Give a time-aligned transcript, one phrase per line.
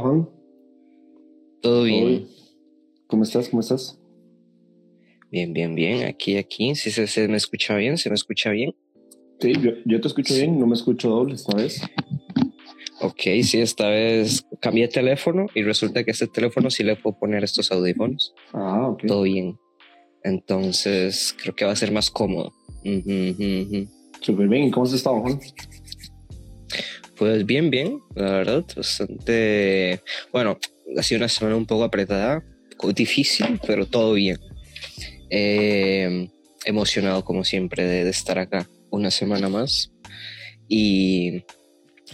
[0.00, 0.28] Juan.
[1.62, 2.26] ¿Todo bien?
[3.06, 3.48] ¿Cómo estás?
[3.48, 3.98] ¿Cómo estás?
[5.30, 6.06] Bien, bien, bien.
[6.06, 6.74] Aquí, aquí.
[6.74, 8.74] Si se, me escucha bien, se me escucha bien.
[9.40, 9.52] Sí,
[9.86, 11.80] yo, te escucho bien, no me escucho doble esta vez.
[13.00, 17.18] Ok, sí, esta vez cambié de teléfono y resulta que este teléfono sí le puedo
[17.18, 18.34] poner estos audífonos.
[18.52, 19.04] Ah, ok.
[19.06, 19.58] Todo bien.
[20.22, 22.52] Entonces creo que va a ser más cómodo.
[24.20, 24.64] Súper bien.
[24.64, 25.40] ¿Y cómo has estado, Juan?
[27.20, 28.64] Pues bien, bien, la verdad.
[28.74, 30.00] Bastante.
[30.32, 30.58] Bueno,
[30.96, 32.42] ha sido una semana un poco apretada,
[32.94, 34.38] difícil, pero todo bien.
[35.28, 36.30] Eh,
[36.64, 39.92] emocionado, como siempre, de, de estar acá una semana más.
[40.66, 41.44] Y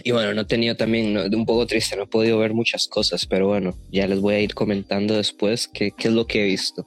[0.03, 3.25] y bueno, no he tenido también, un poco triste, no he podido ver muchas cosas,
[3.25, 6.45] pero bueno, ya les voy a ir comentando después qué, qué es lo que he
[6.45, 6.85] visto.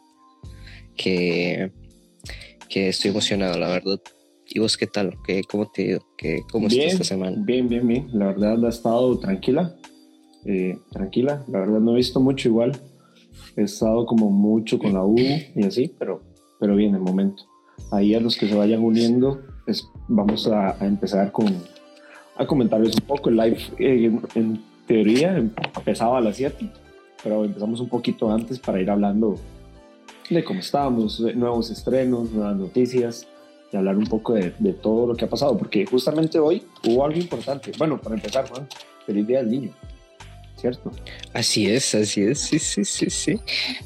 [0.94, 1.72] Que,
[2.68, 3.98] que estoy emocionado, la verdad.
[4.52, 5.16] ¿Y vos qué tal?
[5.24, 6.00] ¿Qué, ¿Cómo te ha ido?
[6.18, 7.36] ¿Qué, ¿Cómo está esta semana?
[7.38, 8.08] Bien, bien, bien.
[8.12, 9.76] La verdad ha estado tranquila.
[10.44, 11.44] Eh, tranquila.
[11.46, 12.72] La verdad no he visto mucho igual.
[13.56, 16.22] He estado como mucho con la U y así, pero,
[16.58, 17.44] pero bien, el momento.
[17.92, 21.46] Ahí a los que se vayan uniendo, pues vamos a empezar con,
[22.36, 23.30] a comentarles un poco.
[23.30, 26.68] El live, eh, en, teoría, empezaba a las 7,
[27.22, 29.36] pero empezamos un poquito antes para ir hablando
[30.28, 33.28] de cómo estábamos, nuevos estrenos, nuevas noticias
[33.72, 37.04] y hablar un poco de, de, todo lo que ha pasado, porque justamente hoy hubo
[37.04, 37.72] algo importante.
[37.78, 38.68] Bueno, para empezar, Juan,
[39.06, 39.70] feliz día del niño,
[40.56, 40.90] ¿cierto?
[41.32, 43.40] Así es, así es, sí, sí, sí, sí.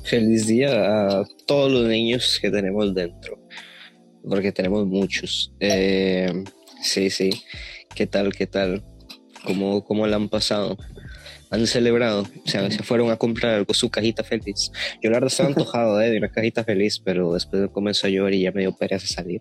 [0.04, 3.38] Feliz día a todos los niños que tenemos dentro,
[4.26, 5.52] porque tenemos muchos.
[5.60, 6.32] Eh,
[6.82, 7.30] sí, sí.
[7.94, 8.34] ¿Qué tal?
[8.34, 8.82] ¿Qué tal?
[9.44, 10.76] ¿Cómo, cómo la han pasado?
[11.54, 12.22] ¿Han celebrado?
[12.22, 14.72] O sea, se fueron a comprar algo, su cajita feliz.
[15.00, 18.34] Yo la verdad estaba antojado eh, de una cajita feliz, pero después comenzó a llover
[18.34, 19.40] y ya me dio pereza salir.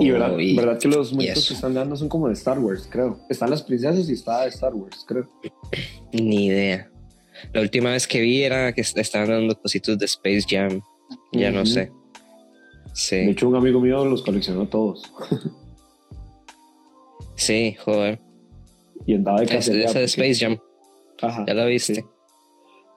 [0.00, 3.20] y verdad, verdad que los muñecos que están dando son como de Star Wars, creo.
[3.28, 5.30] Están las princesas y está de Star Wars, creo.
[6.10, 6.90] Ni idea.
[7.52, 10.80] La última vez que vi era que estaban dando cositos de Space Jam.
[11.32, 11.92] Ya no sé.
[12.94, 13.16] Sí.
[13.16, 15.02] De hecho, un amigo mío los coleccionó todos.
[17.36, 18.20] Sí, joder.
[19.06, 19.72] Y andaba de casa.
[19.72, 20.58] Esa de Space Jam.
[21.22, 21.44] Ajá.
[21.46, 22.04] ¿Ya la viste?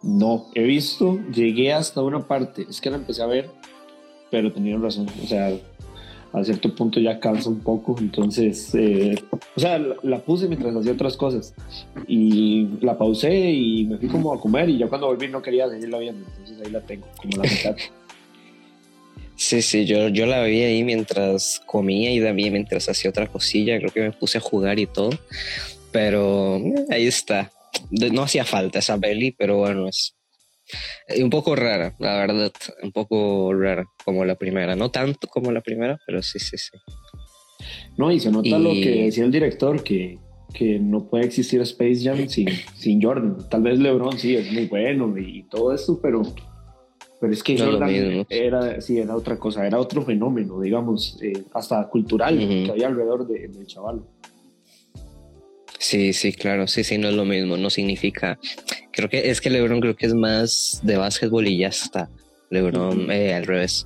[0.03, 3.49] No, he visto, llegué hasta una parte, es que la empecé a ver,
[4.29, 5.53] pero tenía razón, o sea,
[6.33, 9.15] a cierto punto ya cansa un poco, entonces, eh,
[9.55, 11.53] o sea, la, puse mientras hacía otras cosas
[12.05, 15.69] y la pausé y me fui como a comer y ya cuando volví no quería
[15.69, 17.75] seguirla viendo, entonces ahí la tengo, como la mitad.
[19.35, 23.79] Sí, sí, yo, yo la vi ahí mientras comía y también mientras hacía otra cosilla,
[23.79, 25.09] creo que me puse a jugar y todo,
[25.91, 27.51] pero eh, ahí está.
[28.11, 30.15] No hacía falta esa peli, pero bueno, es
[31.19, 32.51] un poco rara, la verdad,
[32.81, 36.77] un poco rara como la primera, no tanto como la primera, pero sí, sí, sí.
[37.97, 40.17] No, y se nota lo que decía el director, que,
[40.53, 43.37] que no puede existir Space Jam sin, sin Jordan.
[43.49, 46.23] Tal vez LeBron sí es muy bueno y todo esto, pero
[47.23, 51.87] pero es que Jordan era, sí, era otra cosa, era otro fenómeno, digamos, eh, hasta
[51.87, 54.01] cultural que había alrededor del chaval.
[55.83, 58.39] Sí, sí, claro, sí, sí, no es lo mismo, no significa.
[58.93, 62.09] Creo que es que LeBron creo que es más de básquetbol y ya está.
[62.51, 63.85] LeBron eh, al revés.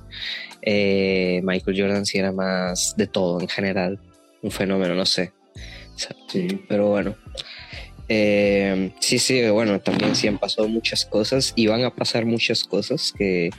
[0.62, 3.98] Eh, Michael Jordan sí era más de todo en general,
[4.42, 5.32] un fenómeno, no sé.
[6.28, 6.62] Sí.
[6.68, 7.16] Pero bueno,
[8.08, 12.62] eh, sí, sí, bueno, también sí han pasado muchas cosas y van a pasar muchas
[12.62, 13.50] cosas que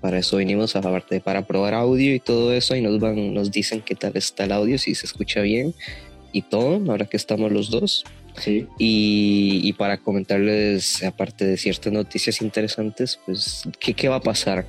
[0.00, 3.50] para eso vinimos a parte para probar audio y todo eso y nos van, nos
[3.50, 5.74] dicen qué tal está el audio, si se escucha bien
[6.34, 8.04] y todo, ahora que estamos los dos.
[8.36, 8.66] Sí.
[8.78, 14.66] Y, para comentarles, aparte de ciertas noticias interesantes, pues, ¿qué, qué va a pasar?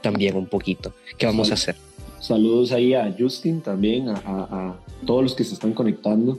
[0.00, 0.94] También un poquito.
[1.18, 1.76] ¿Qué vamos a hacer?
[2.20, 4.76] Saludos ahí a Justin también, a, a
[5.06, 6.38] todos los que se están conectando.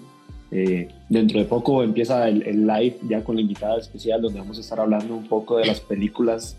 [0.52, 4.62] Eh, dentro de poco empieza el, live ya con la invitada especial donde vamos a
[4.62, 6.58] estar hablando un poco de las películas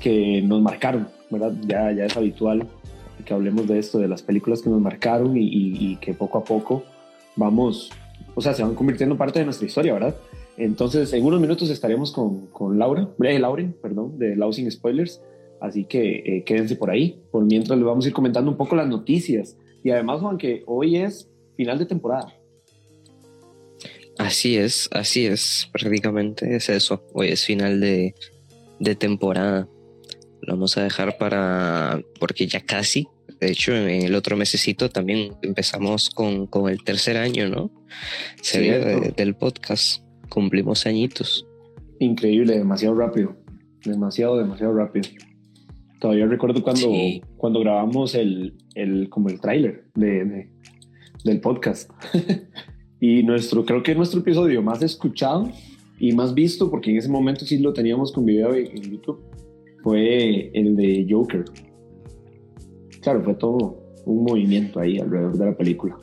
[0.00, 1.52] que nos marcaron, ¿verdad?
[1.66, 2.66] Ya, ya es habitual
[3.24, 6.84] que hablemos de esto, de las películas que nos marcaron y, que poco a poco
[7.38, 7.90] vamos,
[8.34, 10.16] o sea, se van convirtiendo en parte de nuestra historia, ¿verdad?
[10.56, 15.22] Entonces, en unos minutos estaremos con, con Laura, eh, Lauren, perdón, de Lausing Spoilers,
[15.60, 17.22] así que eh, quédense por ahí.
[17.30, 19.56] Por mientras les vamos a ir comentando un poco las noticias.
[19.84, 22.34] Y además, Juan, que hoy es final de temporada.
[24.18, 27.04] Así es, así es, prácticamente es eso.
[27.12, 28.14] Hoy es final de,
[28.96, 29.68] temporada.
[30.42, 33.06] Lo vamos a dejar para, porque ya casi,
[33.40, 37.70] de hecho, en el otro mesecito también empezamos con, el tercer año, ¿no?
[38.42, 40.02] Sería del podcast.
[40.28, 41.46] Cumplimos añitos.
[42.00, 43.36] Increíble, demasiado rápido.
[43.84, 45.08] Demasiado, demasiado rápido.
[46.00, 46.92] Todavía recuerdo cuando,
[47.36, 50.48] cuando grabamos el, el, como el tráiler de,
[51.24, 51.90] del podcast.
[53.00, 55.48] Y nuestro, creo que nuestro episodio más escuchado
[56.00, 59.20] y más visto, porque en ese momento sí lo teníamos con video en YouTube,
[59.82, 61.44] fue el de Joker.
[63.08, 65.96] Claro, fue todo un movimiento ahí alrededor de la película.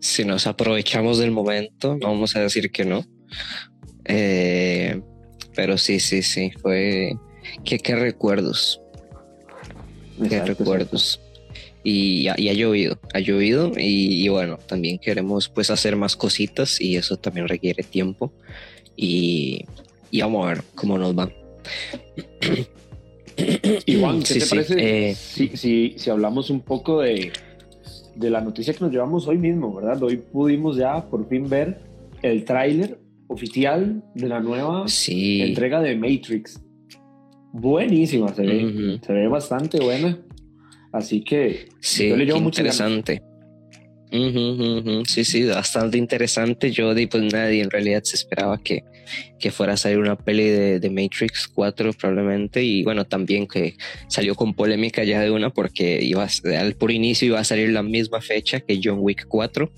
[0.00, 3.04] Si nos aprovechamos del momento, no vamos a decir que no.
[4.06, 4.98] Eh,
[5.54, 7.12] pero sí, sí, sí, fue...
[7.66, 8.80] ¿Qué, qué recuerdos?
[10.26, 11.20] ¿Qué recuerdos?
[11.84, 16.80] Y, y, ha llovido, ha llovido y, y, bueno, también queremos pues hacer más cositas
[16.80, 18.32] y eso también requiere tiempo
[18.96, 19.66] y,
[20.10, 21.30] y vamos a ver cómo nos va.
[23.86, 27.32] Igual, ¿qué te parece eh, si, si, si, hablamos un poco de,
[28.14, 30.02] de, la noticia que nos llevamos hoy mismo, ¿verdad?
[30.02, 31.80] Hoy pudimos ya por fin ver
[32.22, 32.98] el tráiler
[33.28, 36.60] oficial de la nueva entrega de Matrix.
[37.52, 40.18] Buenísima, se ve, se ve bastante buena.
[40.92, 43.22] Así que sí, yo le llevo mucho interesante.
[44.10, 46.70] Sí, sí, bastante interesante.
[46.70, 48.84] Yo, pues nadie en realidad se esperaba que,
[49.38, 52.62] que fuera a salir una peli de, de, Matrix 4 probablemente.
[52.62, 53.76] Y bueno, también que
[54.08, 56.26] salió con polémica ya de una porque iba
[56.58, 59.70] al por inicio iba a salir la misma fecha que John Wick 4.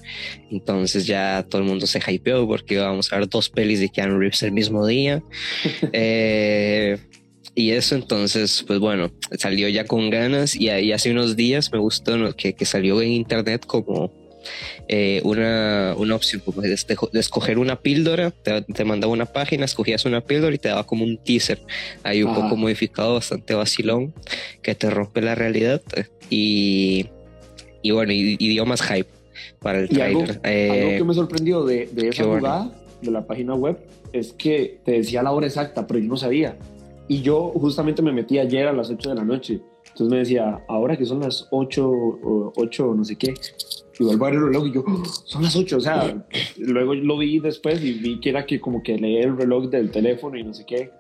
[0.51, 4.19] Entonces ya todo el mundo se hypeó porque íbamos a ver dos pelis de Keanu
[4.19, 5.23] Reeves el mismo día.
[5.93, 6.99] eh,
[7.55, 11.79] y eso entonces, pues bueno, salió ya con ganas y ahí hace unos días me
[11.81, 14.13] gustó que, que salió en internet como
[14.89, 20.05] eh, una, una, opción como de, escoger una píldora, te, te, mandaba una página, escogías
[20.05, 21.61] una píldora y te daba como un teaser
[22.03, 24.15] ahí un poco modificado, bastante vacilón,
[24.63, 25.83] que te rompe la realidad
[26.31, 27.07] y,
[27.83, 29.09] y bueno, y, y, dio más hype
[29.61, 30.31] para el trailer.
[30.31, 32.75] Algo, eh, algo, que me sorprendió de, de esa jugada bueno.
[33.03, 33.79] de la página web
[34.13, 36.57] es que te decía la hora exacta, pero yo no sabía.
[37.09, 39.61] Y yo justamente me metí ayer a las 8 de la noche.
[39.87, 43.35] Entonces me decía, ahora que son las 8 o 8 no sé qué,
[43.99, 44.85] y vuelvo a ver el reloj y yo,
[45.25, 46.27] son las 8, o sea,
[46.59, 49.91] luego lo vi después y vi que era que como que leí el reloj del
[49.91, 50.91] teléfono y no sé qué,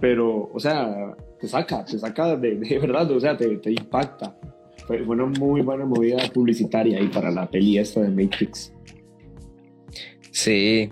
[0.00, 4.36] pero, o sea, te saca, te saca de, de verdad, o sea, te, te impacta.
[4.86, 8.72] Fue, una muy buena movida publicitaria ahí para la peli esta de Matrix.
[10.30, 10.88] Sí,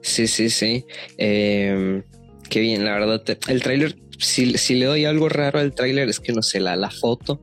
[0.00, 0.86] sí, sí, sí.
[1.18, 2.02] Eh,
[2.48, 3.22] qué bien, la verdad.
[3.48, 6.76] El tráiler si, si, le doy algo raro al tráiler es que no sé, la,
[6.76, 7.40] la foto,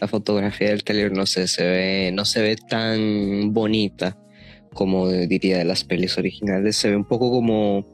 [0.00, 4.16] la fotografía del tráiler no sé, se ve, no se ve tan bonita
[4.72, 6.76] como diría de las pelis originales.
[6.76, 7.86] Se ve un poco como,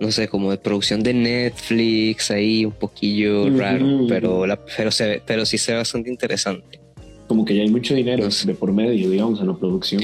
[0.00, 5.06] no sé, como de producción de Netflix, ahí un poquillo raro, pero, la, pero, se
[5.06, 6.80] ve, pero sí se ve bastante interesante.
[7.26, 8.46] Como que ya hay mucho dinero no sé.
[8.46, 10.02] de por medio, digamos, en la producción.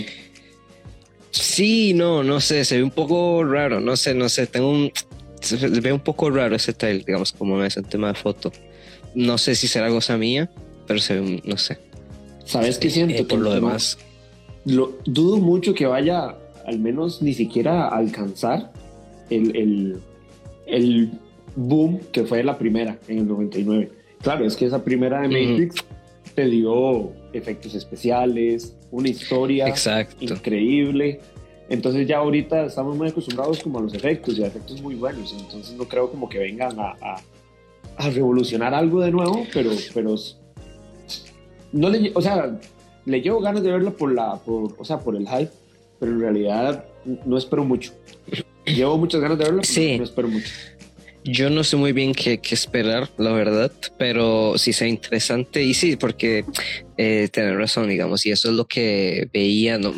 [1.31, 4.93] Sí, no, no sé, se ve un poco raro, no sé, no sé, tengo un,
[5.43, 8.53] se ve un poco raro ese trailer, digamos, como es el tema de foto.
[9.15, 10.51] No sé si será cosa mía,
[10.87, 11.79] pero se ve, no sé.
[12.45, 13.15] ¿Sabes qué siento?
[13.15, 13.99] Eh, por lo demás.
[14.65, 16.37] Lo, dudo mucho que vaya,
[16.67, 18.73] al menos ni siquiera a alcanzar
[19.31, 20.01] el, el,
[20.67, 21.11] el,
[21.55, 23.91] boom que fue la primera en el 99.
[24.23, 25.85] Claro, es que esa primera de Matrix
[26.35, 30.17] te dio efectos especiales, una historia Exacto.
[30.25, 31.21] increíble
[31.73, 35.35] entonces ya ahorita estamos muy acostumbrados como a los efectos y a efectos muy buenos,
[35.39, 37.23] entonces no creo como que vengan a, a,
[37.97, 40.15] a revolucionar algo de nuevo, pero, pero
[41.73, 42.61] no le, o sea,
[43.07, 45.51] le llevo ganas de verlo por la, por, o sea, por el hype,
[45.99, 46.85] pero en realidad
[47.25, 47.93] no espero mucho.
[48.67, 49.97] Llevo muchas ganas de verlo, sí.
[49.97, 50.53] no espero mucho.
[51.25, 55.73] Yo no sé muy bien qué, qué, esperar, la verdad, pero sí sea interesante y
[55.73, 56.45] sí, porque
[56.99, 59.95] eh, tener razón, digamos, y eso es lo que veía, no,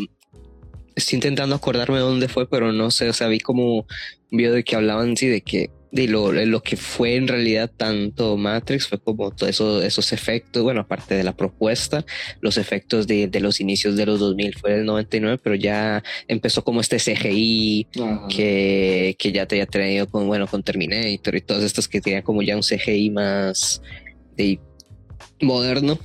[0.96, 3.86] estoy intentando acordarme de dónde fue, pero no sé, o sea, vi como un
[4.30, 8.36] video de que hablaban sí de que de lo, lo que fue en realidad tanto
[8.36, 12.04] Matrix fue como todos eso, esos efectos, bueno, aparte de la propuesta,
[12.40, 16.64] los efectos de, de, los inicios de los 2000 fue el 99, pero ya empezó
[16.64, 17.86] como este CGI
[18.28, 22.22] que, que ya te había tenido con, bueno, con Terminator y todos estos que tenían
[22.22, 23.80] como ya un CGI más
[24.36, 24.58] de
[25.40, 25.98] moderno,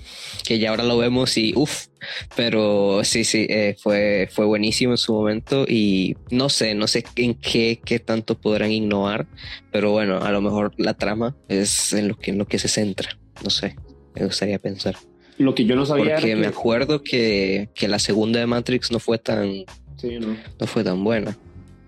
[0.46, 1.88] que ya ahora lo vemos y uff,
[2.36, 7.04] pero sí, sí, eh, fue, fue buenísimo en su momento y no sé, no sé
[7.16, 9.28] en qué, qué tanto podrán innovar,
[9.72, 12.68] pero bueno, a lo mejor la trama es en lo que, en lo que se
[12.68, 13.76] centra, no sé,
[14.16, 14.96] me gustaría pensar.
[15.38, 16.16] Lo que yo no sabía.
[16.16, 19.64] Porque me acuerdo que, que, la segunda de Matrix no fue tan,
[19.96, 20.36] sí, no.
[20.60, 21.38] no fue tan buena.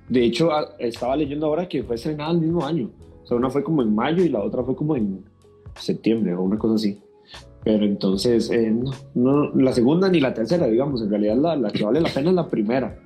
[0.07, 0.49] De hecho,
[0.79, 2.91] estaba leyendo ahora que fue estrenada el mismo año.
[3.23, 5.23] O sea, una fue como en mayo y la otra fue como en
[5.75, 7.01] septiembre o una cosa así.
[7.63, 11.69] Pero entonces, eh, no, no, la segunda ni la tercera, digamos, en realidad la, la
[11.69, 12.99] que vale la pena es la primera.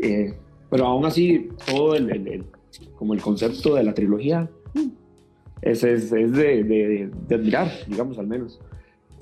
[0.00, 0.34] Eh,
[0.70, 2.44] pero aún así, todo el, el, el,
[2.96, 4.48] como el concepto de la trilogía
[5.62, 8.60] es, es, es de, de, de, admirar, digamos, al menos.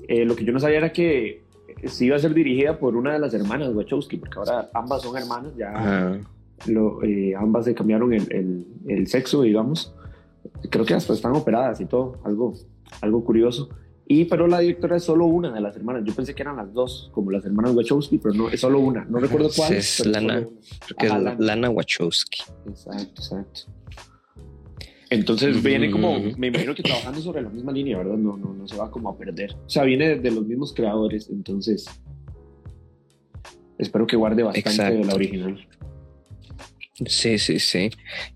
[0.07, 1.43] Eh, lo que yo no sabía era que
[1.85, 5.17] sí iba a ser dirigida por una de las hermanas Wachowski, porque ahora ambas son
[5.17, 6.19] hermanas, ya,
[6.65, 9.93] lo, eh, ambas se cambiaron el, el, sexo, digamos.
[10.69, 12.53] Creo que hasta están operadas y todo, algo,
[13.01, 13.69] algo curioso.
[14.09, 16.03] Y pero la directora es solo una de las hermanas.
[16.05, 19.03] Yo pensé que eran las dos, como las hermanas Wachowski, pero no, es solo una.
[19.05, 19.73] No recuerdo cuál.
[19.73, 20.47] Es Lana,
[20.87, 21.69] porque es Lana.
[21.69, 22.43] Wachowski.
[22.67, 23.61] Exacto, exacto.
[25.09, 28.17] Entonces viene como, me imagino que trabajando sobre la misma línea, ¿verdad?
[28.17, 29.53] No, no, no se va como a perder.
[29.53, 31.85] O sea, viene de, los mismos creadores, entonces
[33.77, 35.67] espero que guarde bastante de la original.
[37.05, 37.89] Sí, sí, sí.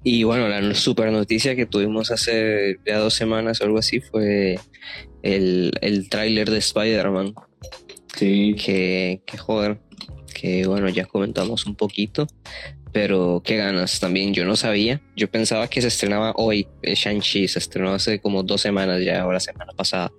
[0.04, 4.58] Y bueno, la super noticia que tuvimos hace ya dos semanas o algo así fue
[5.24, 7.34] el, el tráiler de Spider-Man.
[8.18, 8.56] Sí.
[8.56, 9.80] Que, que joder,
[10.34, 12.28] que bueno, ya comentamos un poquito,
[12.92, 17.60] pero qué ganas también, yo no sabía, yo pensaba que se estrenaba hoy, Shang-Chi se
[17.60, 20.12] estrenó hace como dos semanas ya, la semana pasada.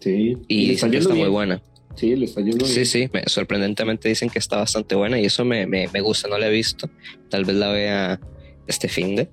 [0.00, 0.36] Sí.
[0.48, 1.62] Y, dicen que está muy buena.
[1.94, 5.66] Sí, le está yendo Sí, sí, sorprendentemente dicen que está bastante buena y eso me,
[5.66, 6.88] me, me gusta, no la he visto,
[7.28, 8.20] tal vez la vea
[8.66, 9.28] este fin de,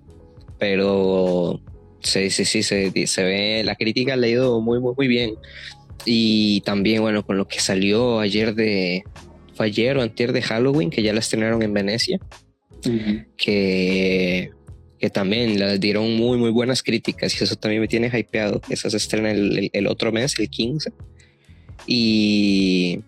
[0.60, 1.62] pero
[2.02, 5.36] sí, sí, sí, se, se ve, la crítica ha leído muy, muy, muy bien.
[6.06, 9.04] Y también, bueno, con lo que salió ayer de,
[9.58, 12.20] fue ayer o antier de Halloween, que ya la estrenaron en Venecia,
[13.36, 14.52] que,
[15.00, 18.62] que también le dieron muy, muy buenas críticas y eso también me tiene hypeado.
[18.70, 20.94] Esa se estrena el, el, otro mes, el 15.
[21.88, 23.00] Y,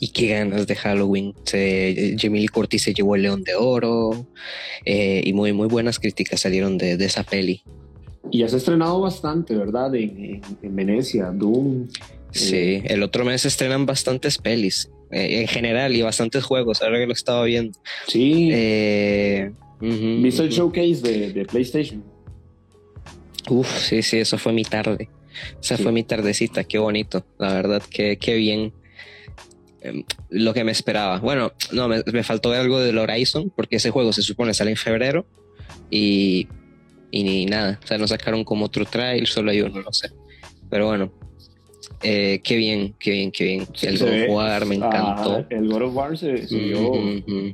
[0.00, 1.34] y qué ganas de Halloween.
[1.44, 4.28] Se, Jamie Curtis se llevó el León de Oro
[4.84, 7.62] eh, y muy, muy buenas críticas salieron de, de, esa peli.
[8.30, 9.94] Y ya se ha estrenado bastante, ¿verdad?
[9.94, 11.88] En, en, Venecia, Doom.
[12.30, 14.90] Sí, eh, el otro mes se estrenan bastantes pelis.
[15.10, 17.78] Eh, en general y bastantes juegos, ahora que lo estaba viendo.
[18.06, 18.50] Sí.
[18.52, 21.00] Eh, ¿Viste el showcase
[21.32, 22.04] de, PlayStation?
[23.48, 25.08] Uf, sí, sí, eso fue mi tarde.
[25.62, 28.72] Esa fue mi tardecita, qué bonito, la verdad, qué, qué bien.
[29.80, 31.20] Em, lo que me esperaba.
[31.20, 35.24] Bueno, no, me, faltó algo del Horizon, porque ese juego se supone sale en febrero
[35.90, 36.48] y,
[37.10, 37.78] y ni nada.
[37.82, 40.10] O sea, no sacaron como otro trail, solo hay uno, no sé.
[40.70, 41.12] Pero bueno,
[42.02, 43.66] eh, qué bien, qué bien, qué bien.
[43.82, 45.44] el God of War me encantó.
[45.50, 46.92] el God of War se, vio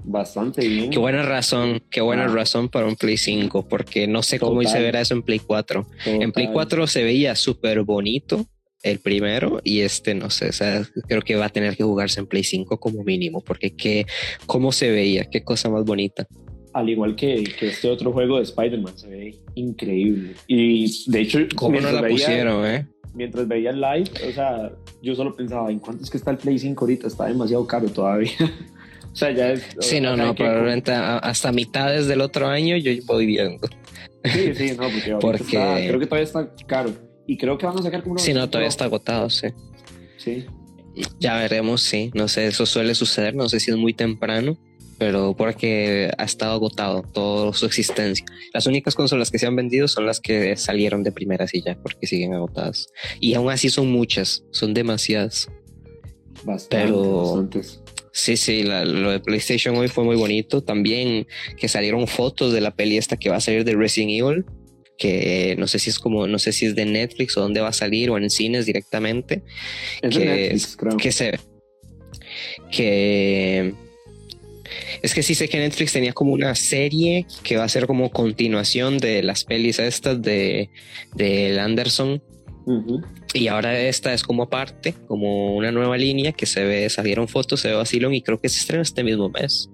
[0.05, 0.91] bastante bien.
[0.91, 4.81] Qué buena razón, qué buena razón para un Play 5, porque no sé cómo se
[4.81, 5.87] verá eso en Play 4.
[6.05, 8.47] En Play 4 se veía súper bonito
[8.83, 12.21] el primero y este no sé, o sea, creo que va a tener que jugarse
[12.21, 14.05] en Play 5 como mínimo, porque qué,
[14.45, 16.27] cómo se veía, qué cosa más bonita
[16.75, 20.35] al igual que, que, este otro juego de Spider-Man, se ve increíble.
[20.47, 22.87] Y de hecho, ¿cómo no la pusieron, eh?
[23.15, 26.37] mientras veía el live, o sea, yo solo pensaba, ¿en cuánto es que está el
[26.37, 27.07] Play 5 ahorita?
[27.07, 28.33] Está demasiado caro todavía.
[29.13, 29.65] o sea, ya es...
[29.81, 33.69] Sí, no, no, probablemente hasta mitades del otro año yo voy viendo.
[34.25, 35.87] Sí, sí, no, porque, porque...
[35.89, 36.91] creo que todavía está caro.
[37.27, 38.19] Y creo que van a sacar como...
[38.19, 39.49] Sí, no, todavía está agotado, sí.
[40.19, 40.45] Sí.
[41.19, 42.11] Ya veremos, sí.
[42.15, 44.59] No sé, eso suele suceder, no sé si es muy temprano
[44.99, 48.25] pero porque ha estado agotado toda su existencia.
[48.53, 52.07] Las únicas consolas que se han vendido son las que salieron de primera silla, porque
[52.07, 52.89] siguen agotadas.
[53.21, 55.49] Y aún así son muchas, son demasiadas.
[56.45, 57.49] Bastante, pero
[58.13, 60.63] sí, sí, lo de PlayStation hoy fue muy bonito.
[60.63, 64.45] También que salieron fotos de la peli esta que va a salir de Resident Evil,
[64.99, 67.69] que no sé si es como, no sé si es de Netflix o dónde va
[67.69, 69.43] a salir o en cines directamente.
[70.03, 70.97] Es que, de Netflix, creo.
[70.97, 71.39] que se
[72.71, 73.75] que
[75.03, 78.11] es que sí sé que Netflix tenía como una serie que va a ser como
[78.11, 80.71] continuación de las pelis estas de,
[81.15, 82.23] de Anderson.
[83.35, 87.61] Y ahora esta es como parte, como una nueva línea que se ve, salieron fotos,
[87.61, 89.69] se ve vacilón y creo que se estrena este mismo mes.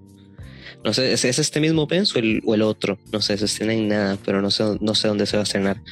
[0.83, 2.99] No sé, ¿es, este mismo mes o el, o el, otro?
[3.13, 5.45] No sé, se estrena en nada, pero no sé, no sé dónde se va a
[5.45, 5.83] estrenar.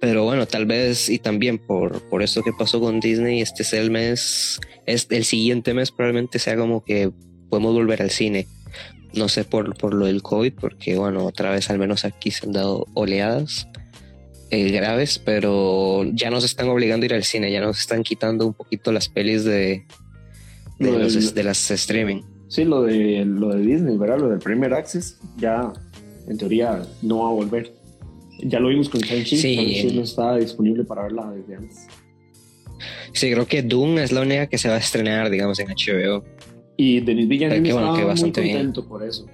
[0.00, 3.72] Pero bueno, tal vez y también por, por eso que pasó con Disney, este es
[3.72, 7.10] el mes, es el siguiente mes probablemente sea como que
[7.48, 8.46] podemos volver al cine.
[9.14, 12.46] No sé por, por lo del COVID, porque bueno, otra vez al menos aquí se
[12.46, 13.68] han dado oleadas
[14.50, 18.46] eh, graves, pero ya nos están obligando a ir al cine, ya nos están quitando
[18.46, 19.84] un poquito las pelis de,
[20.78, 22.22] de, de las streaming.
[22.48, 24.18] Sí, lo de, lo de Disney, ¿verdad?
[24.18, 25.72] Lo del Premier Access, ya
[26.26, 27.74] en teoría no va a volver.
[28.40, 29.92] Ya lo vimos con Shang-Chi, sí.
[29.94, 31.86] no está disponible para verla desde antes.
[33.12, 36.24] Sí, creo que Doom es la única que se va a estrenar, digamos, en HBO.
[36.80, 39.26] Y Denis Villeneuve bueno, estaba muy contento por eso.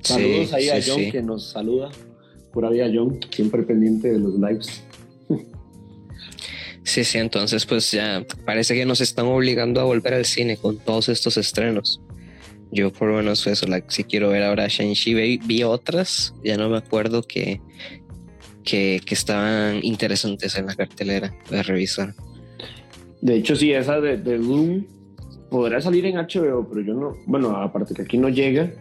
[0.00, 1.90] Saludos ahí a John que nos saluda.
[2.52, 4.84] Pura vida John, siempre pendiente de los lives.
[6.84, 10.78] Sí, sí, entonces pues ya parece que nos están obligando a volver al cine con
[10.78, 12.00] todos estos estrenos.
[12.70, 16.68] Yo por lo menos eso, la, si quiero ver ahora Shang-Chi, vi, otras, ya no
[16.68, 17.60] me acuerdo que,
[18.62, 22.14] que, que, estaban interesantes en la cartelera, voy a revisar.
[23.20, 24.84] De hecho, sí, esa de, de Doom
[25.50, 28.72] podrá salir en HBO, pero yo no, bueno, aparte que aquí no llega,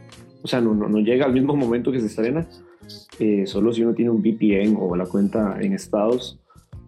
[0.43, 2.47] o sea, no, no, llega al mismo momento que se estrena,
[3.19, 6.39] eh, solo si uno tiene un VPN o la cuenta en Estados,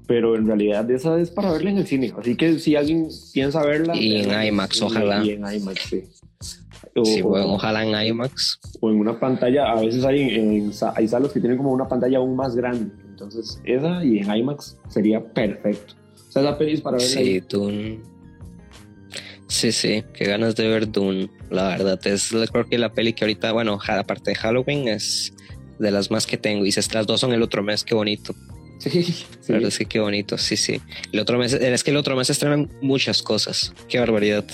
[0.08, 3.66] pero en realidad esa es para verla en el cine, así que si alguien piensa
[3.66, 3.96] verla...
[3.96, 5.26] Y en IMAX, ojalá.
[5.26, 6.04] Y en IMAX, sí.
[7.04, 8.60] sí, bueno, ojalá en IMAX.
[8.80, 12.20] O en una pantalla, a veces hay, en, hay salas que tienen como una pantalla
[12.20, 15.96] aún más grande, entonces esa y en IMAX sería perfecto.
[16.30, 17.10] O sea, esa peli para verla.
[17.10, 18.12] Sí, Dune.
[19.52, 21.30] Sí, sí, qué ganas de ver Dune.
[21.50, 25.34] La verdad, es creo que la peli que ahorita, bueno, aparte de Halloween, es
[25.78, 26.66] de las más que tengo.
[26.66, 28.34] Y si estas dos son el otro mes, qué bonito.
[28.80, 29.26] Sí, sí.
[29.50, 30.80] La verdad es que qué bonito, sí, sí.
[31.12, 33.74] El otro mes, es que el otro mes estrenan muchas cosas.
[33.90, 34.46] Qué barbaridad.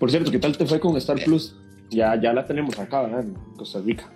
[0.00, 1.54] Por cierto, ¿qué tal te fue con Star Plus?
[1.88, 3.20] Ya, ya la tenemos acá, ¿verdad?
[3.20, 4.12] En Costa Rica.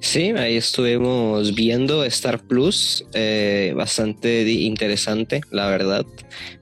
[0.00, 6.06] Sí, ahí estuvimos viendo Star Plus, eh, bastante interesante, la verdad.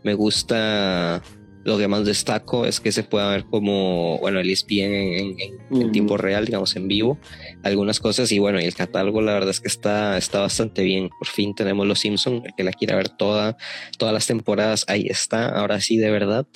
[0.03, 1.23] Me gusta
[1.65, 5.37] lo que más destaco es que se puede ver como, bueno, el ESPN en,
[5.71, 7.19] en, tiempo real, digamos, en vivo,
[7.63, 8.33] algunas cosas.
[8.33, 11.09] Y bueno, y el catálogo, la verdad es que está, está bastante bien.
[11.19, 13.57] Por fin tenemos Los Simpsons, el que la quiera ver toda,
[13.99, 16.47] todas las temporadas, ahí está, ahora sí, de verdad.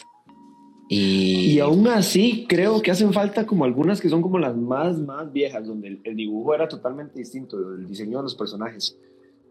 [0.88, 1.52] Y...
[1.52, 5.32] y aún así, creo que hacen falta como algunas que son como las más, más
[5.32, 8.96] viejas, donde el dibujo era totalmente distinto, el diseño de los personajes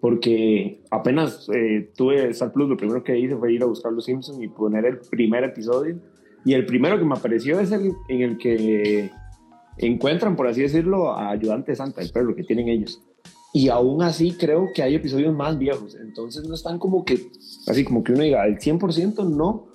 [0.05, 4.05] porque apenas eh, tuve Star Plus, lo primero que hice fue ir a buscar Los
[4.05, 5.99] Simpsons y poner el primer episodio.
[6.45, 9.09] Y el primero que me apareció es el en el que
[9.79, 13.01] encuentran, por así decirlo, a Ayudante Santa, el perro que tienen ellos.
[13.51, 17.31] Y aún así creo que hay episodios más viejos, entonces no están como que,
[17.65, 19.65] así como que uno diga, al 100% no,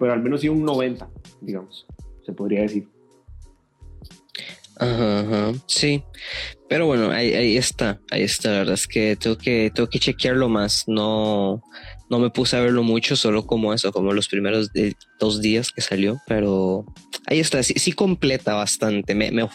[0.00, 1.06] pero al menos sí un 90%,
[1.42, 1.86] digamos,
[2.24, 2.88] se podría decir.
[4.80, 6.02] Ajá, sí.
[6.68, 8.50] Pero bueno, ahí, ahí, está, ahí está.
[8.50, 10.84] La verdad es que tengo que, tengo que chequearlo más.
[10.88, 11.62] No,
[12.10, 14.70] no me puse a verlo mucho, solo como eso, como los primeros
[15.20, 16.20] dos días que salió.
[16.26, 16.84] Pero
[17.26, 19.14] ahí está, sí, sí completa bastante.
[19.14, 19.48] Me, me,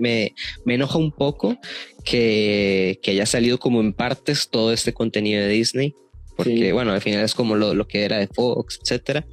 [0.00, 1.56] me, me, enoja un poco
[2.04, 5.94] que, que haya salido como en partes todo este contenido de Disney.
[6.36, 9.24] Porque bueno, al final es como lo, lo que era de Fox, etcétera.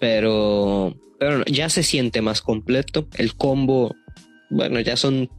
[0.00, 3.08] Pero, pero ya se siente más completo.
[3.18, 3.94] El combo
[4.52, 5.30] bueno, ya son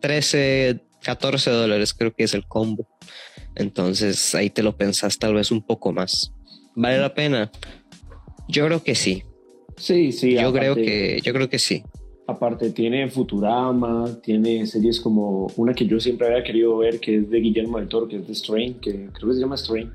[0.00, 2.86] 13, 14 dólares creo que es el combo.
[3.54, 6.32] Entonces ahí te lo pensás tal vez un poco más.
[6.74, 7.50] ¿Vale la pena?
[8.48, 9.22] Yo creo que sí.
[9.76, 10.34] Sí, sí.
[10.34, 11.82] Yo creo que, yo creo que sí.
[12.26, 17.30] Aparte tiene Futurama, tiene series como una que yo siempre había querido ver, que es
[17.30, 19.90] de Guillermo del Toro, que es de Strain, que creo que se llama Strain,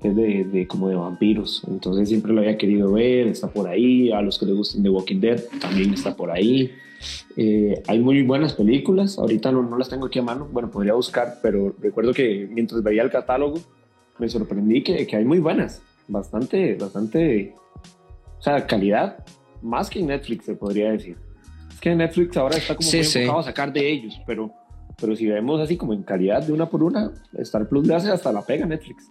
[0.00, 1.62] que es de, de, como de vampiros.
[1.68, 4.12] Entonces siempre lo había querido ver, está por ahí.
[4.12, 6.70] A los que les gusten The Walking Dead también está por ahí.
[7.36, 10.94] Eh, hay muy buenas películas, ahorita no, no, las tengo aquí a mano, bueno, podría
[10.94, 13.60] buscar, pero recuerdo que mientras veía el catálogo
[14.18, 17.54] me sorprendí que, que hay muy buenas, bastante, bastante,
[18.38, 19.24] o sea, calidad,
[19.62, 21.16] más que en Netflix se podría decir.
[21.70, 24.52] Es que Netflix ahora está como muy enfocado a sacar de ellos, pero,
[25.00, 28.10] pero si vemos así como en calidad de una por una, Star Plus le hace
[28.10, 29.08] hasta la pega Netflix.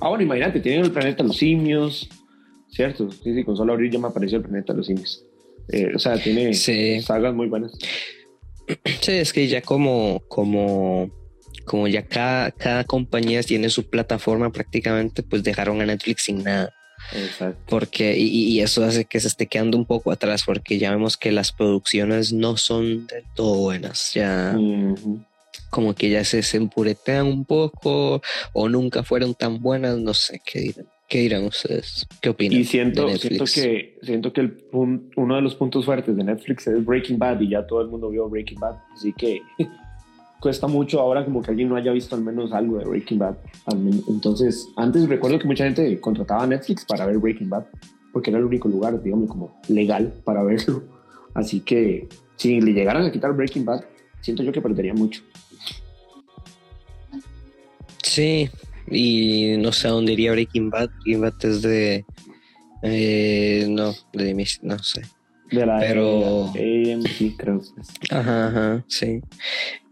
[0.00, 2.08] Ah, bueno, imagínate, tienen el planeta Los Simios,
[2.68, 3.10] ¿cierto?
[3.10, 5.24] Sí, sí, con solo abrir ya me apareció el planeta Los Simios.
[5.70, 7.72] Eh, o sea, tiene sagas muy buenas.
[9.00, 11.10] Sí, es que ya como, como,
[11.64, 16.72] como ya cada, cada compañía tiene su plataforma prácticamente, pues dejaron a Netflix sin nada.
[17.14, 17.62] Exacto.
[17.68, 21.32] Porque, y, eso hace que se esté quedando un poco atrás, porque ya vemos que
[21.32, 24.12] las producciones no son del todo buenas.
[24.14, 24.54] Ya
[25.70, 30.40] como que ya se, se empuretean un poco o nunca fueron tan buenas, no sé
[30.44, 30.86] qué dirán.
[31.08, 32.06] ¿Qué dirán ustedes?
[32.20, 32.60] ¿Qué opinan?
[32.60, 36.84] Y siento, siento que, siento que el uno de los puntos fuertes de Netflix es
[36.84, 38.76] Breaking Bad y ya todo el mundo vio Breaking Bad.
[38.92, 39.40] Así que
[40.40, 43.36] cuesta mucho ahora como que alguien no haya visto al menos algo de Breaking Bad.
[44.08, 47.64] Entonces, antes recuerdo que mucha gente contrataba a Netflix para ver Breaking Bad
[48.12, 50.82] porque era el único lugar, digamos, como legal para verlo.
[51.32, 53.82] Así que si le llegaran a quitar Breaking Bad,
[54.20, 55.22] siento yo que perdería mucho.
[58.02, 58.50] Sí,
[58.90, 60.90] y no sé a dónde iría Breaking Bad.
[60.90, 62.04] Breaking Bad es de.
[62.82, 65.02] Eh, no, de mis, no sé.
[65.50, 66.46] De la Pero.
[66.48, 67.60] AMC, creo
[68.10, 69.20] Ajá, ajá, sí.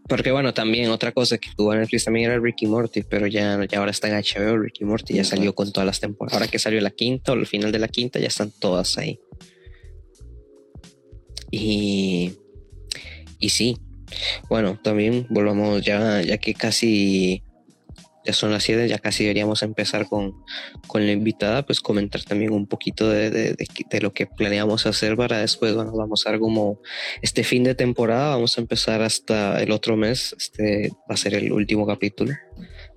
[0.07, 3.79] Porque bueno, también otra cosa que tuvo Netflix también era Ricky Morty, pero ya, ya
[3.79, 6.33] ahora está en HBO Ricky Morty, ya salió con todas las temporadas.
[6.33, 9.19] Ahora que salió la quinta o el final de la quinta, ya están todas ahí.
[11.51, 12.33] Y,
[13.39, 13.77] y sí,
[14.49, 17.43] bueno, también volvamos ya, ya que casi
[18.27, 20.35] ya son las 7, ya casi deberíamos empezar con,
[20.85, 25.15] con la invitada, pues comentar también un poquito de, de, de, lo que planeamos hacer
[25.15, 26.81] para después, bueno, vamos a ver como
[27.21, 31.35] este fin de temporada, vamos a empezar hasta el otro mes, este va a ser
[31.35, 32.33] el último capítulo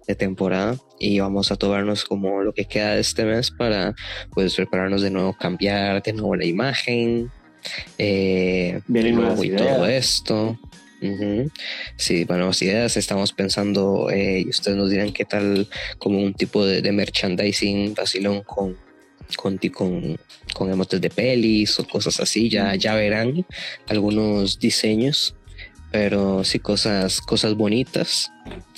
[0.08, 3.94] de temporada y vamos a tomarnos como lo que queda de este mes para
[4.32, 7.30] pues prepararnos de nuevo, cambiar de nuevo la imagen,
[7.98, 10.58] eh, Vienen y todo esto.
[11.96, 12.96] Sí, bueno, ideas.
[12.96, 18.42] Estamos pensando, eh, y ustedes nos dirán qué tal, como un tipo de, merchandising vacilón
[18.42, 18.76] con,
[19.36, 20.18] con, con,
[20.54, 22.48] con emotes de pelis o cosas así.
[22.48, 23.46] Ya, ya verán
[23.88, 25.34] algunos diseños,
[25.90, 28.30] pero sí, cosas, cosas bonitas.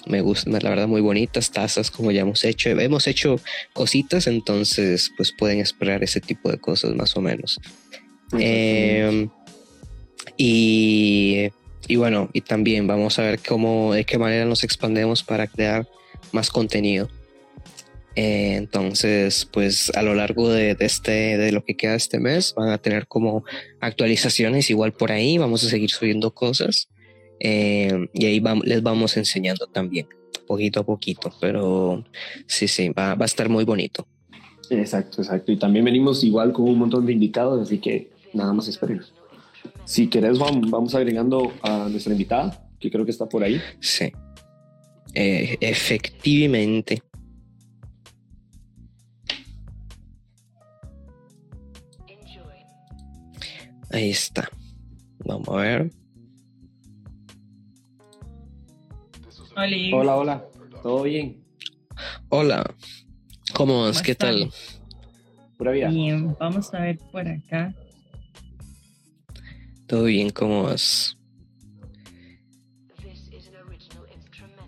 [0.06, 2.70] Me gusta, la verdad, muy bonitas tazas, como ya hemos hecho.
[2.70, 3.40] Hemos hecho
[3.72, 7.60] cositas, entonces, pues pueden esperar ese tipo de cosas más o menos.
[8.38, 9.28] Em,
[10.36, 11.50] y
[11.88, 15.88] y bueno, y también vamos a ver cómo, de qué manera nos expandemos para crear
[16.32, 17.08] más contenido.
[18.14, 22.68] Eh, entonces, pues a lo largo de, este, de lo que queda este mes, van
[22.68, 23.44] a tener como
[23.80, 25.38] actualizaciones igual por ahí.
[25.38, 26.88] Vamos a seguir subiendo cosas
[27.40, 30.06] eh, y ahí les vamos enseñando también,
[30.46, 31.32] poquito a poquito.
[31.40, 32.04] Pero
[32.46, 34.06] sí, sí, va, va a estar muy bonito.
[34.70, 35.52] Exacto, exacto.
[35.52, 39.12] Y también venimos igual con un montón de invitados, así que nada más esperemos.
[39.84, 43.60] Si querés, vamos agregando a nuestra invitada, que creo que está por ahí.
[43.80, 44.12] Sí.
[45.14, 47.02] Eh, efectivamente.
[53.90, 54.48] Ahí está.
[55.18, 55.90] Vamos a ver.
[59.92, 60.44] Hola, hola.
[60.82, 61.44] ¿Todo bien?
[62.30, 62.74] Hola.
[63.54, 64.00] ¿Cómo vas?
[64.00, 64.50] ¿Qué tal?
[65.58, 65.88] Pura vida.
[65.90, 67.74] Bien, vamos a ver por acá.
[69.92, 71.18] Todo bien, ¿cómo vas?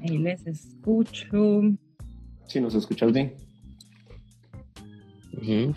[0.02, 1.62] Ahí les escucho.
[2.46, 3.32] Sí, nos escuchas bien.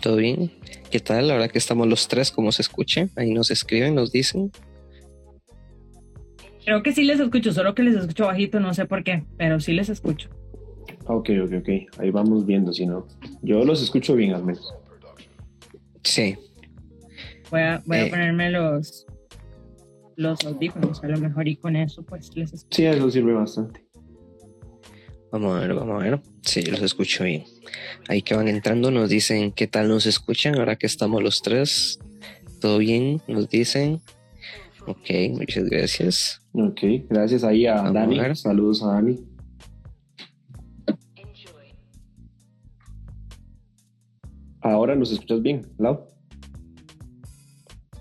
[0.02, 0.52] Todo bien.
[0.90, 1.30] ¿Qué tal?
[1.30, 3.08] Ahora que estamos los tres, ¿cómo se escucha?
[3.16, 4.52] Ahí nos escriben, nos dicen.
[6.66, 9.60] Creo que sí les escucho, solo que les escucho bajito, no sé por qué, pero
[9.60, 10.28] sí les escucho.
[11.06, 12.00] Ok, ok, ok.
[12.00, 13.06] Ahí vamos viendo, si no.
[13.40, 14.74] Yo los escucho bien al menos.
[16.04, 16.36] Sí.
[17.50, 18.10] Voy a, voy a eh.
[18.10, 19.07] ponerme los,
[20.18, 22.76] los audífonos, a lo mejor y con eso pues les escucho.
[22.76, 23.86] Sí, eso sirve bastante.
[25.30, 26.20] Vamos a ver, vamos a ver.
[26.42, 27.44] Sí, los escucho bien.
[28.08, 32.00] Ahí que van entrando nos dicen qué tal nos escuchan ahora que estamos los tres.
[32.60, 33.22] ¿Todo bien?
[33.28, 34.00] Nos dicen.
[34.88, 36.42] Ok, muchas gracias.
[36.52, 38.34] Ok, gracias ahí a Dani.
[38.34, 39.20] Saludos a Dani.
[44.60, 46.08] Ahora nos escuchas bien, Lau.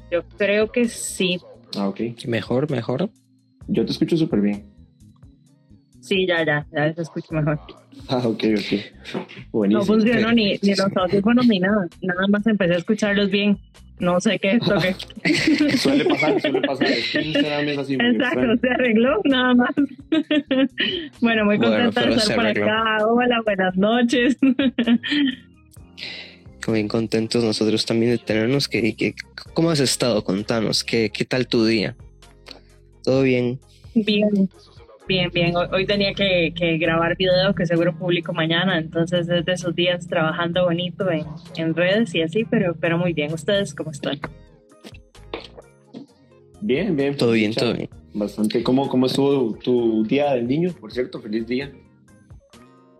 [0.10, 1.40] Yo creo que sí,
[1.76, 2.02] Ah, ok.
[2.28, 3.10] Mejor, mejor.
[3.68, 4.66] Yo te escucho súper bien.
[6.00, 7.60] Sí, ya, ya, ya te escucho mejor.
[8.08, 8.80] Ah, ok, ok.
[9.52, 9.80] Buenísimo.
[9.80, 11.88] No funcionó ni, ni los audífonos ni nada.
[12.02, 13.58] Nada más empecé a escucharlos bien.
[14.00, 15.78] No sé qué es qué.
[15.78, 16.88] suele pasar, suele pasar.
[16.88, 19.72] así Exacto, se arregló nada más.
[21.22, 23.06] bueno, muy contenta de estar por acá.
[23.08, 24.38] Hola, buenas noches
[26.74, 28.68] bien contentos nosotros también de tenernos.
[28.68, 29.14] Que, que,
[29.54, 30.24] ¿Cómo has estado?
[30.24, 31.96] Contanos, ¿qué, qué tal tu día?
[33.04, 33.60] ¿Todo bien?
[33.94, 34.50] Bien,
[35.08, 35.54] bien, bien.
[35.56, 40.66] Hoy, tenía que, que, grabar video que seguro publico mañana, entonces desde esos días trabajando
[40.66, 41.26] bonito en,
[41.56, 43.34] en, redes y así, pero, pero muy bien.
[43.34, 44.20] ¿Ustedes cómo están?
[46.62, 47.16] Bien, bien.
[47.16, 47.90] Todo bien, todo bien.
[48.14, 48.64] Bastante.
[48.64, 50.74] ¿Cómo, ¿Cómo estuvo tu día del niño?
[50.80, 51.72] Por cierto, feliz día.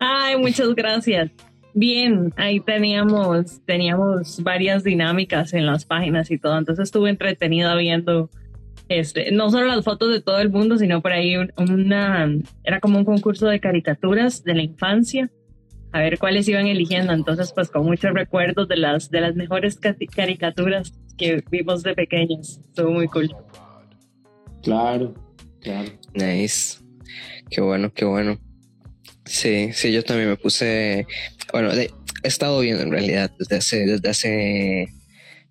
[0.00, 1.30] Ay, muchas gracias.
[1.80, 8.30] Bien, ahí teníamos, teníamos varias dinámicas en las páginas y todo, entonces estuve entretenida viendo
[8.88, 12.28] este, no solo las fotos de todo el mundo, sino por ahí una,
[12.64, 15.30] era como un concurso de caricaturas de la infancia,
[15.92, 19.78] a ver cuáles iban eligiendo, entonces pues con muchos recuerdos de las, de las mejores
[19.78, 23.30] caricaturas que vimos de pequeños, estuvo muy cool.
[24.64, 25.14] Claro,
[25.60, 25.92] claro.
[26.12, 26.80] Nice,
[27.48, 28.36] qué bueno, qué bueno.
[29.28, 31.06] Sí, sí, yo también me puse,
[31.52, 31.90] bueno, he
[32.22, 34.88] estado viendo en realidad desde hace, desde hace,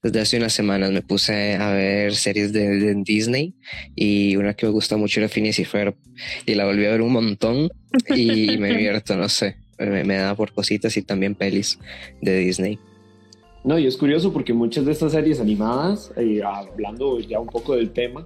[0.03, 3.55] desde hace unas semanas me puse a ver series de, Disney
[3.95, 5.95] y una que me gusta mucho era Phineas y Ferb
[6.45, 7.69] y la volví a ver un montón
[8.15, 11.79] y me divierto, no sé, me, da por cositas y también pelis
[12.21, 12.79] de Disney.
[13.63, 17.75] No, y es curioso porque muchas de estas series animadas, eh, hablando ya un poco
[17.75, 18.25] del tema,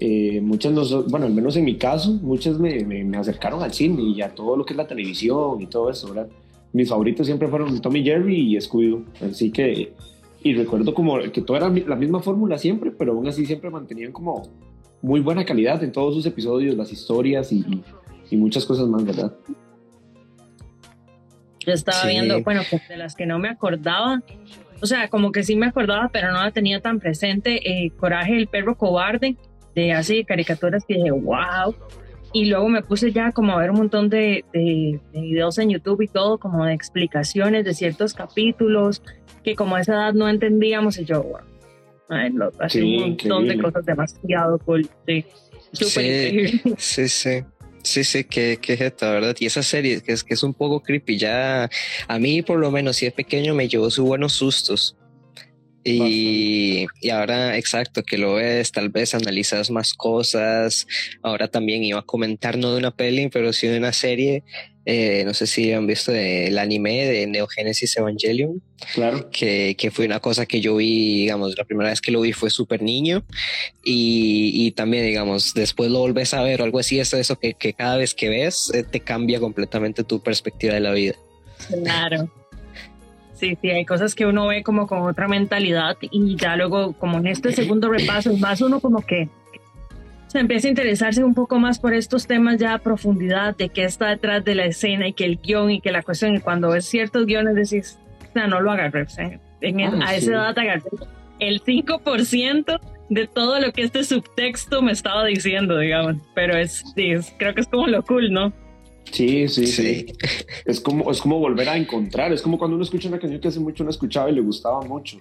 [0.00, 0.72] eh, muchas,
[1.08, 4.56] bueno, al menos en mi caso, muchas me, me, acercaron al cine y a todo
[4.56, 6.28] lo que es la televisión y todo eso, ¿verdad?
[6.72, 9.92] Mis favoritos siempre fueron Tommy Jerry y Scooby-Doo, así que,
[10.42, 14.12] y recuerdo como que todo era la misma fórmula siempre, pero aún así siempre mantenían
[14.12, 14.42] como
[15.00, 17.64] muy buena calidad en todos sus episodios, las historias y,
[18.30, 19.32] y muchas cosas más, ¿verdad?
[21.60, 24.22] Yo estaba viendo, bueno, pues de las que no me acordaba,
[24.80, 28.36] o sea, como que sí me acordaba, pero no la tenía tan presente, eh, Coraje,
[28.36, 29.36] el perro cobarde,
[29.74, 31.74] de así caricaturas que dije, wow.
[32.32, 36.02] Y luego me puse ya como a ver un montón de, de, videos en YouTube
[36.02, 39.02] y todo, como de explicaciones de ciertos capítulos
[39.42, 42.50] que como a esa edad no entendíamos y yo, wow.
[42.60, 44.88] hace un montón de cosas demasiado cool.
[45.06, 45.24] Sí,
[45.72, 45.84] sí,
[46.76, 47.44] sí, sí.
[47.82, 49.34] Sí, sí, es esta, ¿verdad?
[49.38, 51.70] Y esa serie que es, que es un poco creepy, ya
[52.06, 54.97] a mí por lo menos si es pequeño me llevó sus buenos sustos.
[55.84, 60.86] Y, y, ahora, exacto, que lo ves, tal vez analizas más cosas.
[61.22, 64.42] Ahora también iba a comentar no de una peli, pero sí de una serie.
[64.90, 68.62] Eh, no sé si han visto el anime de Neogénesis Evangelion.
[68.94, 69.28] Claro.
[69.30, 72.32] Que, que, fue una cosa que yo vi, digamos, la primera vez que lo vi
[72.32, 73.22] fue súper niño.
[73.84, 76.98] Y, y, también, digamos, después lo volvés a ver o algo así.
[76.98, 80.80] Es eso que, que cada vez que ves eh, te cambia completamente tu perspectiva de
[80.80, 81.16] la vida.
[81.84, 82.32] Claro.
[83.38, 87.18] Sí, sí, hay cosas que uno ve como con otra mentalidad y ya luego, como
[87.18, 89.28] en este segundo repaso, más uno como que
[90.26, 93.84] se empieza a interesarse un poco más por estos temas ya a profundidad de qué
[93.84, 96.70] está detrás de la escena y que el guion y que la cuestión, y cuando
[96.70, 97.98] ves ciertos guiones decís,
[98.34, 99.06] no, no lo agarré,
[99.60, 100.90] en ah, a esa edad agarré
[101.38, 107.32] el 5% de todo lo que este subtexto me estaba diciendo, digamos, pero es, es
[107.38, 108.52] creo que es como lo cool, ¿no?
[109.10, 110.06] Sí, sí, sí,
[110.64, 112.32] Es como, es como volver a encontrar.
[112.32, 114.80] Es como cuando uno escucha una canción que hace mucho no escuchaba y le gustaba
[114.82, 115.18] mucho.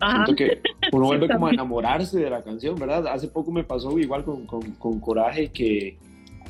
[0.00, 0.60] Siento que
[0.92, 3.06] uno vuelve como a enamorarse de la canción, ¿verdad?
[3.06, 5.96] Hace poco me pasó igual con, con, Coraje que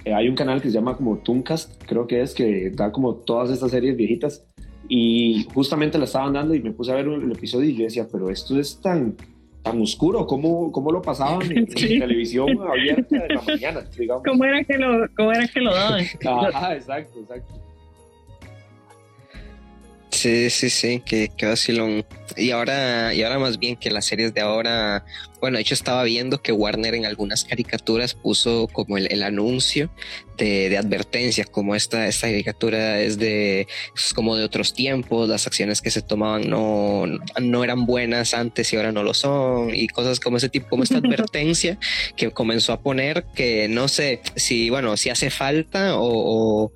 [0.05, 3.14] eh, hay un canal que se llama como Tooncast, creo que es, que da como
[3.14, 4.44] todas estas series viejitas.
[4.88, 8.07] Y justamente la estaban dando y me puse a ver el episodio y yo decía,
[8.11, 9.16] pero esto es tan,
[9.64, 14.22] tan oscuro, ¿cómo, cómo lo pasaban en, televisión abierta de la mañana, digamos?
[14.22, 16.05] ¿Cómo era que lo, cómo era que lo daban?
[16.55, 17.63] Ajá, exacto, exacto.
[20.25, 22.07] Sí, sí, sí, que, que vacilón.
[22.35, 25.05] Y ahora, y ahora más bien que las series de ahora,
[25.39, 29.91] bueno, de hecho estaba viendo que Warner en algunas caricaturas puso como el, anuncio
[30.39, 35.47] de, de, advertencia, como esta, esta caricatura es de, es como de otros tiempos, las
[35.47, 37.05] acciones que se tomaban no,
[37.43, 40.85] no eran buenas antes y ahora no lo son, y cosas como ese tipo, como
[40.85, 41.79] esta advertencia
[42.17, 46.73] que comenzó a poner que no sé si, bueno, si hace falta o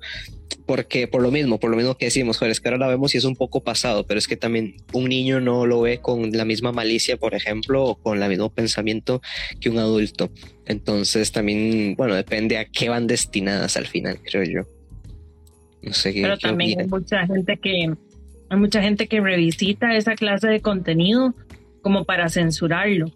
[0.69, 3.15] porque por lo mismo, por lo mismo que decimos, joder, es que ahora la vemos
[3.15, 6.29] y es un poco pasado, pero es que también un niño no lo ve con
[6.31, 9.19] la misma malicia, por ejemplo, o con el mismo pensamiento
[9.59, 10.29] que un adulto.
[10.67, 14.69] Entonces también, bueno, depende a qué van destinadas al final, creo yo.
[15.81, 16.21] No sé qué.
[16.21, 17.91] Pero también hay mucha gente que
[18.51, 21.33] hay mucha gente que revisita esa clase de contenido
[21.81, 23.11] como para censurarlo,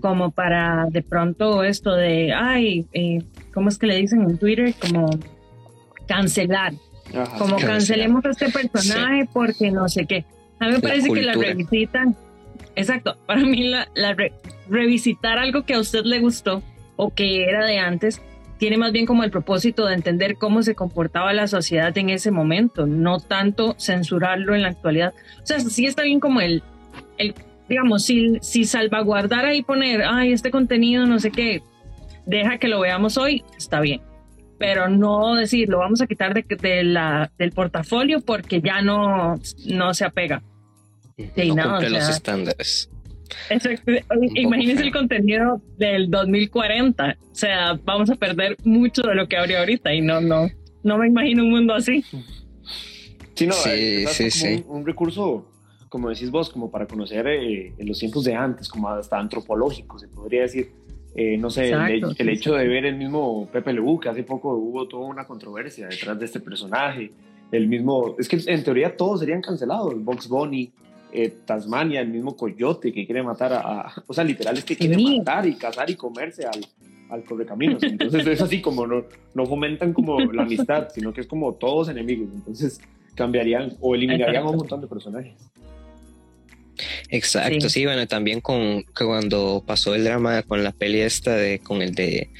[0.00, 4.72] como para de pronto esto de, ay, eh, ¿cómo es que le dicen en Twitter?
[4.80, 5.10] Como
[6.06, 6.74] cancelar
[7.38, 10.24] como cancelemos a este personaje porque no sé qué.
[10.58, 12.16] A mí me parece que la revisitan.
[12.74, 13.88] Exacto, para mí la,
[14.68, 16.62] revisitar algo que a usted le gustó
[16.96, 18.22] o que era de antes
[18.58, 22.30] tiene más bien como el propósito de entender cómo se comportaba la sociedad en ese
[22.30, 25.12] momento, no tanto censurarlo en la actualidad.
[25.42, 26.62] O sea, sí está bien como el,
[27.18, 27.34] el
[27.68, 31.60] digamos, si, si salvaguardar y poner, ay, este contenido, no sé qué,
[32.24, 34.00] deja que lo veamos hoy, está bien
[34.62, 39.34] pero no decir, lo vamos a quitar de, la, del portafolio porque ya no,
[39.66, 40.40] no se apega.
[41.16, 42.88] no, los estándares.
[44.36, 47.18] Imagínense el contenido del 2040.
[47.20, 50.46] O sea, vamos a perder mucho de lo que habría ahorita y no, no,
[50.84, 52.04] no me imagino un mundo así.
[53.34, 54.64] Sí, no, sí, sí, sí.
[54.68, 55.50] Un, recurso,
[55.88, 60.06] como decís vos, como para conocer eh, los tiempos de antes, como hasta antropológico, se
[60.06, 60.70] podría decir
[61.14, 64.88] eh, no sé, el, hecho de ver el mismo Pepe Lebu, que hace poco hubo
[64.88, 67.12] toda una controversia detrás de este personaje.
[67.50, 70.02] El mismo, es que en teoría todos serían cancelados.
[70.02, 70.72] Box Bunny,
[71.12, 74.96] eh, Tasmania, el mismo Coyote que quiere matar a, o sea, literal es que quiere
[74.96, 76.64] matar y cazar y comerse al,
[77.10, 77.82] al correcaminos.
[77.82, 81.90] Entonces es así como no, no fomentan como la amistad, sino que es como todos
[81.90, 82.28] enemigos.
[82.34, 82.80] Entonces
[83.14, 85.34] cambiarían o eliminarían a un montón de personajes.
[87.08, 87.84] Exacto, sí.
[87.84, 92.30] bueno, también con cuando pasó el drama con la peli esta de con el de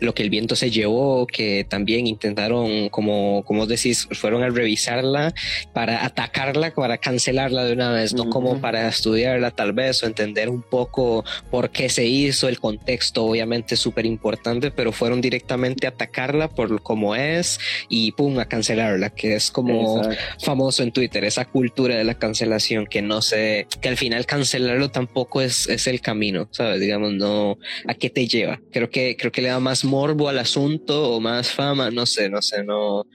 [0.00, 5.32] lo que el viento se llevó, que también intentaron, como, como decís, fueron a revisarla
[5.72, 10.48] para atacarla, para cancelarla de una vez, no como para estudiarla tal vez o entender
[10.48, 15.90] un poco por qué se hizo, el contexto obviamente súper importante, pero fueron directamente a
[15.90, 20.02] atacarla por cómo es y pum, a cancelarla, que es como
[20.42, 24.90] famoso en Twitter, esa cultura de la cancelación, que no sé, que al final cancelarlo
[24.90, 26.80] tampoco es, es el camino, ¿sabes?
[26.80, 28.60] Digamos, no, ¿a qué te lleva?
[28.72, 32.28] Creo que, creo que le da más morbo al asunto o más fama, no sé,
[32.28, 33.06] no sé, no.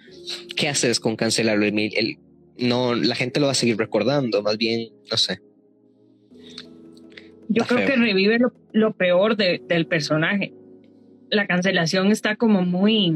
[0.56, 1.66] ¿Qué haces con cancelarlo?
[1.66, 2.18] El,
[2.58, 5.40] no, la gente lo va a seguir recordando, más bien, no sé.
[7.50, 8.40] Yo creo que revive
[8.72, 10.54] lo, peor del personaje.
[11.30, 13.14] La cancelación está como muy,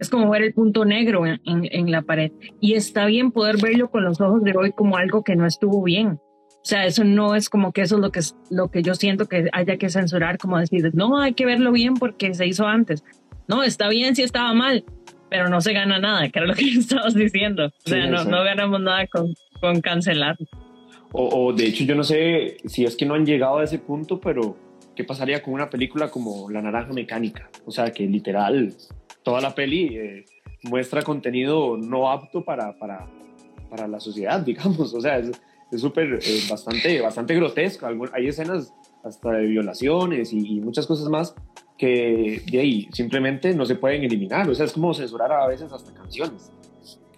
[0.00, 2.32] es como ver el punto negro en, la pared.
[2.60, 5.82] Y está bien poder verlo con los ojos de hoy como algo que no estuvo
[5.82, 6.18] bien.
[6.68, 9.24] O sea, eso no es como que eso es lo que, lo que yo siento
[9.24, 13.02] que haya que censurar, como decir, no, hay que verlo bien porque se hizo antes.
[13.46, 14.84] No, está bien si estaba mal,
[15.30, 17.68] pero no se gana nada, que era lo que estabas diciendo.
[17.68, 20.36] O sea, no, no, ganamos nada con, con cancelar.
[21.12, 23.78] O, o, de hecho, yo no sé si es que no han llegado a ese
[23.78, 24.54] punto, pero
[24.94, 27.48] ¿qué pasaría con una película como La Naranja Mecánica?
[27.64, 28.74] O sea, que literal,
[29.22, 30.26] toda la peli eh,
[30.64, 33.06] muestra contenido no apto para, para,
[33.70, 34.92] para la sociedad, digamos.
[34.92, 35.30] O sea, es
[35.76, 37.86] súper, eh, bastante, bastante grotesco.
[38.12, 41.34] Hay escenas hasta de violaciones y, y muchas cosas más
[41.76, 44.48] que de ahí simplemente no se pueden eliminar.
[44.50, 46.52] O sea, es como censurar a veces hasta canciones.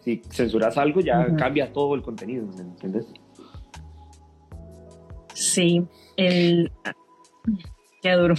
[0.04, 3.06] Si censuras algo ya cambia todo el contenido, ¿me entiendes?
[5.34, 5.82] Sí,
[6.16, 6.70] el,
[8.02, 8.34] Qué duro.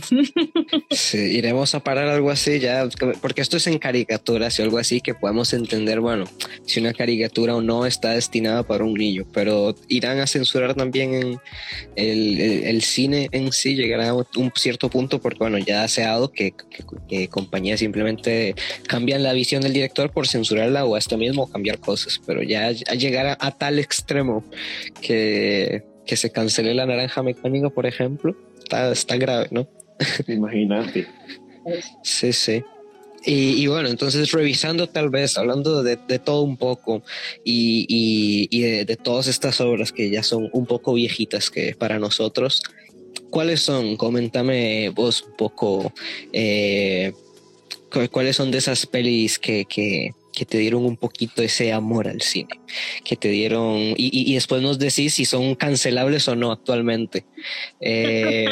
[0.89, 2.87] sí, iremos a parar algo así ya,
[3.21, 6.25] porque esto es en caricaturas y algo así que podemos entender, bueno,
[6.65, 11.13] si una caricatura o no está destinada para un niño, pero irán a censurar también
[11.13, 11.39] en
[11.95, 16.31] el, cine en sí, llegará a un cierto punto, porque bueno, ya se ha dado
[16.31, 16.55] que,
[17.29, 18.55] compañías simplemente
[18.87, 23.37] cambian la visión del director por censurarla o esto mismo cambiar cosas, pero ya llegar
[23.39, 24.43] a, tal extremo
[25.01, 28.35] que, que se cancele la naranja mecánica, por ejemplo
[28.91, 29.67] está, grave, ¿no?
[30.27, 31.07] Imagínate.
[32.03, 32.63] sí, sí.
[33.23, 37.03] Y, bueno, entonces revisando tal vez, hablando de, todo un poco
[37.43, 42.63] y, de, todas estas obras que ya son un poco viejitas que para nosotros,
[43.29, 43.95] ¿cuáles son?
[43.95, 45.93] Coméntame vos un poco,
[46.33, 47.13] eh,
[48.09, 52.21] ¿cuáles son de esas pelis que, que, que te dieron un poquito ese amor al
[52.21, 52.59] cine,
[53.03, 57.25] que te dieron, y, después nos decís si son cancelables o no actualmente.
[57.79, 58.45] Eh,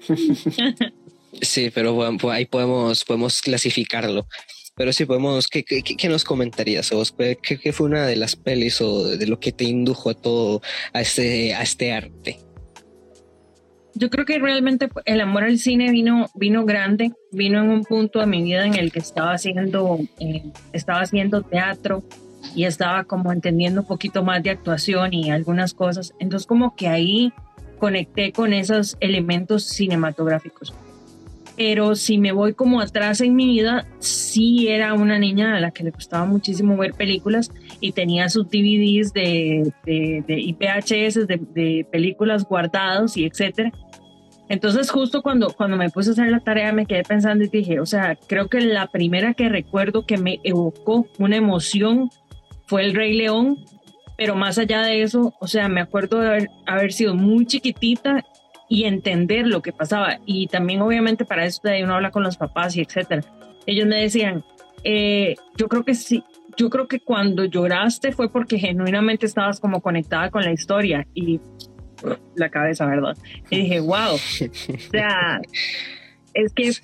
[1.40, 4.26] sí, pero bueno, pues ahí podemos, podemos clasificarlo.
[4.76, 6.90] Pero sí, podemos, ¿qué, qué, nos comentarías?
[6.90, 7.14] ¿Vos?
[7.16, 10.60] ¿Qué, ¿Qué, fue una de las pelis o de lo que te indujo a todo,
[10.92, 12.45] a este, a este arte?
[13.96, 18.20] Yo creo que realmente el amor al cine vino, vino grande, vino en un punto
[18.20, 22.02] de mi vida en el que estaba haciendo, eh, estaba haciendo teatro
[22.54, 26.12] y estaba como entendiendo un poquito más de actuación y algunas cosas.
[26.18, 27.32] Entonces como que ahí
[27.78, 30.74] conecté con esos elementos cinematográficos.
[31.56, 35.70] Pero si me voy como atrás en mi vida, sí era una niña a la
[35.70, 41.40] que le gustaba muchísimo ver películas y tenía sus DVDs de, de, de IPHS, de,
[41.54, 43.72] de películas guardados y etcétera.
[44.48, 47.80] Entonces justo cuando, cuando me puse a hacer la tarea me quedé pensando y dije,
[47.80, 52.10] o sea, creo que la primera que recuerdo que me evocó una emoción
[52.66, 53.64] fue el Rey León,
[54.16, 58.24] pero más allá de eso, o sea, me acuerdo de haber, sido muy chiquitita
[58.68, 60.18] y entender lo que pasaba.
[60.26, 63.22] Y también obviamente para eso de uno habla con los papás y etcétera.
[63.66, 64.44] Ellos me decían,
[64.84, 66.22] eh, yo creo que sí,
[66.56, 71.40] yo creo que cuando lloraste fue porque genuinamente estabas como conectada con la historia y
[72.34, 73.16] la cabeza, ¿verdad?
[73.50, 74.18] Y dije, wow, o
[74.90, 75.40] sea,
[76.34, 76.80] es que, es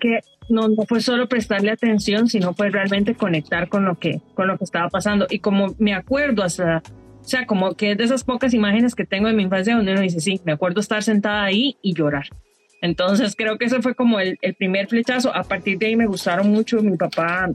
[0.00, 4.48] que no, no fue solo prestarle atención, sino fue realmente conectar con lo que, con
[4.48, 5.26] lo que estaba pasando.
[5.30, 6.82] Y como me acuerdo hasta,
[7.20, 9.92] o sea, como que es de esas pocas imágenes que tengo de mi infancia donde
[9.92, 12.26] uno dice, sí, me acuerdo estar sentada ahí y llorar.
[12.82, 15.34] Entonces creo que ese fue como el, el primer flechazo.
[15.34, 16.82] A partir de ahí me gustaron mucho.
[16.82, 17.48] Mi papá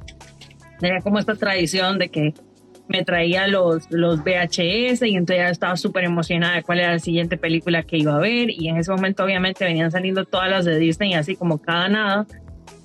[0.79, 2.33] tenía como esta tradición de que
[2.91, 6.99] me traía los, los VHS y entonces ya estaba súper emocionada de cuál era la
[6.99, 8.49] siguiente película que iba a ver.
[8.49, 12.27] Y en ese momento obviamente venían saliendo todas las de Disney así como cada nada.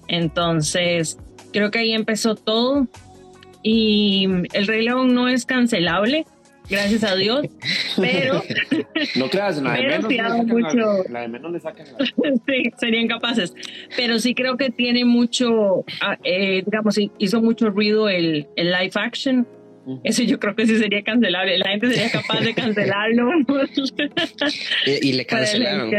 [0.09, 1.19] Entonces
[1.53, 2.87] creo que ahí empezó todo.
[3.63, 6.25] Y El Rey León no es cancelable,
[6.71, 7.47] gracias a Dios,
[7.97, 8.43] pero...
[9.17, 11.05] no creas, la de, menos, le sacan mucho...
[11.09, 11.87] la de menos le sacan
[12.47, 13.55] sí, serían capaces,
[13.97, 18.93] pero sí creo que tiene mucho, ah, eh, digamos, hizo mucho ruido el, el live
[18.95, 19.49] action
[20.03, 21.59] eso yo creo que sí sería cancelable.
[21.59, 23.31] La gente sería capaz de cancelarlo.
[24.87, 25.91] y, le cancelaron.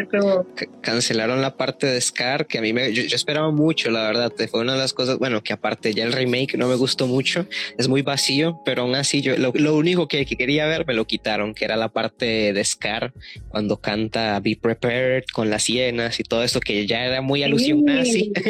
[0.82, 4.32] Cancelaron la parte de Scar, que a mí me, yo, esperaba mucho, la verdad.
[4.50, 7.48] Fue una de las cosas, bueno, que aparte ya el remake no me gustó mucho.
[7.78, 11.54] Es muy vacío, pero aún así yo lo, único que, quería ver me lo quitaron,
[11.54, 13.14] que era la parte de Scar
[13.50, 17.84] cuando canta Be Prepared con las hienas y todo eso, que ya era muy alusión
[17.84, 18.32] nazi.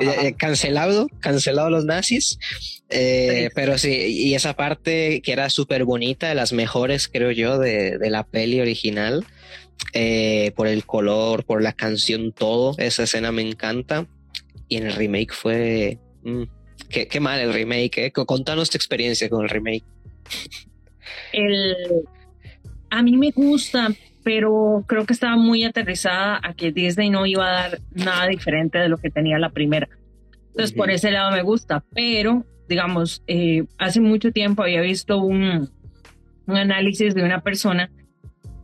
[0.00, 2.38] Eh, cancelado, cancelado los nazis.
[2.90, 7.58] Eh, pero sí, y esa parte que era súper bonita, de las mejores, creo yo,
[7.58, 9.24] de, de la peli original,
[9.92, 14.06] eh, por el color, por la canción, todo, esa escena me encanta.
[14.68, 15.98] Y en el remake fue...
[16.22, 16.44] Mm,
[16.88, 18.12] qué, qué, mal el remake, ¿eh?
[18.12, 19.84] Contanos tu experiencia con el remake.
[21.32, 21.76] El,
[22.90, 23.88] a mí me gusta,
[24.22, 28.78] pero creo que estaba muy aterrizada a que Disney no iba a dar nada diferente
[28.78, 29.88] de lo que tenía la primera.
[30.48, 35.70] Entonces, por ese lado me gusta, pero digamos, eh, hace mucho tiempo había visto un,
[36.46, 37.90] un análisis de una persona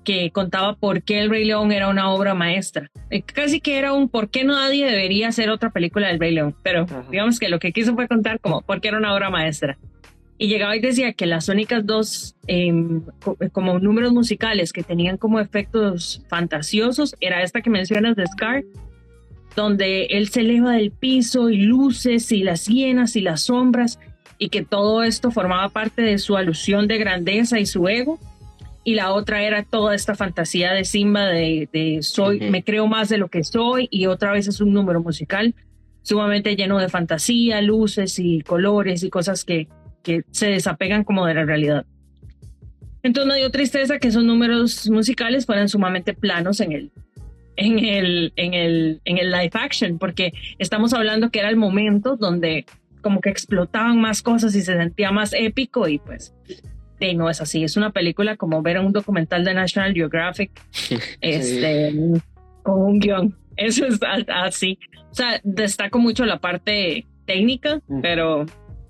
[0.05, 2.91] que contaba por qué El Rey León era una obra maestra.
[3.11, 6.55] Eh, casi que era un por qué nadie debería hacer otra película del Rey León,
[6.63, 9.79] pero digamos que lo que quiso fue contar como por qué era una obra maestra.
[10.39, 13.03] Y llegaba y decía que las únicas dos em,
[13.53, 18.65] como números musicales que tenían como efectos fantasiosos era esta que mencionas de Scar,
[19.57, 23.99] donde él se eleva del piso y luces y las hienas y las sombras
[24.39, 28.19] y que todo esto formaba parte de su alusión de grandeza y su ego
[28.85, 33.19] y la otra era toda esta fantasía de Simba de, soy, me creo más de
[33.19, 35.55] lo que soy y otra vez es un número musical
[36.03, 39.69] sumamente lleno de fantasía, luces y colores y cosas que,
[40.03, 41.85] que se desapegan como de la realidad.
[43.03, 46.93] Entonces me dio tristeza que esos números musicales fueran sumamente planos en el,
[47.61, 52.17] en el, en el, en el live action, porque estamos hablando que era el momento
[52.17, 52.65] donde
[53.03, 56.35] como que explotaban más cosas y se sentía más épico y pues
[57.01, 57.65] y no es así.
[57.65, 60.51] Es una película como ver un documental de National Geographic
[61.21, 61.95] este,
[62.63, 63.37] con un guion.
[63.57, 63.99] Eso es
[64.29, 64.79] así.
[65.11, 68.01] O sea, destaco mucho la parte técnica, mm.
[68.01, 68.47] pero,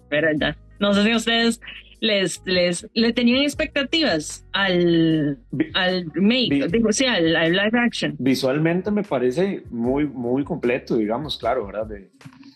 [0.08, 0.56] pero ya.
[0.78, 1.60] No sé si ustedes
[2.00, 5.38] les, les, le tenían expectativas al,
[5.74, 8.16] al remake, digo, sí, al, live action.
[8.18, 11.88] Visualmente me parece muy, muy completo, digamos, claro, ¿verdad?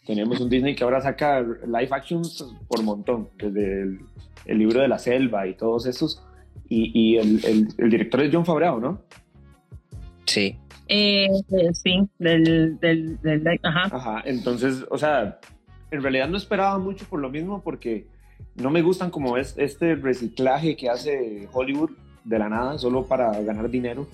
[0.06, 4.00] tenemos un Disney que ahora saca live actions por montón, desde el
[4.46, 6.22] el libro de la selva y todos esos.
[6.68, 9.02] Y, el, director es John Favreau, ¿no?
[10.24, 10.58] Sí.
[10.88, 11.28] Eh,
[11.72, 13.18] sí, del, del,
[13.62, 13.96] ajá.
[13.96, 15.38] Ajá, entonces, o sea,
[15.90, 18.08] en realidad no esperaba mucho por lo mismo porque
[18.56, 21.90] no me gustan como es este reciclaje que hace Hollywood
[22.24, 24.06] de la nada, solo para ganar dinero.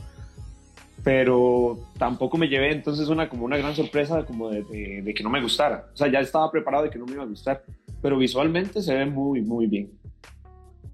[1.02, 5.30] Pero tampoco me llevé entonces una como una gran sorpresa como de, de que no
[5.30, 5.86] me gustara.
[5.94, 7.64] O sea, ya estaba preparado de que no me iba a gustar.
[8.02, 9.90] Pero visualmente se ve muy, muy bien.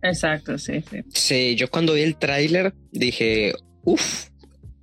[0.02, 1.02] Exacto, sí, sí.
[1.08, 3.52] Sí, yo cuando vi el tráiler dije,
[3.84, 4.28] uff,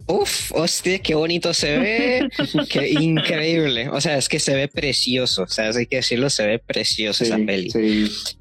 [0.08, 2.30] uff, hostia, qué bonito se ve,
[2.70, 3.90] qué increíble.
[3.90, 7.24] O sea, es que se ve precioso, o sea, hay que decirlo, se ve precioso
[7.24, 7.72] esa peli.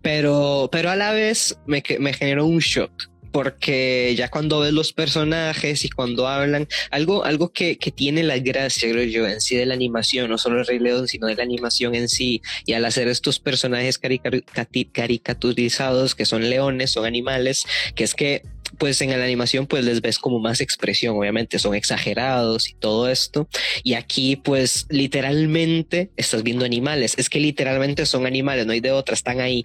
[0.03, 2.93] Pero, pero a la vez me, me generó un shock
[3.33, 8.39] porque ya cuando ves los personajes y cuando hablan, algo, algo que, que, tiene la
[8.39, 11.35] gracia, creo yo, en sí de la animación, no solo el Rey León, sino de
[11.35, 17.65] la animación en sí, y al hacer estos personajes caricaturizados, que son leones, son animales,
[17.95, 18.43] que es que
[18.83, 23.09] pues en la animación pues les ves como más expresión, obviamente son exagerados y todo
[23.09, 23.47] esto.
[23.85, 28.91] Y aquí pues literalmente estás viendo animales, es que literalmente son animales, no hay de
[28.91, 29.63] otra, están ahí,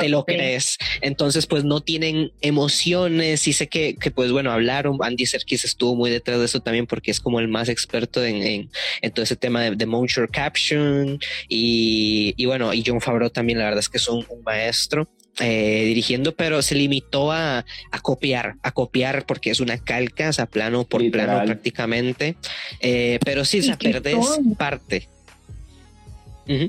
[0.00, 0.78] te lo crees.
[1.02, 5.94] Entonces pues no tienen emociones y sé que, que pues bueno, hablaron, Andy Serkis estuvo
[5.94, 8.70] muy detrás de eso también porque es como el más experto en,
[9.02, 13.58] en, todo ese tema de, de motion caption y, y, bueno, y John Favreau también
[13.58, 15.06] la verdad es que es un maestro.
[15.38, 20.32] Eh, dirigiendo, pero se limitó a, a, copiar, a copiar porque es una calca, o
[20.32, 22.36] sea, plano por plano prácticamente.
[22.80, 24.16] Eh, pero sí, se pierde
[24.56, 25.10] parte.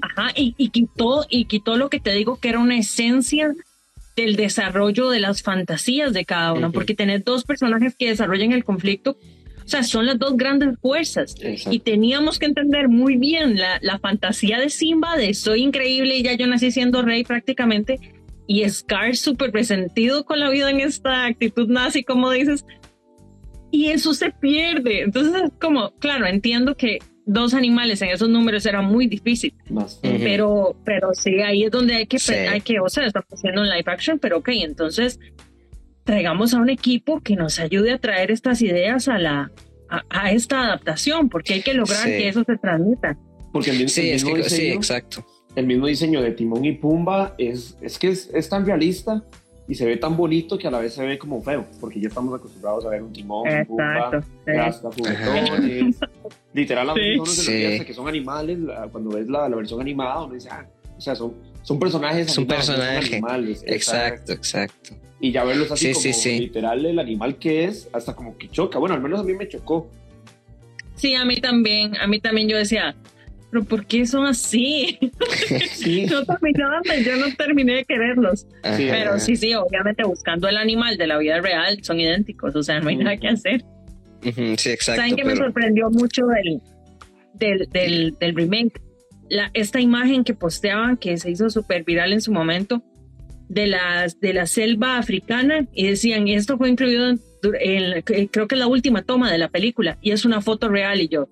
[0.02, 3.54] Ajá, y, y, quitó, y quitó lo que te digo que era una esencia
[4.18, 8.66] del desarrollo de las fantasías de cada uno, porque tener dos personajes que desarrollan el
[8.66, 9.18] conflicto
[9.68, 11.36] o sea, son las dos grandes fuerzas.
[11.70, 16.24] Y teníamos que entender muy bien la, la, fantasía de Simba, de soy increíble y
[16.24, 18.00] ya yo nací siendo rey prácticamente,
[18.48, 22.66] y Scar súper resentido con la vida en esta actitud nazi, como dices,
[23.72, 25.02] y eso se pierde.
[25.02, 29.54] Entonces, es como, claro, entiendo que dos animales en esos números era muy difícil,
[30.02, 32.18] pero, pero sí, ahí es donde hay que,
[32.48, 35.20] hay que, o sea, estamos haciendo un live action, pero ok, entonces
[36.06, 39.52] traigamos a un equipo que nos ayude a traer estas ideas a la
[39.90, 43.18] a, esta adaptación, porque hay que lograr que eso se transmita.
[43.52, 45.26] Porque sí, es que, sí, exacto
[45.58, 49.24] el mismo diseño de Timón y Pumba es, es que es, es, tan realista
[49.68, 52.10] y se ve tan bonito que a la vez se ve como feo, porque ya
[52.10, 54.22] estamos acostumbrados a ver un Timón, y Pumba,
[54.62, 55.96] hasta juguetones.
[56.54, 56.90] Literal,
[57.26, 57.84] sí.
[57.84, 58.60] que son animales,
[58.92, 60.64] cuando ves la, la versión animada, uno dice, ah,
[60.96, 61.34] o sea, son,
[61.64, 63.64] son personajes son personajes animales.
[63.66, 64.92] Exacto, exacto.
[65.20, 68.78] Y ya verlos así como literal el animal que es, hasta como que choca.
[68.78, 69.90] Bueno, al menos a mí me chocó.
[70.94, 72.96] Sí, a mí también, a mí también yo decía,
[73.50, 75.00] pero ¿por qué son así?
[75.72, 76.06] Sí.
[76.10, 78.48] yo, no terminé de quererlos.
[78.62, 82.80] Pero sí, sí, obviamente buscando el animal de la vida real son idénticos, o sea,
[82.80, 83.64] no hay nada que hacer.
[84.22, 84.32] Sí,
[84.72, 84.96] exacto.
[84.96, 86.62] ¿Saben que me sorprendió mucho del,
[87.36, 88.82] del, del, del remake?
[89.30, 92.84] La, esta imagen que posteaban, que se hizo súper viral en su momento,
[93.48, 98.48] de, las, de la selva africana, y decían, y esto fue incluido en, en, creo
[98.48, 101.30] que es la última toma de la película, y es una foto real, y yo,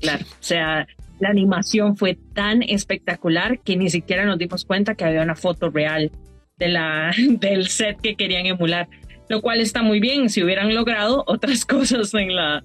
[0.00, 0.86] claro, o sea,
[1.22, 5.70] la animación fue tan espectacular que ni siquiera nos dimos cuenta que había una foto
[5.70, 6.10] real
[6.58, 8.88] de la, del set que querían emular.
[9.28, 12.64] lo cual está muy bien si hubieran logrado otras cosas en la,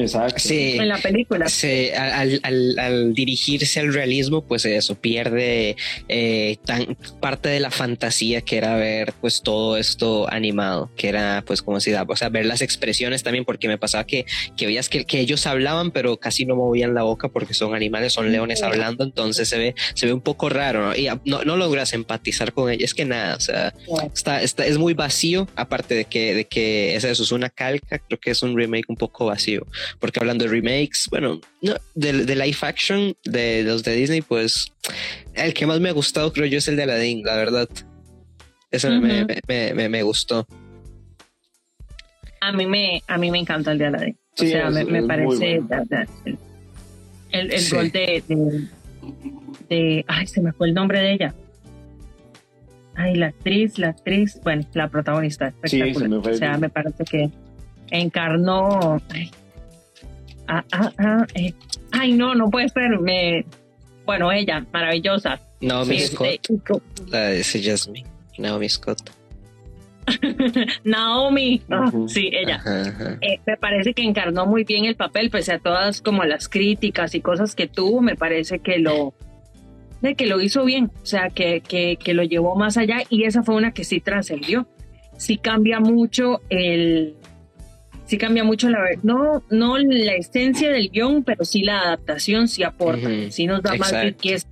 [0.00, 0.38] Exacto.
[0.38, 1.48] Sí, en la película.
[1.48, 5.76] Sí, al, al- al dirigirse al realismo, pues eso pierde
[6.08, 11.42] eh, tan, parte de la fantasía que era ver pues todo esto animado, que era
[11.46, 14.24] pues como si, o sea, ver las expresiones también, porque me pasaba que,
[14.56, 18.12] que veías que, que ellos hablaban, pero casi no movían la boca porque son animales,
[18.12, 20.96] son leones hablando, entonces se ve, se ve un poco raro, ¿no?
[20.96, 23.74] Y no, no logras empatizar con ellos, es que nada, o sea,
[24.14, 27.98] está, está, es muy vacío, aparte de que, de que es eso, es una calca,
[27.98, 29.66] creo que es un remake un poco vacío
[29.98, 34.72] porque hablando de remakes, bueno, no, de, de live action de, los de Disney, pues
[35.34, 37.68] el que más me ha gustado creo yo es el de Aladdin, la verdad.
[38.70, 39.26] Ese me, Ujú.
[39.28, 40.46] me, me, me- me gustó.
[42.40, 44.16] A mí me, a mí me encanta el de Aladdin.
[44.32, 45.84] O Sí, sea, es- me, es parece bueno.
[46.24, 46.38] el,
[47.32, 47.74] el, el Sí.
[47.74, 48.68] gol de, de,
[49.68, 51.34] de- Ay, se me fue el nombre de ella.
[52.94, 55.52] Ay, la actriz, la actriz, bueno, la protagonista.
[55.64, 56.02] Sí, espectacular.
[56.02, 57.30] se me fue O sea, me parece que
[57.90, 59.00] encarnó.
[59.10, 59.30] Ay,
[60.48, 61.52] ah, ah, ah, eh,
[61.92, 62.98] ay, no, no puede ser.
[63.00, 63.44] Me,
[64.04, 65.40] bueno, ella, maravillosa.
[65.60, 68.08] Naomi Este, Scott, la de ese Jasmine.
[68.38, 69.10] Naomi Scott.
[70.84, 71.62] Naomi,
[72.06, 72.56] sí, ella.
[72.56, 73.18] Ajá, ajá.
[73.20, 77.14] Eh, me parece que encarnó muy bien el papel, pese a todas como las críticas
[77.14, 79.14] y cosas que tuvo, me parece que lo
[80.00, 83.24] de que lo hizo bien, o sea, que, que, que lo llevó más allá y
[83.24, 84.68] esa fue una que sí trascendió.
[85.16, 87.16] Sí cambia mucho el
[88.08, 92.64] sí cambia mucho la no no la esencia del guion, pero sí la adaptación sí
[92.64, 93.30] aporta, Ujú.
[93.30, 94.06] sí nos da más Exacto.
[94.08, 94.48] riqueza,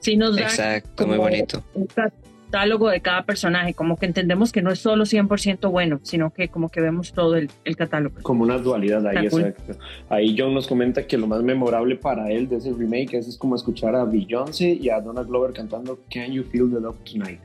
[0.00, 1.64] sí nos da Exacto, muy como bonito.
[1.74, 6.30] un catálogo de cada personaje, como que entendemos que no es solo 100% bueno, sino
[6.30, 8.16] que como que vemos todo el, el catálogo.
[8.22, 9.78] Como una dualidad ahí, exacto.
[10.08, 13.36] Ahí John nos comenta que lo más memorable para él de ese remake es, es
[13.38, 17.40] como escuchar a Beyoncé y a Donald Glover cantando Can You Feel the Love Tonight.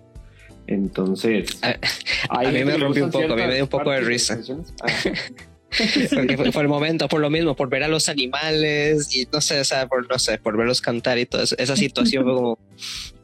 [0.67, 4.01] Entonces, A- mí me que rompió un poco, a mí me dio un poco de
[4.01, 4.39] risa.
[4.81, 4.87] Ah,
[6.13, 9.41] Porque fue, fue el momento, por lo mismo, por ver a los animales y no
[9.41, 11.55] sé, o sea, por, no sé, por verlos cantar y todo eso.
[11.57, 12.59] Esa situación fue como,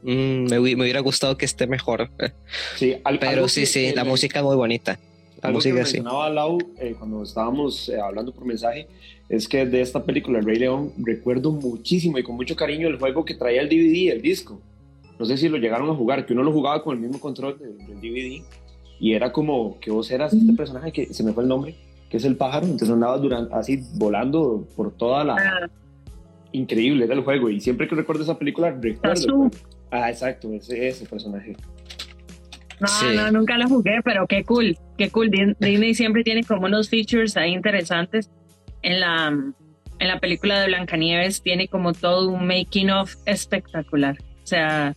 [0.02, 2.10] mm, me, me hubiera gustado que esté mejor.
[2.76, 4.98] sí, al- Pero sí, que- sí, que la le- música muy bonita.
[5.42, 5.92] La Algo que música sí.
[5.98, 8.88] mencionaba Lau eh, cuando estábamos eh, hablando por mensaje
[9.28, 12.98] es que de esta película, El Rey León, recuerdo muchísimo y con mucho cariño el
[12.98, 14.60] juego que traía el DVD, el disco.
[15.20, 17.58] No sé si lo llegaron a jugar, que uno lo jugaba con el mismo control
[17.58, 18.42] del, del DVD
[18.98, 21.74] y era como que vos eras este personaje que se me fue el nombre,
[22.08, 25.34] que es el pájaro, entonces andabas durante, así volando por toda la...
[25.34, 25.68] Ah,
[26.52, 29.50] Increíble era el juego y siempre que recuerdo esa película recuerdo...
[29.90, 31.54] Ah, exacto, ese, ese personaje.
[32.80, 33.06] No, Sí.
[33.14, 35.30] no, nunca la jugué, pero qué cool, qué cool.
[35.30, 38.30] Disney siempre tiene como unos features ahí interesantes.
[38.82, 44.16] En la, en la película de Blancanieves tiene como todo un making of espectacular.
[44.42, 44.94] O sea,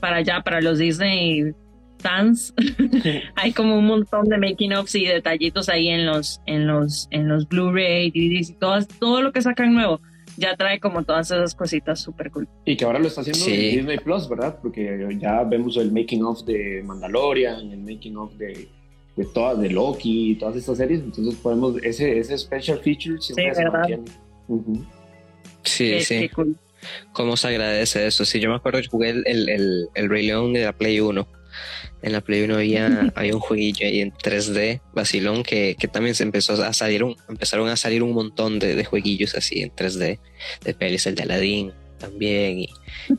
[0.00, 1.52] para allá, para los Disney
[1.98, 2.52] fans,
[3.36, 7.28] hay como un montón de making ofs y detallitos ahí en los, en los, en
[7.28, 10.00] los Blu-ray, DVDs y todo, todo lo que sacan nuevo.
[10.36, 12.48] Ya trae como todas esas cositas súper cool.
[12.64, 13.76] Y que ahora lo está haciendo Sí.
[13.76, 14.58] Disney Plus, ¿verdad?
[14.60, 18.68] Porque ya vemos el making of de Mandalorian, el making of de,
[19.16, 21.00] de todas, de Loki y todas estas series.
[21.02, 23.72] Entonces podemos, ese, ese special feature siempre Sí, se ¿verdad?
[23.78, 24.02] mantiene.
[24.48, 24.84] Ujú.
[25.62, 26.18] Sí, Qué- sí.
[26.20, 26.56] qué cool.
[27.12, 28.24] ¿Cómo se agradece eso?
[28.24, 31.00] Sí, yo me acuerdo que jugué el, el, el, el Rey León de la Play
[31.00, 31.28] 1.
[32.02, 36.14] En la Play 1 había, había un jueguillo ahí en 3D, vacilón, que, que también
[36.14, 39.70] se empezó a salir, un, empezaron a salir un montón de, de jueguillos así en
[39.70, 40.18] 3D,
[40.64, 42.68] de pelis, el de Aladdin también, y,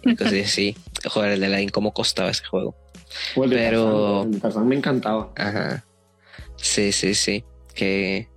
[0.03, 0.75] y cosas así.
[1.05, 2.75] Joder, el de Aladdin, ¿cómo costaba ese juego?
[3.35, 5.31] Pero- Tarzán, el de Tarzán me encantaba.
[5.37, 5.85] Ajá.
[6.57, 7.43] Sí, sí, sí.
[7.73, 8.27] Qué,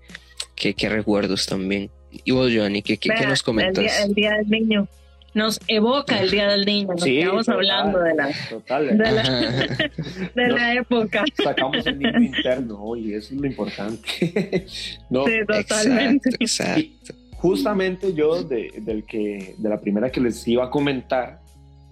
[0.54, 1.90] qué, qué recuerdos también.
[2.24, 3.78] Y vos, Johnny, ¿qué, qué, nos comentas?
[3.78, 4.88] El día, el Día del Niño.
[5.34, 6.88] Nos evoca el Día del Niño.
[6.88, 8.98] Nos Sí, quedamos total, hablando de la, Total.
[8.98, 9.90] de la,
[10.34, 11.24] de la época.
[11.42, 14.66] Sacamos el niño interno y eso es lo importante.
[15.10, 16.30] no, Sí, totalmente.
[16.40, 17.14] Exacto, exacto.
[17.36, 21.40] justamente yo de, del que, de la primera que les iba a comentar,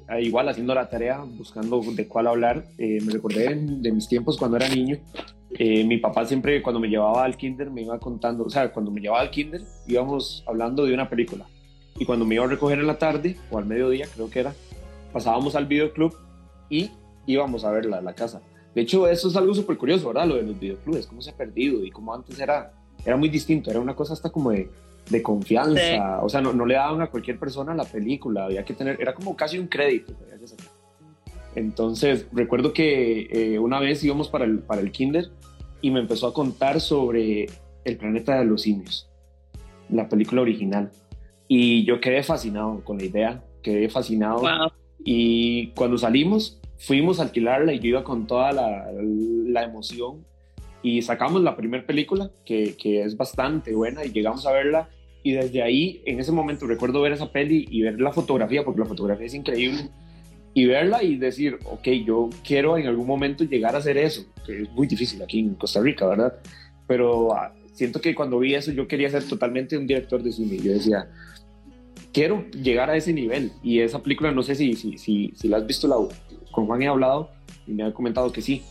[0.09, 4.39] ah, igual haciendo la tarea, buscando de cuál hablar, eh, me recordé de mis tiempos
[4.39, 4.97] cuando era niño.
[5.59, 8.91] Eh, mi papá siempre cuando me llevaba al kinder me iba contando, o sea, cuando
[8.91, 11.47] me llevaba al kinder íbamos hablando de una película.
[11.99, 14.55] Y cuando me iba a recoger en la tarde, o al mediodía creo que era,
[15.13, 16.15] pasábamos al videoclub
[16.69, 16.91] y
[17.27, 18.41] íbamos a verla a la casa.
[18.75, 20.27] De hecho, eso es algo súper curioso, ¿verdad?
[20.27, 22.73] Lo de los videoclubes, cómo se ha perdido y cómo antes era,
[23.05, 24.69] era muy distinto, era una cosa hasta como de,
[25.09, 25.99] de confianza, Sí.
[26.21, 29.15] o sea, no, no le daban a cualquier persona la película, había que tener, era
[29.15, 30.13] como casi un crédito.
[31.55, 35.31] Entonces, recuerdo que eh, una vez íbamos para el, para el kinder
[35.81, 37.47] y me empezó a contar sobre
[37.85, 39.09] El planeta de los simios,
[39.89, 40.91] la película original.
[41.49, 44.41] Y yo quedé fascinado con la idea, quedé fascinado.
[44.41, 44.73] Wow.
[45.05, 50.25] Y cuando salimos, fuimos a alquilarla y yo iba con toda la, la emoción
[50.83, 54.89] y sacamos la primera película, que, que, es bastante buena, y llegamos a verla.
[55.25, 58.81] Y desde ahí, en ese momento, recuerdo ver esa peli y ver la fotografía, porque
[58.81, 59.91] la fotografía es increíble,
[60.55, 64.63] y verla y decir, ok, yo quiero en algún momento llegar a hacer eso, que
[64.63, 66.35] es muy difícil aquí en Costa Rica, ¿verdad?
[66.87, 70.57] Pero ah, siento que cuando vi eso, yo quería ser totalmente un director de cine.
[70.59, 71.11] Yo decía,
[72.13, 73.53] quiero llegar a ese nivel.
[73.63, 75.97] Y esa película, no sé si, si, si, si la has visto, la,
[76.51, 77.31] con Juan he hablado
[77.67, 78.63] y me ha comentado que sí.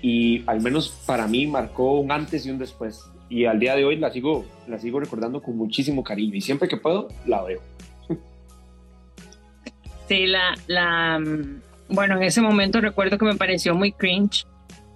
[0.00, 3.04] Y al menos para mí marcó un antes y un después.
[3.28, 6.34] Y al día de hoy la sigo, la sigo recordando con muchísimo cariño.
[6.34, 7.60] Y siempre que puedo, la veo.
[10.08, 14.44] Sí, la, la, mm, bueno, en ese momento recuerdo que me pareció muy cringe.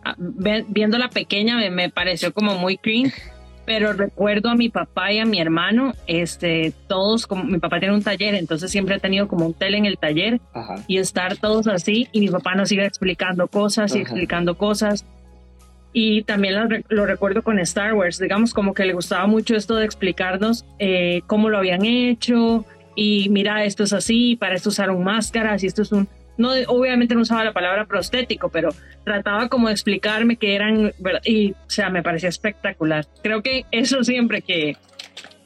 [0.04, 3.14] Ah, viendo la pequeña me, me pareció como muy cringe
[3.66, 7.94] pero recuerdo a mi papá y a mi hermano, este, todos, como mi papá tiene
[7.94, 10.40] un taller, entonces siempre ha tenido como un tele en el taller
[10.86, 15.04] y estar todos así y mi papá nos iba explicando cosas y explicando cosas.
[15.92, 19.84] Y también lo, recuerdo con Star Wars, digamos como que le gustaba mucho esto de
[19.84, 22.64] explicarnos eh, cómo lo habían hecho
[22.94, 26.06] y mira, esto es así, para esto usaron máscaras y esto es un
[26.38, 28.70] no, obviamente no usaba la palabra prostético, pero
[29.04, 30.92] trataba como de explicarme que eran,
[31.24, 33.06] y o sea, me parecía espectacular.
[33.22, 34.76] Creo que eso siempre que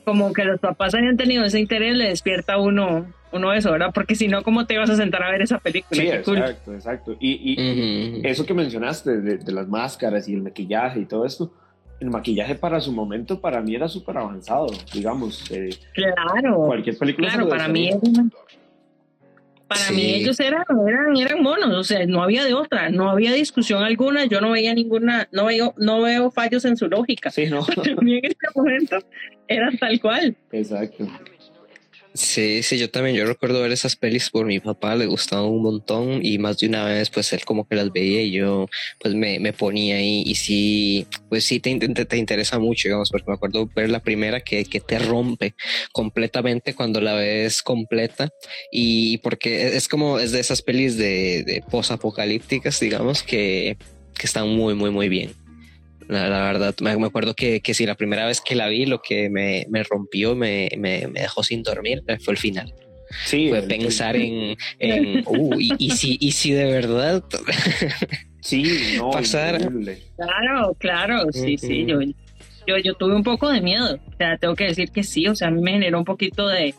[0.05, 3.91] como que los papás hayan tenido ese interés le despierta a uno uno eso, ¿verdad?
[3.95, 6.01] Porque si no, ¿cómo te vas a sentar a ver esa película?
[6.01, 7.17] Sí, exacto, exacto.
[7.21, 11.53] Y, eso que mencionaste de, las máscaras y el maquillaje y todo esto,
[12.01, 15.51] el maquillaje para su momento para mí era súper avanzado, digamos.
[15.51, 16.57] Eh, claro.
[16.67, 17.29] Cualquier película.
[17.29, 17.91] Claro, para mí
[19.71, 23.33] para mí ellos eran, eran, eran monos, o sea, no había de otra, no había
[23.33, 27.31] discusión alguna, yo no veía ninguna, no veo, no veo fallos en su lógica.
[27.31, 27.65] Sí, no.
[27.85, 28.99] en este momento
[29.47, 30.37] eran tal cual.
[30.51, 31.07] Exacto.
[32.13, 35.63] Sí, sí, yo también, yo recuerdo ver esas pelis por mi papá, le gustaban un
[35.63, 38.67] montón y más de una vez pues él como que las veía y yo
[38.99, 43.11] pues me, me ponía ahí y sí, pues sí te, te, te, interesa mucho, digamos,
[43.11, 45.55] porque me acuerdo ver la primera que, que te rompe
[45.93, 48.29] completamente cuando la ves completa
[48.73, 53.77] y porque es como, es de esas pelis de, de post-apocalípticas, digamos, que,
[54.19, 55.40] que están muy, muy, muy bien.
[56.11, 59.31] La, verdad, me, acuerdo que, que si la primera vez que la vi, lo que
[59.31, 62.75] me, me rompió, me, me, me, dejó sin dormir, fue el final.
[63.25, 67.25] Sí, fue pensar en, en uh, y, y, si, y si de verdad
[68.41, 69.59] sí, no, pasar.
[70.17, 72.01] Claro, claro, sí, sí, yo,
[72.67, 75.35] yo, yo tuve un poco de miedo, o sea, tengo que decir que sí, o
[75.37, 76.75] sea, a mí me generó un poquito de,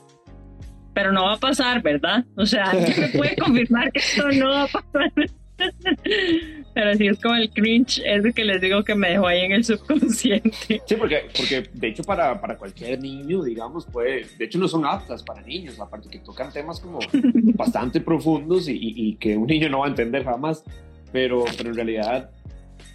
[0.93, 2.25] pero no va a pasar, ¿verdad?
[2.35, 5.11] O sea, me puede confirmar que esto no va a pasar?
[6.73, 9.51] Pero sí es como el cringe, es que les digo que me dejó ahí en
[9.51, 10.81] el subconsciente.
[10.85, 14.85] Sí, porque, porque de hecho para, para cualquier niño, digamos, puede, de hecho no son
[14.85, 16.99] aptas para niños, aparte que tocan temas como
[17.55, 20.63] bastante profundos y, y, que un niño no va a entender jamás,
[21.11, 22.31] pero, pero en realidad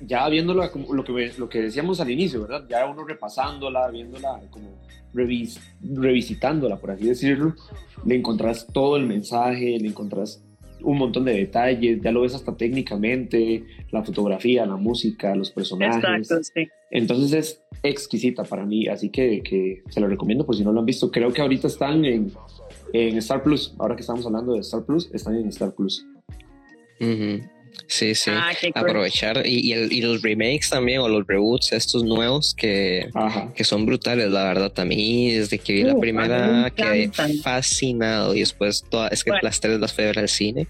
[0.01, 2.67] ya viéndola, lo que, lo que decíamos al inicio, ¿verdad?
[2.69, 4.79] Ya uno repasándola, viéndola, como
[5.15, 7.55] revis, revisitándola, por así decirlo,
[8.05, 10.45] le encontrás todo el mensaje, le encontrás
[10.83, 15.97] un montón de detalles, ya lo ves hasta técnicamente, la fotografía, la música, los personajes.
[15.97, 16.69] Exacto, sí.
[16.91, 20.81] Entonces es exquisita para mí, así que, que, se lo recomiendo por si no lo
[20.81, 21.11] han visto.
[21.11, 22.33] Creo que ahorita están en,
[22.93, 26.07] en Star Plus, ahora que estamos hablando de Star Plus, están en Star Plus.
[27.89, 28.31] Sí, sí.
[28.33, 33.09] Ah, Aprovechar y, y, los remakes también o los reboots, estos nuevos que,
[33.55, 34.73] que son brutales, la verdad.
[34.77, 37.11] A mí, desde que vi la primera, quedé
[37.43, 40.67] fascinado y después todas, es que las tres las fui a ver al cine.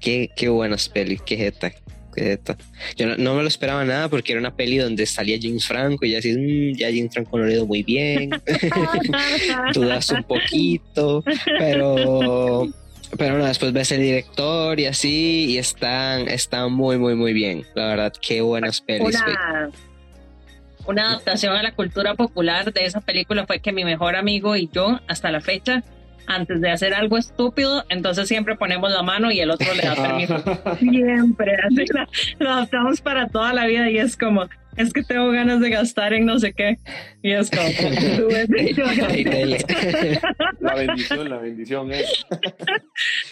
[0.00, 1.72] Qué, qué buenas pelis, qué jeta.
[2.96, 6.10] Yo no, me lo esperaba nada porque era una peli donde salía James Franco y
[6.10, 8.30] ya decís, mmm, ya James Franco no le dio muy bien.
[9.74, 11.24] Dudas un poquito,
[11.58, 12.68] pero
[13.16, 17.64] pero no, después ves el director y así, y están, están muy, muy, muy bien.
[17.74, 19.16] La verdad, qué buenas pelis.
[19.20, 19.70] Una,
[20.86, 24.68] una adaptación a la cultura popular de esa película fue que mi mejor amigo y
[24.72, 25.82] yo, hasta la fecha,
[26.30, 29.96] antes de hacer algo estúpido, entonces siempre ponemos la mano y el otro le da
[29.96, 30.36] permiso.
[30.78, 32.06] siempre, así la,
[32.48, 36.26] adaptamos para toda la vida y es como, es que tengo ganas de gastar en
[36.26, 36.78] no sé qué.
[37.22, 37.62] Y es como,
[40.60, 42.24] la bendición, la bendición es.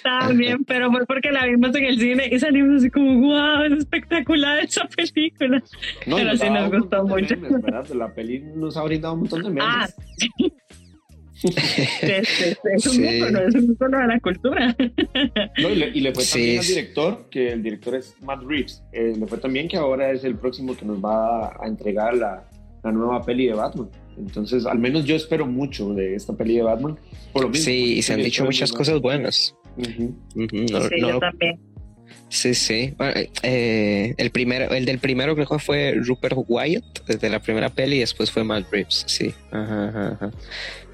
[0.03, 3.75] También, pero fue porque la vimos en el cine y salimos así como, wow, es
[3.79, 5.63] espectacular esa película.
[6.05, 7.37] pero sí nos gustó mucho.
[7.95, 9.65] La peli nos ha brindado un montón de memes.
[9.65, 9.89] Ah,
[12.03, 14.77] es, un icono, es un icono de la cultura.
[15.59, 18.83] No, y, le, fue también al director, que el director es Matt Reeves.
[18.93, 22.49] Eh, le fue también que ahora es el próximo que nos va a entregar la,
[22.83, 23.89] la, nueva peli de Batman.
[24.17, 26.99] Entonces, al menos yo espero mucho de esta peli de Batman.
[27.33, 29.55] Por lo mismo, sí, y se han dicho muchas cosas buenas.
[29.77, 30.15] sí,
[30.99, 31.61] yo también.
[32.29, 32.95] Sí, sí.
[33.43, 37.97] Eh, el, primero, el del primero creo que fue Rupert Wyatt, desde la primera peli,
[37.97, 39.33] y después fue Matt Reeves, sí.
[39.51, 40.31] Ajá, ajá,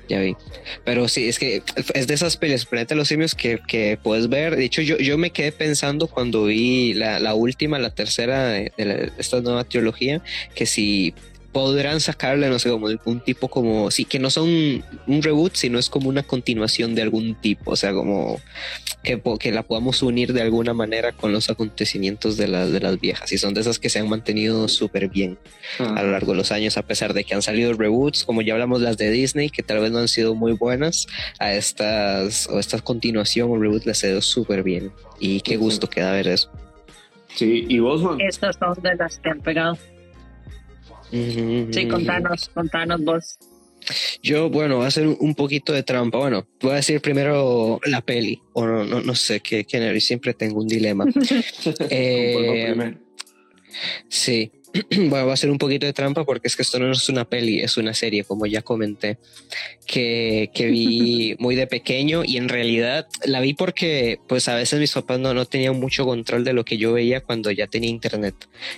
[0.09, 0.37] Ya vi.
[0.85, 1.63] Pero sí, es que
[1.95, 4.57] es de esas pelis, Planeta de los Simios, que, que, puedes ver.
[4.57, 8.73] De hecho, yo, yo me quedé pensando cuando vi la, la última, la tercera de,
[8.77, 10.21] de esta nueva trilogía,
[10.55, 11.15] que si
[11.55, 15.79] podrán sacarle, no sé, como un tipo como, sí, que no son un reboot, sino
[15.79, 18.41] es como una continuación de algún tipo, o sea, como
[19.05, 23.01] que, que la podamos unir de alguna manera con los acontecimientos de, las de las
[23.01, 25.39] viejas, y son de esas que se han mantenido súper bien
[25.79, 28.55] a lo largo de los años, a pesar de que han salido reboots, como ya
[28.55, 31.07] hablamos las de Disney, que tal vez no han sido muy buenas,
[31.39, 34.91] a estas, o esta continuación o reboot les ha ido súper bien,
[35.21, 36.51] y qué gusto queda ver eso.
[37.29, 38.21] Sí, y vos, Juan.
[38.21, 39.79] Estas son de las que han pegado.
[41.71, 43.39] Sí, contanos, contanos vos.
[44.23, 46.19] Yo, bueno, voy a hacer un poquito de trampa.
[46.19, 49.65] Bueno, voy a decir primero la peli, o no, no, no sé, qué
[50.01, 51.05] siempre tengo un dilema.
[51.91, 52.95] eh,
[54.09, 54.51] sí,
[55.09, 57.25] bueno, va a ser un poquito de trampa porque es que esto no es una
[57.25, 59.19] peli, es una serie, como ya comenté,
[59.87, 64.81] que, que vi muy de pequeño y en realidad la vi porque pues a veces
[64.81, 67.91] mis papás no, no tenían mucho control de lo que yo veía cuando ya tenía
[67.91, 68.35] internet.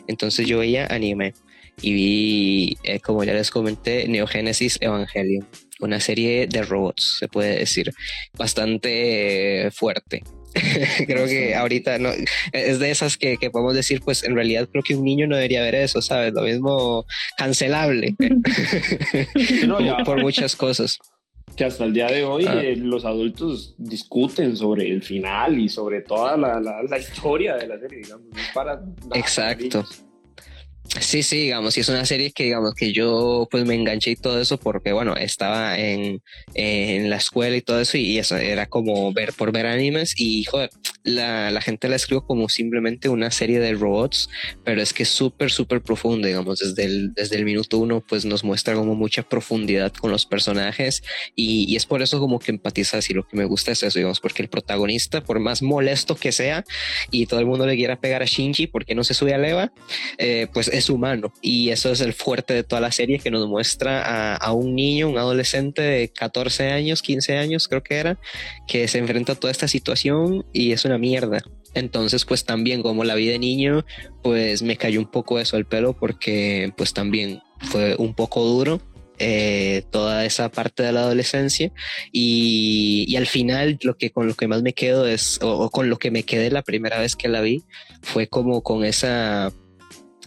[0.07, 1.33] Entonces yo veía anime
[1.81, 5.47] y vi, eh, como ya les comenté, Neogénesis Evangelion,
[5.81, 7.93] una serie de robots, se puede decir,
[8.37, 10.23] bastante fuerte.
[11.07, 12.11] creo que ahorita no
[12.53, 15.37] es de esas que, que, podemos decir, pues en realidad creo que un niño no
[15.37, 16.33] debería ver eso, ¿sabes?
[16.33, 17.05] Lo mismo
[17.37, 18.15] cancelable
[20.07, 20.99] por muchas cosas.
[21.57, 22.61] Que hasta el día de hoy ah.
[22.63, 27.67] eh, los adultos discuten sobre el final y sobre toda la, la, la historia de
[27.67, 28.27] la serie, digamos.
[28.55, 28.83] Para
[29.15, 29.85] Exacto.
[31.01, 34.17] Sí, sí, digamos, y es una serie que, digamos, que yo pues me enganché y
[34.17, 36.23] todo eso porque, bueno, estaba en,
[36.55, 40.45] en la escuela y todo eso y, eso era como ver por ver animes y,
[40.45, 40.71] joder,
[41.05, 44.29] la, la gente la escribo como simplemente una serie de robots,
[44.65, 48.25] pero es que es súper, súper profundo, digamos, desde el, desde el minuto uno pues
[48.25, 51.03] nos muestra como mucha profundidad con los personajes
[51.35, 53.99] y, y es por eso como que empatizas y lo que me gusta es eso,
[53.99, 56.65] digamos, porque el protagonista, por más molesto que sea
[57.11, 59.73] y todo el mundo le quiera pegar a Shinji porque no se sube a Leva,
[60.19, 63.47] eh, pues es humano y eso es el fuerte de toda la serie que nos
[63.49, 68.19] muestra a, un niño, un adolescente de 14 años, 15 años creo que era,
[68.67, 71.43] que se enfrenta a toda esta situación y es una mierda.
[71.75, 73.85] Entonces, pues también como la vida de niño,
[74.23, 78.81] pues me cayó un poco eso al pelo porque pues también fue un poco duro
[79.19, 81.73] eh, toda esa parte de la adolescencia
[82.13, 85.99] y, al final lo que con lo que más me quedo es o, con lo
[85.99, 87.63] que me quedé la primera vez que la vi
[88.03, 89.55] fue como con esa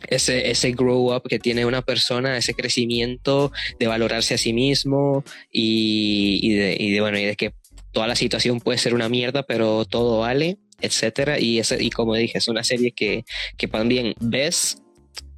[0.07, 5.23] ese, ese grow up que tiene una persona, ese crecimiento de valorarse a sí mismo
[5.51, 7.53] y, de, y de, bueno, y de que
[7.91, 11.39] toda la situación puede ser una mierda, pero todo vale, etcétera.
[11.39, 13.25] Y, ese, y como dije, es una serie que,
[13.57, 14.81] que también ves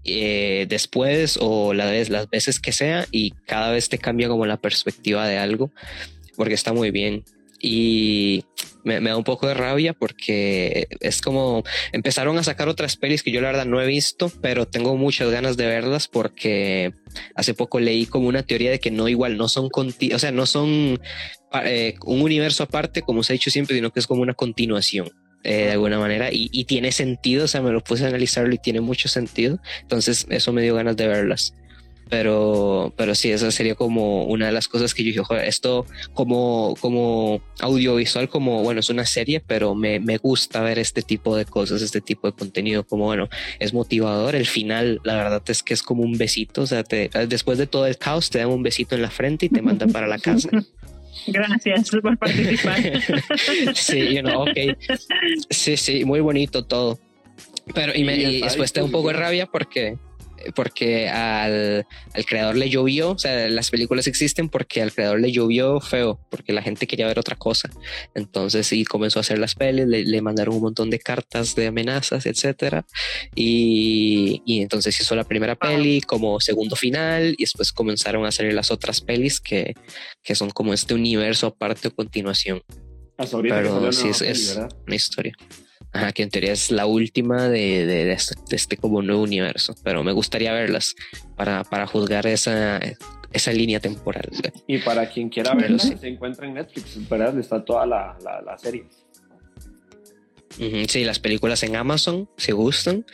[0.04, 4.46] eh, después o la vez, las veces que sea y cada vez te cambia como
[4.46, 5.72] la perspectiva de algo,
[6.36, 7.24] porque está muy bien.
[7.62, 8.44] Y
[8.84, 13.32] me, da un poco de rabia porque es como empezaron a sacar otras pelis que
[13.32, 16.94] yo la verdad no he visto, pero tengo muchas ganas de verlas porque
[17.36, 20.46] hace poco leí como una teoría de que no igual no son o sea, no
[20.46, 21.00] son
[21.66, 25.10] eh, un universo aparte como se ha dicho siempre, sino que es como una continuación.
[25.44, 28.54] Eh, de alguna manera y, y, tiene sentido, o sea, me lo puse a analizarlo
[28.54, 31.56] y tiene mucho sentido, entonces eso me dio ganas de verlas
[32.12, 35.86] pero, pero sí, esa sería como una de las cosas que yo dije, joder, esto
[36.14, 41.38] como, como audiovisual, como, bueno, es una serie, pero me, me, gusta ver este tipo
[41.38, 45.64] de cosas, este tipo de contenido, como, bueno, es motivador, el final, la verdad es
[45.64, 48.50] que es como un besito, o sea, te, después de todo el caos, te dan
[48.50, 50.50] un besito en la frente y te mandan para la casa.
[51.28, 52.82] Gracias por participar.
[53.74, 54.76] sí, you know, ok.
[55.50, 57.00] Sí, sí, muy bonito todo.
[57.74, 59.98] Pero y, me, y después te da un poco de rabia porque
[60.56, 65.32] porque al, al, creador le llovió, o sea, las películas existen porque al creador le
[65.32, 67.70] llovió feo, porque la gente quería ver otra cosa.
[68.16, 71.68] Entonces sí comenzó a hacer las pelis, le, le mandaron un montón de cartas de
[71.68, 72.86] amenazas, etcétera.
[73.36, 78.54] Y, y, entonces hizo la primera peli como segundo final y después comenzaron a hacer
[78.54, 79.74] las otras pelis que,
[80.24, 82.62] que son como este universo aparte o continuación.
[83.42, 85.34] Pero sí es, es una historia.
[85.94, 89.24] Ajá, que en teoría es la última de, de, de, este, de, este, como nuevo
[89.24, 90.96] universo, pero me gustaría verlas
[91.36, 92.80] para, para juzgar esa,
[93.34, 94.30] esa línea temporal.
[94.68, 95.96] Y para quien quiera verla, sí.
[96.00, 97.38] se encuentra en Netflix, ¿verdad?
[97.38, 98.86] Está toda la, la, la serie.
[100.88, 103.06] Sí, las películas en Amazon, si gustan,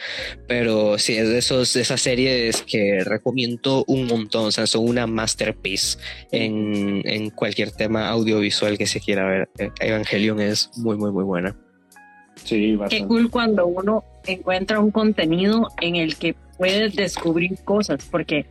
[0.47, 4.87] pero sí, es de, esos, de esas series que recomiendo un montón, o sea, son
[4.87, 5.99] una masterpiece
[6.31, 9.49] en, en cualquier tema audiovisual que se quiera ver.
[9.79, 11.55] Evangelion es muy, muy, muy buena.
[12.43, 13.03] Sí, bastante.
[13.03, 18.45] Qué cool cuando uno encuentra un contenido en el que puedes descubrir cosas, porque,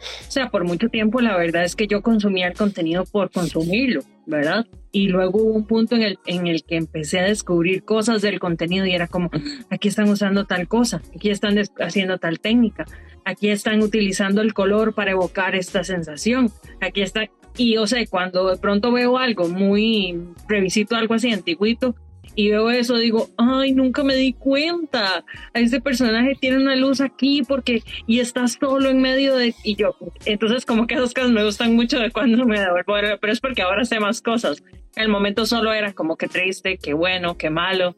[0.00, 4.02] o sea, por mucho tiempo la verdad es que yo consumía el contenido por consumirlo,
[4.26, 4.66] ¿verdad?
[4.90, 8.40] Y luego hubo un punto en el, en el que empecé a descubrir cosas del
[8.40, 9.30] contenido y era como,
[9.70, 12.86] aquí están usando tal cosa, aquí están haciendo tal técnica,
[13.24, 16.50] aquí están utilizando el color para evocar esta sensación,
[16.80, 21.94] aquí está, y o sea, cuando de pronto veo algo muy, revisito algo así antiguito,
[22.38, 25.24] y veo eso, digo, ay, nunca me di cuenta.
[25.52, 29.74] A ese personaje tiene una luz aquí porque y está solo en medio de y
[29.74, 29.96] yo.
[30.24, 33.62] Entonces, como que esas cosas me gustan mucho de cuando me devuelvo, pero es porque
[33.62, 34.62] ahora sé más cosas.
[34.94, 37.96] El momento solo era como que triste, que bueno, que malo.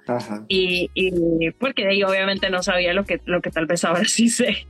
[0.49, 4.31] Y, y porque ahí obviamente no sabía lo que, lo que tal vez ahora sí
[4.31, 4.67] sé.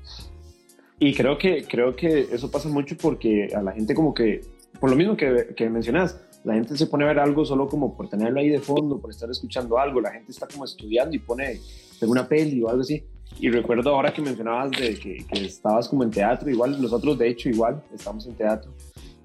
[0.99, 4.41] Y creo que, creo que eso pasa mucho porque a la gente como que,
[4.81, 7.95] por lo mismo que, que mencionas, la gente se pone a ver algo solo como
[7.95, 11.19] por tenerlo ahí de fondo, por estar escuchando algo, la gente está como estudiando y
[11.19, 11.61] pone
[12.03, 13.05] una peli o algo así.
[13.39, 17.49] Y recuerdo ahora que mencionabas de que, estabas como en teatro, igual nosotros de hecho
[17.49, 18.73] igual estamos en teatro.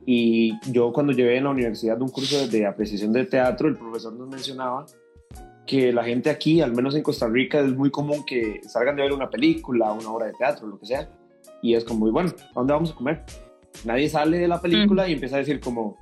[0.06, 4.14] Y yo cuando llevé en la universidad un curso de, apreciación de teatro, el profesor
[4.14, 4.86] nos mencionaba
[5.66, 9.02] que la gente aquí, al menos en Costa Rica, es muy común que salgan de
[9.02, 11.10] ver una película, una obra de teatro, lo que sea.
[11.64, 13.24] Y es como muy bueno, ¿a dónde vamos a comer?
[13.84, 15.98] Nadie sale de la película y empieza a decir como,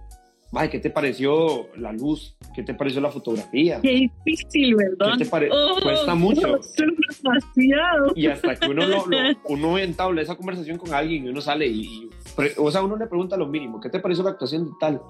[0.55, 2.35] Ay, ¿qué te pareció la luz?
[2.53, 3.81] ¿Qué te pareció la fotografía?
[3.81, 5.17] Qué difícil, ¿verdad?
[5.17, 6.59] ¿Qué te oh, Cuesta mucho.
[6.77, 8.13] Demasiado.
[8.15, 9.05] Y hasta que uno, lo,
[9.49, 12.09] uno entabla esa conversación con alguien y uno sale y,
[12.57, 15.01] o sea, uno le pregunta lo mínimo, ¿qué te pareció la actuación de tal?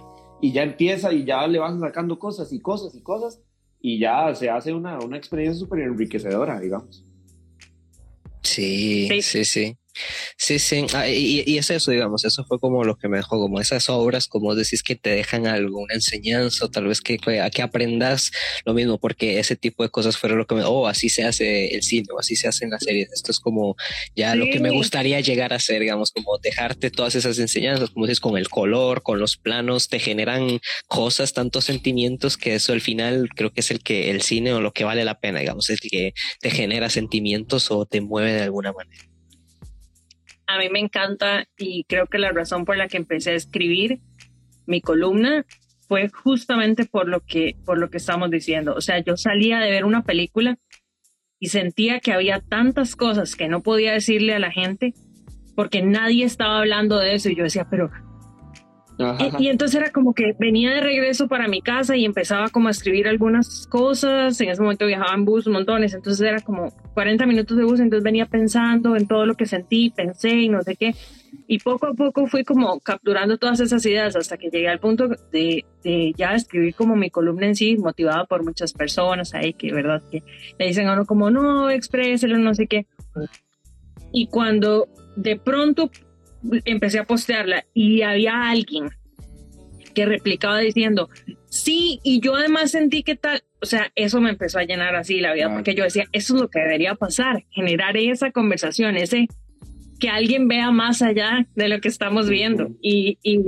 [0.42, 3.42] Y ya empieza y ya le van sacando cosas y cosas y cosas
[3.82, 7.06] y ya se hace una, una experiencia súper enriquecedora, digamos.
[8.42, 9.44] Sí, sí, sí.
[9.46, 9.78] Sí,
[10.38, 10.58] sí,
[10.94, 14.28] ah, y, es eso, digamos, eso fue como lo que me dejó, como esas obras,
[14.28, 18.32] como decís, que te dejan algo, una enseñanza, o tal vez que, a que aprendas
[18.66, 21.76] lo mismo, porque ese tipo de cosas fueron lo que me, oh, así se hace
[21.76, 23.76] el cine, o así se hacen las series, esto es como
[24.16, 28.06] ya lo que me gustaría llegar a hacer, digamos, como dejarte todas esas enseñanzas, como
[28.06, 32.82] dices, con el color, con los planos, te generan cosas, tantos sentimientos, que eso al
[32.82, 35.70] final creo que es el que el cine o lo que vale la pena, digamos,
[35.70, 39.13] es el que te genera sentimientos o te mueve de alguna manera
[40.56, 44.00] a mí me encanta y creo que la razón por la que empecé a escribir
[44.66, 45.46] mi columna
[45.88, 48.74] fue justamente por lo que por lo que estamos diciendo.
[48.76, 50.58] O sea, yo salía de ver una película
[51.40, 54.94] y sentía que había tantas cosas que no podía decirle a la gente
[55.56, 57.92] porque nadie estaba hablando de eso y yo decía, pero
[59.40, 62.72] y, entonces era como que venía de regreso para mi casa y empezaba como a
[62.72, 64.40] escribir algunas cosas.
[64.40, 68.04] En ese momento viajaba en bus montones, entonces era como 40 minutos de bus, entonces
[68.04, 70.96] venía pensando en todo lo que sentí, pensé y no sé qué.
[71.48, 75.08] Y poco a poco fui como capturando todas esas ideas hasta que llegué al punto
[75.32, 79.74] de, de ya escribir como mi columna en sí, motivada por muchas personas ahí que,
[79.74, 80.04] ¿verdad?
[80.12, 80.24] Que
[80.60, 82.86] le dicen a uno como, no, expréselo, no sé qué.
[84.12, 85.90] Y cuando de pronto
[86.66, 88.90] empecé a postearla y había alguien
[89.94, 91.10] que replicaba diciendo,
[91.50, 95.20] sí, y yo además sentí que tal, o sea, eso me empezó a llenar así
[95.20, 99.28] la vida, porque yo decía, eso es lo que debería pasar, generar esa conversación, ese
[100.00, 103.42] que alguien vea más allá de lo que estamos viendo y, y,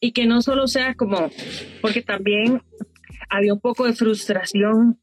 [0.00, 1.30] y que no solo sea como,
[1.82, 2.62] porque también
[3.28, 5.00] había un poco de frustración,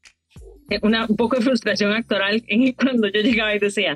[0.70, 3.94] eh, una, un poco de frustración actoral en cuando yo llegaba y decía,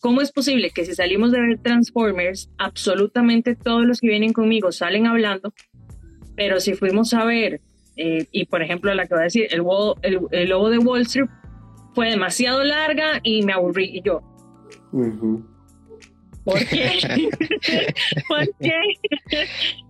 [0.00, 4.70] ¿Cómo es posible que si salimos de ver Transformers, absolutamente todos los que vienen conmigo
[4.72, 5.52] salen hablando,
[6.36, 7.60] pero si fuimos a ver,
[7.96, 9.62] eh, y por ejemplo la que voy a decir, el,
[10.30, 11.28] el, lobo de Wall Street
[11.94, 14.20] fue demasiado larga y me aburrí y yo.
[16.44, 17.00] ¿Por qué?
[18.28, 18.72] ¿Por qué?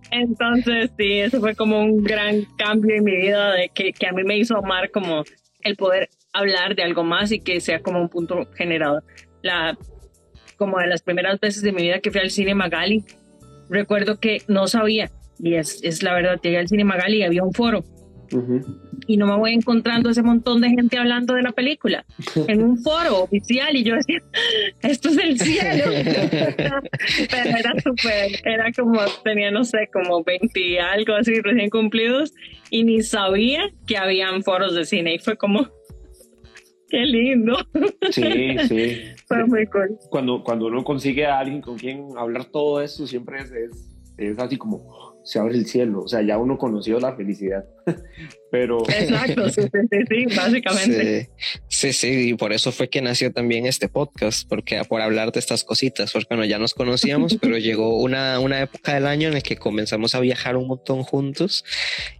[0.09, 4.13] Entonces, sí, eso fue como un gran cambio en mi vida de que, que a
[4.13, 5.23] mí me hizo amar como
[5.61, 9.03] el poder hablar de algo más y que sea como un punto generador.
[9.41, 9.77] La
[10.57, 13.03] como de las primeras veces de mi vida que fui al cine Magali,
[13.69, 17.43] recuerdo que no sabía, y es, es la verdad, llegué al cine Magali y había
[17.43, 17.83] un foro.
[19.07, 22.03] Y no me voy encontrando ese montón de gente hablando de la película
[22.47, 24.19] en un foro oficial y yo decía,
[24.81, 25.85] esto es el cielo.
[27.31, 32.33] Pero era súper, era como, tenía no sé, como 20 y algo así recién cumplidos
[32.69, 35.69] y ni sabía que habían foros de cine y fue como,
[36.89, 37.57] Qué lindo.
[38.11, 39.01] Sí, sí.
[40.09, 43.51] Cuando, cuando uno consigue a alguien con quien hablar todo eso, siempre es,
[44.17, 46.03] es, así como se abre el cielo.
[46.03, 47.65] O sea, ya uno conoció la felicidad.
[48.49, 48.81] Pero.
[48.87, 51.29] Exacto, sí, sí, sí, básicamente.
[51.67, 55.39] Sí, sí, y por eso fue que nació también este podcast, porque por hablar de
[55.39, 59.33] estas cositas, porque bueno, ya nos conocíamos, pero llegó una, una época del año en
[59.33, 61.65] la que comenzamos a viajar un montón juntos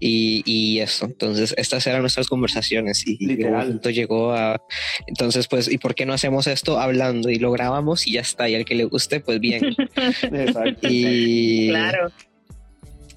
[0.01, 3.79] y, y eso, entonces estas eran nuestras conversaciones y Literal.
[3.81, 4.61] llegó a,
[5.07, 8.49] entonces pues, ¿y por qué no hacemos esto hablando y lo grabamos y ya está,
[8.49, 9.63] y al que le guste, pues bien.
[10.23, 10.89] Exacto.
[10.91, 12.11] y, Claro.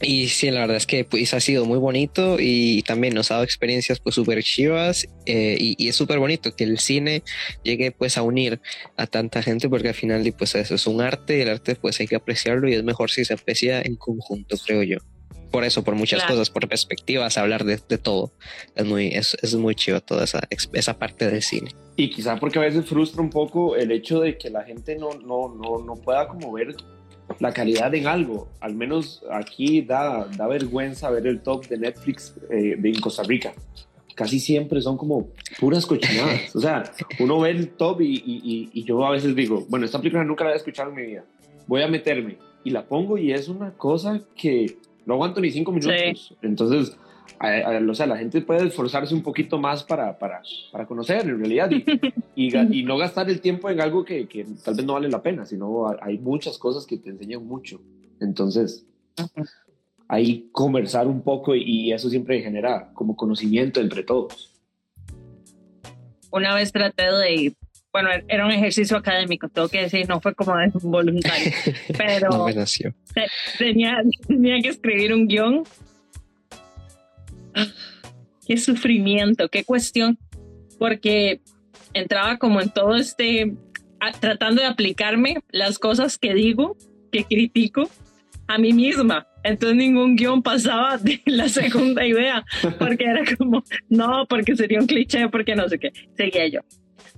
[0.02, 3.34] Y sí, la verdad es que pues ha sido muy bonito y también nos ha
[3.34, 7.22] dado experiencias pues súper chivas eh, y, y es súper bonito que el cine
[7.64, 8.60] llegue pues a unir
[8.96, 12.00] a tanta gente porque al final pues eso es un arte y el arte pues
[12.00, 14.98] hay que apreciarlo y es mejor si se aprecia en conjunto, creo yo.
[15.50, 16.34] Por eso, por muchas Claro.
[16.34, 18.32] cosas, por perspectivas, hablar de, de todo.
[18.76, 20.40] Es muy, es, es muy chivo toda esa,
[20.72, 21.72] esa parte del cine.
[21.96, 25.10] Y quizá porque a veces frustra un poco el hecho de que la gente no,
[25.14, 26.76] no, no, no pueda como ver
[27.40, 28.48] la calidad en algo.
[28.60, 33.22] Al menos aquí da, da vergüenza ver el top de Netflix eh, de en Costa
[33.24, 33.52] Rica.
[34.14, 35.28] Casi siempre son como
[35.58, 36.54] puras cochinadas.
[36.54, 36.82] O sea,
[37.18, 40.44] uno ve el top y, y- y- yo a veces digo, bueno, esta película nunca
[40.44, 41.24] la había escuchado en mi vida.
[41.66, 44.76] Voy a meterme y la pongo y es una cosa que
[45.06, 46.34] no aguanto ni cinco minutos.
[46.42, 46.96] Entonces,
[47.42, 51.22] a- a- o sea, la gente puede esforzarse un poquito más para, para, para conocer
[51.22, 51.84] en realidad y,
[52.36, 55.22] y, y no gastar el tiempo en algo que, que tal vez no vale la
[55.22, 57.80] pena, sino a- hay muchas cosas que te enseñan mucho.
[58.20, 58.86] Entonces,
[60.08, 64.52] ahí conversar un poco y, y eso siempre genera como conocimiento entre todos.
[66.32, 67.54] Una vez traté de,
[67.92, 71.50] bueno, era un ejercicio académico, tengo que decir, no fue como de voluntario,
[71.98, 72.94] pero No me nació.
[73.58, 73.96] tenía,
[74.28, 75.62] tenía que escribir un guion.
[78.46, 80.18] Qué sufrimiento, qué cuestión,
[80.78, 81.40] porque
[81.92, 83.54] entraba como en todo este,
[84.20, 86.76] tratando de aplicarme las cosas que digo,
[87.12, 87.88] que critico
[88.46, 89.26] a mí misma.
[89.42, 92.44] Entonces ningún guion pasaba de la segunda idea,
[92.78, 95.92] porque era como, no, porque sería un cliché, porque no sé qué.
[96.16, 96.60] Seguía yo.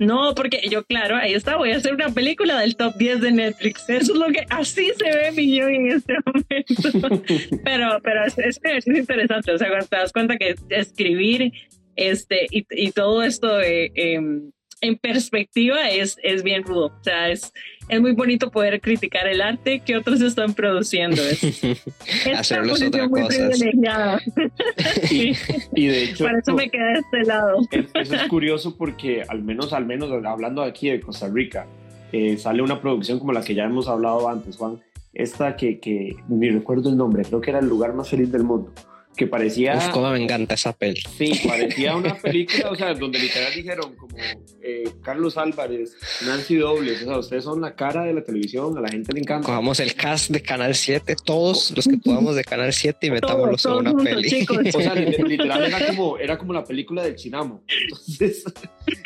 [0.07, 3.33] No, porque yo, claro, ahí está, voy a hacer una película del top 10 de
[3.33, 3.89] Netflix.
[3.89, 7.17] Eso es lo que, así se ve mi guion en este momento.
[7.65, 11.53] pero, pero es, es, es interesante, o sea, cuando te das cuenta que escribir
[11.97, 14.51] este, y, y todo esto eh, em,
[14.81, 16.87] en perspectiva es, es bien rudo.
[16.87, 17.53] O sea, es,
[17.89, 21.21] es muy bonito poder criticar el arte que otros están produciendo.
[21.23, 21.83] Es, es
[22.27, 23.49] una Hacerlo es posición otra muy cosa.
[23.49, 24.21] privilegiada.
[25.05, 25.33] Sí,
[25.75, 27.59] Y de hecho, Por eso me quedé de este lado.
[27.71, 31.67] es- eso es curioso porque al menos, al menos hablando aquí de Costa Rica,
[32.13, 34.81] eh, sale una producción como la que ya hemos hablado antes, Juan.
[35.15, 38.45] Esta que, que ni recuerdo el nombre, creo que era el lugar más feliz del
[38.45, 38.73] mundo.
[39.17, 39.77] Que parecía.
[39.77, 41.01] Uf, cómo me encanta esa peli.
[41.19, 44.17] Sí, parecía una película, o sea, donde literal dijeron como
[44.63, 45.97] eh, Carlos Álvarez,
[46.27, 49.21] Nancy Dobles, o sea, ustedes son la cara de la televisión, a la gente le
[49.21, 49.47] encanta.
[49.47, 53.65] Cojamos el cast de Canal 7, todos los que podamos de Canal 7 y metámoslos
[53.67, 54.29] en una peli.
[54.31, 54.59] chicos.
[54.75, 57.63] O sea, li- literal era como, era como la película del Chinamo.
[57.83, 58.45] Entonces,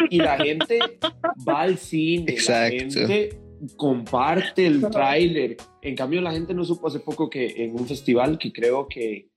[0.09, 0.79] y la gente
[1.49, 2.77] va al cine, Exacto.
[2.77, 3.39] la gente
[3.77, 5.57] comparte el tráiler.
[5.83, 9.29] En cambio, la gente no supo hace poco que en un festival que creo que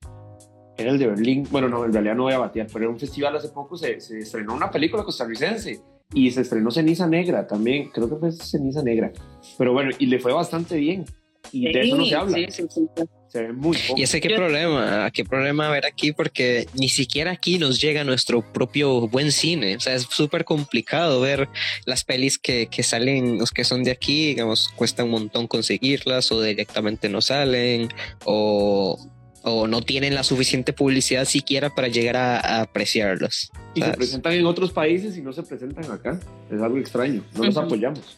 [0.79, 2.99] era el de Berlín, bueno, no, en realidad no voy a batear, pero en un
[2.99, 5.81] festival hace poco se, se estrenó una película costarricense
[6.13, 9.11] y se estrenó Ceniza Negra también, creo que fue Ceniza Negra.
[9.57, 11.05] Pero bueno, y le fue bastante bien.
[11.51, 12.37] Y de eso no se habla.
[12.37, 13.03] Sí, sí, sí, sí.
[13.27, 13.99] Se ve muy poco.
[13.99, 18.41] Y ese qué problema, qué problema haber aquí porque ni siquiera aquí nos llega nuestro
[18.41, 19.75] propio buen cine.
[19.75, 21.47] O sea, es súper complicado ver
[21.85, 26.31] las pelis que, que salen, los que son de aquí, digamos, cuesta un montón conseguirlas
[26.31, 27.89] o directamente no salen
[28.25, 28.97] o,
[29.43, 33.51] o no tienen la suficiente publicidad siquiera para llegar a, a apreciarlos.
[33.73, 36.19] Y se presentan en otros países y no se presentan acá.
[36.51, 37.23] Es algo extraño.
[37.35, 38.17] No los apoyamos.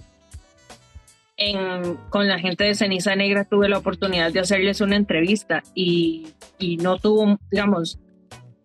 [1.37, 6.27] en- con la gente de Ceniza Negra tuve la oportunidad de hacerles una entrevista y,
[6.59, 7.99] y no tuvo, digamos,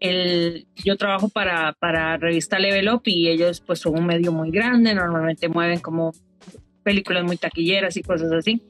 [0.00, 4.50] el, yo trabajo para, para revista Level Up y ellos pues son un medio muy
[4.50, 6.12] grande, normalmente mueven como
[6.86, 8.62] películas muy taquilleras y cosas así.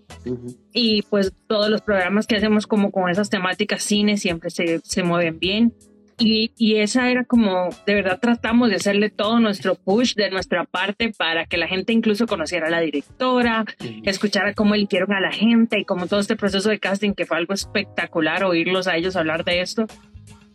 [0.72, 5.02] Y pues todos los programas que hacemos como con esas temáticas cine siempre se, se
[5.02, 5.74] mueven bien.
[6.18, 10.64] Y, y esa era como, de verdad tratamos de hacerle todo nuestro push de nuestra
[10.64, 13.66] parte para que la gente incluso conociera a la directora,
[14.02, 17.36] escuchara cómo eligieron a la gente y como todo este proceso de casting que fue
[17.36, 19.84] algo espectacular oírlos a ellos hablar de esto.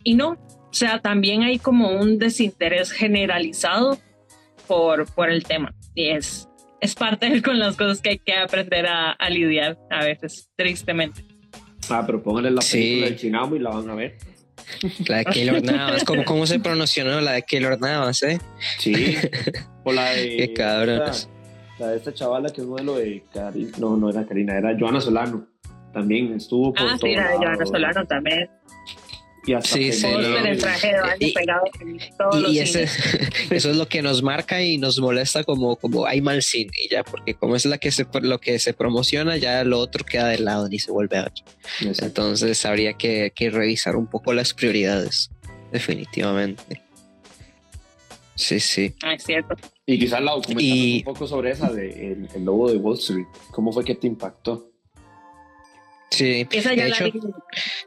[0.02, 3.98] Y no, o sea, también hay como un desinterés generalizado
[4.66, 5.72] por, por el tema.
[5.94, 6.48] Y es,
[6.82, 10.50] es parte de con las cosas que hay que aprender a, a lidiar a veces,
[10.56, 11.24] tristemente.
[11.88, 12.76] Ah, pero pónganle la Sí.
[12.78, 14.16] película del Chinamo y la van a ver.
[15.08, 17.20] La de Keylor Navas, ¿cómo, ¿cómo se pronunció no?
[17.20, 18.22] la de Keylor Navas?
[18.22, 18.38] Eh?
[18.78, 19.16] Sí.
[19.84, 20.36] o la de.
[20.36, 21.16] Qué cabrones.
[21.22, 21.30] esta-
[21.78, 23.70] La de esta chavala que es modelo de Karina.
[23.78, 25.46] No, no era Karina, era Joana Solano.
[25.92, 27.36] También estuvo por Ah, todo sí, la de.
[27.36, 28.48] Joana Solano también.
[29.44, 30.36] Y hasta Sí, que- sí, no.
[30.46, 31.62] en traje de baño Y- pegado
[32.32, 32.84] Y, los y ese-
[33.50, 36.88] eso es lo que nos marca y nos molesta como, como hay mal cine y
[36.88, 40.28] ya, porque como es la que se, lo que se promociona, ya lo otro queda
[40.28, 41.32] de lado ni se vuelve a ver.
[41.80, 42.04] Exacto.
[42.06, 45.30] Entonces habría que, que revisar un poco las prioridades,
[45.72, 46.80] definitivamente.
[48.34, 48.94] Sí, sí.
[49.02, 49.54] Ah, es cierto.
[49.86, 52.96] Y quizás la documentamos Y- un poco sobre esa de el, el lobo de Wall
[52.98, 53.26] Street.
[53.50, 54.71] ¿Cómo fue que te impactó?
[56.12, 57.20] Sí, Esa ya de la hecho, vi.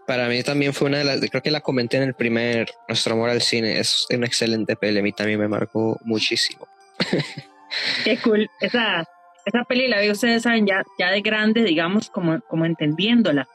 [0.07, 3.13] para mí también fue una de las, creo que la comenté en el primer, Nuestro
[3.13, 6.67] Amor al Cine, es una excelente peli, a mí también me marcó muchísimo.
[8.03, 8.49] Qué cool.
[8.61, 9.05] Esa,
[9.45, 13.47] esa peli la vi, ustedes saben, ya, ya de grande, digamos, como, como entendiéndola.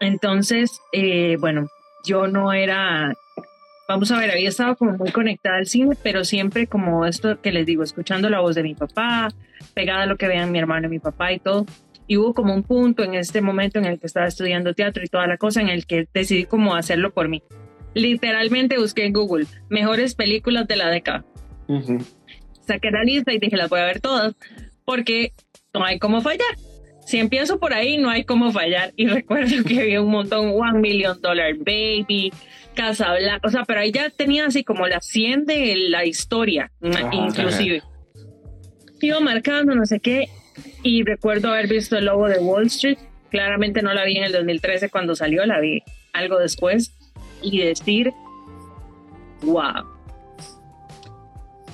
[0.00, 1.68] Entonces, eh, bueno,
[2.04, 3.14] yo no era,
[3.88, 7.50] vamos a ver, había estado como muy conectada al cine, pero siempre como esto que
[7.50, 9.28] les digo, escuchando la voz de mi papá,
[9.72, 11.64] pegada a lo que vean mi hermano y mi papá y todo.
[12.10, 15.06] Y hubo como un punto en este momento en el que estaba estudiando teatro y
[15.06, 17.40] toda la cosa, en el que decidí como hacerlo por mí.
[17.94, 21.24] Literalmente busqué en Google mejores películas de la década
[21.68, 21.98] Ujú.
[22.66, 24.34] saqué la lista y dije, las voy a ver todas,
[24.84, 25.34] porque
[25.72, 26.56] no hay cómo fallar.
[27.06, 28.92] Si empiezo por ahí, no hay cómo fallar.
[28.96, 32.32] Y recuerdo que había un montón, One Million Dollar Baby,
[32.74, 36.72] Casa Blanca, o sea, pero ahí ya tenía así como la 100 de la historia,
[36.82, 37.08] Ajá.
[37.12, 37.84] inclusive.
[39.00, 40.28] Iba marcando, no sé qué,
[40.82, 42.98] y recuerdo haber visto El Lobo de Wall Street.
[43.30, 46.92] Claramente no la vi en el 2013 cuando salió, la vi algo después,
[47.42, 48.12] y decir,
[49.42, 49.84] wow.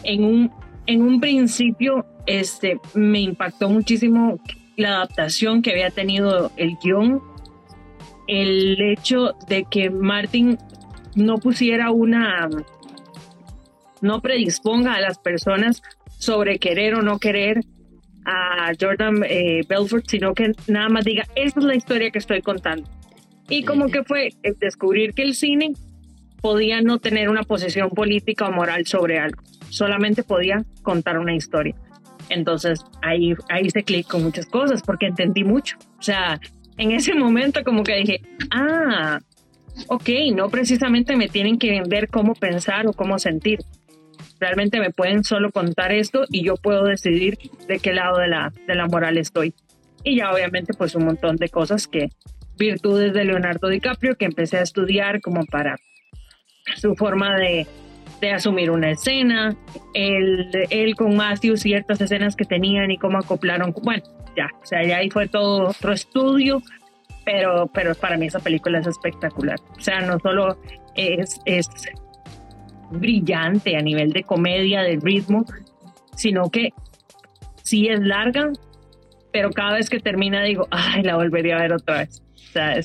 [0.03, 0.53] En un,
[0.87, 4.39] en un principio este, me impactó muchísimo
[4.77, 7.23] la adaptación que había tenido el guion,
[8.29, 10.59] el hecho de que Martin
[11.15, 12.49] no pusiera una,
[14.03, 15.83] no predisponga a las personas
[16.19, 17.65] sobre querer o no querer
[18.27, 22.43] a Jordan eh, Belfort, sino que nada más diga, esa es la historia que estoy
[22.43, 22.91] contando.
[23.49, 25.73] Y como que fue eh, descubrir que el cine
[26.43, 31.77] podía no tener una posición política o moral sobre algo, solamente podía contar una historia.
[32.29, 35.77] Entonces ahí, ahí hice clic con muchas cosas porque entendí mucho.
[35.99, 36.41] O sea,
[36.77, 38.21] en ese momento como que dije,
[38.51, 39.21] ah,
[39.87, 43.61] ok, no precisamente me tienen que vender cómo pensar o cómo sentir.
[44.39, 48.53] Realmente me pueden solo contar esto y yo puedo decidir de qué lado de la,
[48.67, 49.55] de la moral estoy.
[50.05, 52.11] Y ya obviamente pues un montón de cosas que,
[52.57, 55.77] virtudes de Leonardo DiCaprio que empecé a estudiar como para
[56.77, 57.67] su forma de,
[58.21, 59.57] de asumir una escena,
[59.95, 63.73] él, él con Matthew, ciertas escenas que tenían y cómo acoplaron.
[63.83, 64.03] Bueno,
[64.37, 66.63] ya, o sea, ya ahí fue todo otro estudio,
[67.25, 69.59] pero, pero para mí esa película es espectacular.
[69.77, 70.59] O sea, no solo
[70.95, 71.69] es, es
[72.91, 75.45] brillante a nivel de comedia, de ritmo,
[76.15, 76.71] sino que
[77.63, 78.53] sí es larga,
[79.33, 82.23] pero cada vez que termina digo, ay, la volvería a ver otra vez.
[82.35, 82.81] O sea,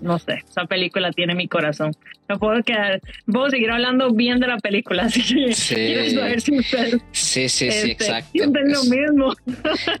[0.00, 1.92] no sé, esa película tiene mi corazón.
[2.28, 5.74] No puedo quedar, puedo seguir hablando bien de la película, así que Sí.
[5.74, 8.30] quiero saber si ustedes Sí, sí, sí, este, exacto.
[8.32, 9.34] sienten lo Es- mismo.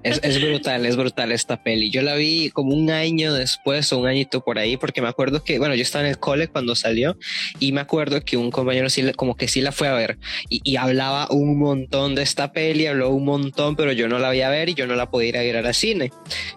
[0.02, 1.90] Es, es brutal, es brutal esta peli.
[1.90, 5.44] Yo la vi como un año después o un añito por ahí, porque me acuerdo
[5.44, 7.16] que, bueno, yo estaba en el cole cuando salió
[7.60, 10.16] y me acuerdo que un compañero sí, como que sí la fue a ver
[10.48, 14.28] y, y hablaba un montón de esta peli, habló un montón, pero yo no la
[14.28, 16.10] voy a ver y yo no la podía ir a ver al cine,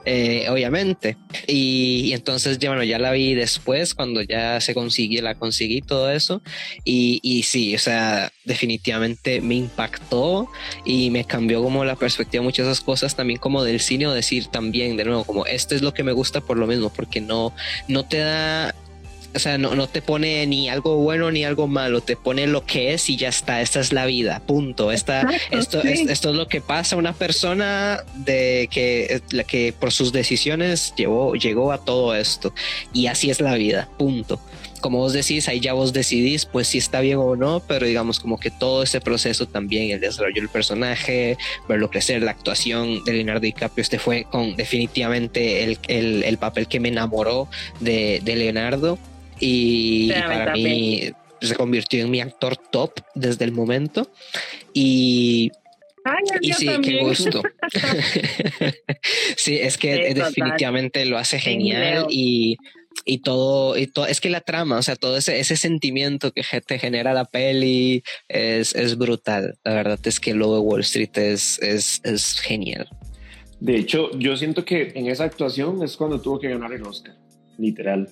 [0.06, 1.18] eh, obviamente.
[1.46, 5.82] Y, y entonces, ya, bueno, ya la vi después cuando ya se consiguió, la conseguí
[5.82, 6.44] todo eso
[6.84, 10.48] y, y sí, o sea, definitivamente me impactó
[10.86, 14.06] y me cambió como la perspectiva de muchas de esas cosas también como del cine
[14.06, 16.90] o decir también de nuevo como esto es lo que me gusta por lo mismo
[16.90, 17.54] porque no
[17.88, 18.76] no te da
[19.36, 22.66] o sea, no, no te pone ni algo bueno ni algo malo, te pone lo
[22.66, 24.92] que es y ya está, esta es la vida, punto.
[24.92, 25.88] Esta, Exacto, esto, sí.
[25.90, 30.12] es, esto es lo que pasa a una persona de que, la que por sus
[30.12, 32.54] decisiones llevó, llegó a todo esto
[32.94, 34.40] y así es la vida, punto
[34.82, 38.20] como vos decís, ahí ya vos decidís, pues si está bien o no, pero digamos
[38.20, 41.38] como que todo ese proceso también, el desarrollo del personaje,
[41.68, 46.68] verlo crecer, la actuación de Leonardo DiCaprio, este fue con definitivamente el, el, el papel
[46.68, 47.48] que me enamoró
[47.80, 48.98] de, de Leonardo
[49.40, 54.10] y, para mí se convirtió en mi actor top desde el momento
[54.74, 55.52] y
[56.04, 57.44] Ay, sí, qué gusto.
[59.36, 60.34] sí, es que Sí, total.
[60.34, 62.58] definitivamente lo hace genial y,
[63.06, 66.44] y todo, y todo, es que la trama, o sea, todo ese, ese sentimiento que
[66.66, 69.58] te genera la peli es, es brutal.
[69.64, 72.88] La verdad es que lo de Wall Street es, es, es genial.
[73.60, 77.16] De hecho, yo siento que en esa actuación es cuando tuvo que ganar el Oscar,
[77.58, 78.08] literal.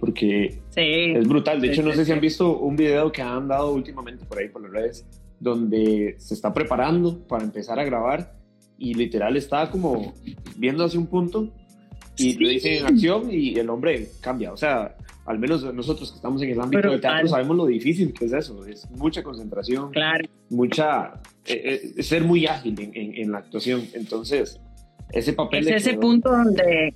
[0.00, 1.12] Porque Sí.
[1.16, 1.60] es brutal.
[1.60, 4.24] De Sí, hecho, no sí, sé si han visto un video que han dado últimamente
[4.24, 5.06] por ahí por las redes,
[5.40, 8.32] donde se está preparando para empezar a grabar
[8.78, 10.14] y literal está como
[10.56, 11.52] viendo hacia un punto
[12.18, 12.54] y le Sí.
[12.54, 14.52] dicen acción y el hombre cambia.
[14.52, 14.94] O sea,
[15.26, 18.32] al menos nosotros que estamos en el ámbito del teatro sabemos lo difícil que es
[18.32, 20.26] eso, es mucha concentración, claro.
[20.48, 24.58] mucha, eh, eh, ser muy ágil en, en, la actuación, entonces
[25.12, 25.68] ese papel...
[25.68, 26.94] Es ese punto donde,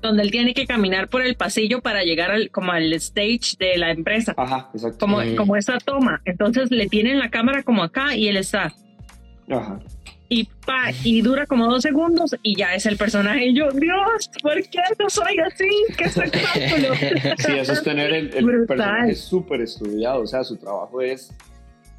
[0.00, 3.76] donde él tiene que caminar por el pasillo para llegar al, como al stage de
[3.76, 4.34] la empresa.
[4.36, 4.98] Ajá, exacto.
[5.00, 8.72] Como, como esa toma, entonces le tienen la cámara como acá y él está.
[9.50, 9.80] Ajá
[10.28, 13.46] y pa, y dura como dos segundos y ya es el personaje.
[13.46, 15.68] Y yo, Dios, ¿por qué no soy así?
[15.96, 16.94] ¡Qué espectáculo!
[17.38, 21.32] sí, eso es tener el, el personaje súper estudiado, o sea, su trabajo es...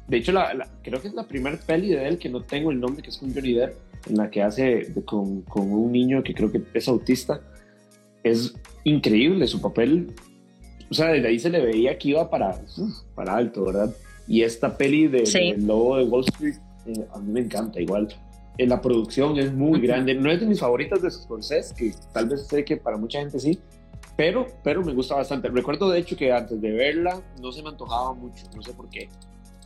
[0.08, 2.78] De hecho, la, creo que es la primera peli de él que no tengo el
[2.78, 3.74] nombre, que es con Johnny Depp,
[4.08, 7.40] en la que hace con, con un niño que creo que es autista.
[8.22, 8.54] Es
[8.84, 10.12] increíble su papel.
[10.88, 12.56] O sea, desde ahí se le veía que iba para,
[13.16, 13.92] para alto, ¿verdad?
[14.28, 18.08] Y esta peli de, de Lobo de Wall Street, eh, a mí me encanta igual
[18.64, 20.14] la producción es muy grande.
[20.14, 23.38] No es de mis favoritas de Scorsese, que tal vez sé que para mucha gente
[23.38, 23.58] sí,
[24.16, 25.48] pero, pero me gusta bastante.
[25.48, 28.88] Recuerdo de hecho que antes de verla no se me antojaba mucho, no sé por
[28.88, 29.08] qué.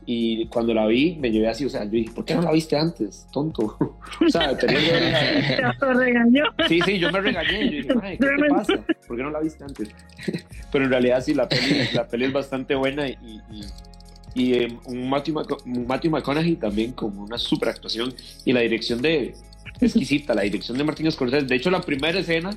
[0.07, 2.51] Y cuando la vi me llevé así, o sea, yo dije, ¿por qué no la
[2.51, 3.77] viste antes, tonto?
[4.21, 6.45] o sea, tenía que regañó.
[6.67, 7.83] Sí, sí, yo me regañé.
[7.83, 8.75] Yo dije, ¿qué te pasa?
[9.07, 9.91] ¿Por qué no la viste antes?
[10.73, 13.13] pero en realidad sí, la peli, la peli es bastante buena y,
[13.51, 13.63] y
[14.35, 19.35] y eh, un Matthew, Matthew, McConaughey también con una super actuación y la dirección de
[19.81, 21.47] exquisita, la dirección de Martín Scorsese.
[21.47, 22.51] De hecho, la primera escena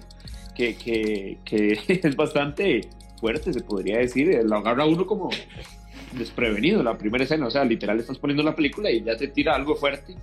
[0.56, 2.82] que, que, que es bastante
[3.20, 5.30] fuerte, se podría decir, eh, lo agarra uno como
[6.18, 9.56] desprevenido, la primera escena, o sea, literal estás poniendo la película y ya te tira
[9.56, 10.16] algo fuerte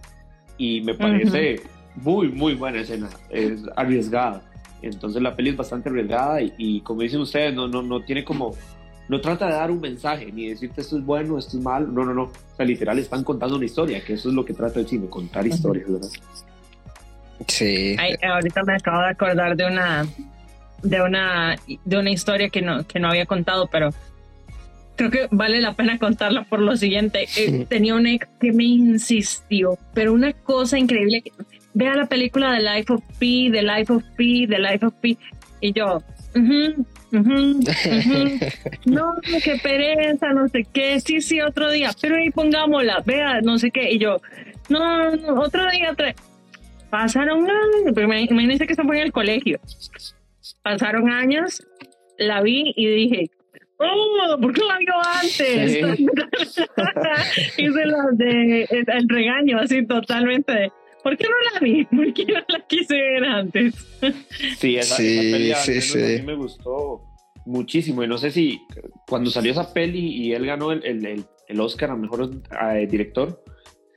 [0.57, 1.63] y me parece
[1.97, 4.43] muy, muy buena escena, es arriesgada.
[4.83, 8.25] Entonces la peli es bastante arriesgada y, y como dicen ustedes, no, no, no tiene
[8.25, 8.55] como
[9.11, 12.05] no trata de dar un mensaje ni decirte esto es bueno, esto es malo, no,
[12.05, 12.23] no, no.
[12.23, 15.09] O sea, literal están contando una historia, que eso es lo que trata el cine,
[15.09, 16.09] contar historias, ¿verdad?
[17.49, 17.97] Sí.
[18.23, 20.07] ahorita me acabo de acordar de una
[20.83, 23.91] de una de una historia que no que no había contado, pero
[24.95, 27.27] creo que vale la pena contarla por lo siguiente.
[27.37, 31.25] Eh, tenía un ex que me insistió, pero una cosa increíble.
[31.75, 35.19] Vea la película The Life of Pi, The Life of Pi, The Life of Pi.
[35.61, 36.01] Y yo,
[38.85, 43.59] no, qué pereza, no sé qué, sí, sí, otro día, pero ahí pongámosla, vea, no
[43.59, 44.19] sé qué, y yo,
[44.69, 46.15] no, no otro día, otra
[46.89, 49.61] pasaron años, imagínense que estamos en el colegio,
[50.63, 51.67] pasaron años,
[52.19, 53.31] la vi y dije,
[53.79, 55.77] oh, ¿por qué la vio antes?
[57.57, 60.71] Hice la de el regaño, así totalmente
[61.03, 61.85] ¿por qué no la vi?
[61.97, 63.75] ¿Por qué no la quise ver antes?
[64.59, 67.03] Sí, esa, peli a mí me gustó
[67.47, 68.03] muchísimo.
[68.03, 68.61] Y no sé si
[69.09, 72.31] cuando salió esa peli y él ganó el, el, el Oscar a Mejor
[72.75, 73.43] eh, Director,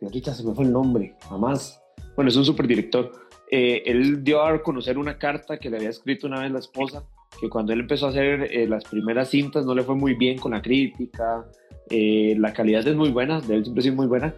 [0.01, 1.81] ahorita se me fue el nombre, jamás.
[2.15, 3.11] Bueno, es un super director.
[3.49, 7.03] Eh, él dio a conocer una carta que le había escrito una vez la esposa,
[7.39, 10.37] que cuando él empezó a hacer eh, las primeras cintas no le fue muy bien
[10.37, 11.45] con la crítica,
[11.89, 14.33] la calidad es muy buena, de él siempre ha sido muy buena,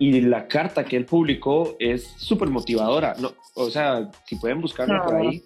[0.00, 3.14] y la carta que él publicó es súper motivadora.
[3.20, 5.44] No, o sea, si pueden buscarlo por ahí.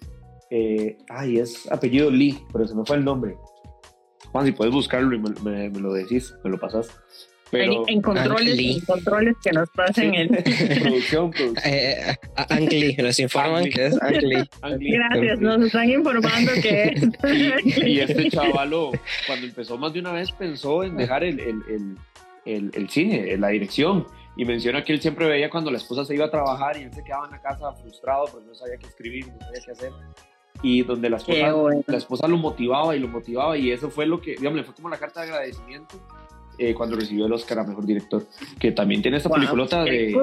[0.49, 3.35] Eh, ay, es apellido Lee, pero se me fue el nombre.
[4.31, 6.87] Juan, si puedes buscarlo y me, lo decís, me lo pasas.
[7.51, 10.27] Pero, en, controles, en controles que nos pasen en
[10.81, 11.57] producción, producción.
[11.65, 12.15] Eh,
[12.49, 14.91] eh nos informan que es Angli.
[14.91, 16.83] Gracias, nos están informando que
[17.23, 17.77] es.
[17.77, 18.91] Y, y, este chavalo,
[19.27, 21.97] cuando empezó más de una vez, pensó en dejar el, el,
[22.45, 26.15] el, el cine, la dirección y menciona que él siempre veía cuando la esposa se
[26.15, 28.87] iba a trabajar y él se quedaba en la casa frustrado porque no sabía qué
[28.87, 29.91] escribir, no sabía qué hacer.
[30.61, 31.53] Y donde la esposa,
[31.87, 34.73] la esposa lo motivaba y lo motivaba y eso fue lo que, digamos, le fue
[34.73, 36.01] como la carta de agradecimiento
[36.57, 38.25] eh, cuando recibió el Oscar a Mejor Director,
[38.59, 40.15] que también tiene esta peliculota de,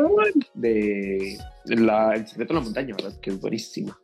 [0.54, 3.20] de, la, El secreto de la montaña, ¿verdad?
[3.20, 3.98] Que es buenísima.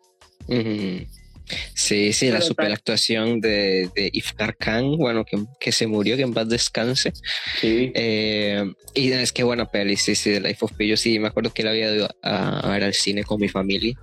[1.74, 6.34] Sí, sí, la superactuación de, de Iftar Khan, bueno, que, que, se murió, que en
[6.34, 7.12] paz descanse.
[7.60, 7.92] Sí.
[7.94, 8.64] Eh,
[8.94, 10.88] y es que buena peli, sí, sí, de Life of Pi.
[10.88, 13.94] Yo sí, me acuerdo que la había ido a, ver al cine con mi familia.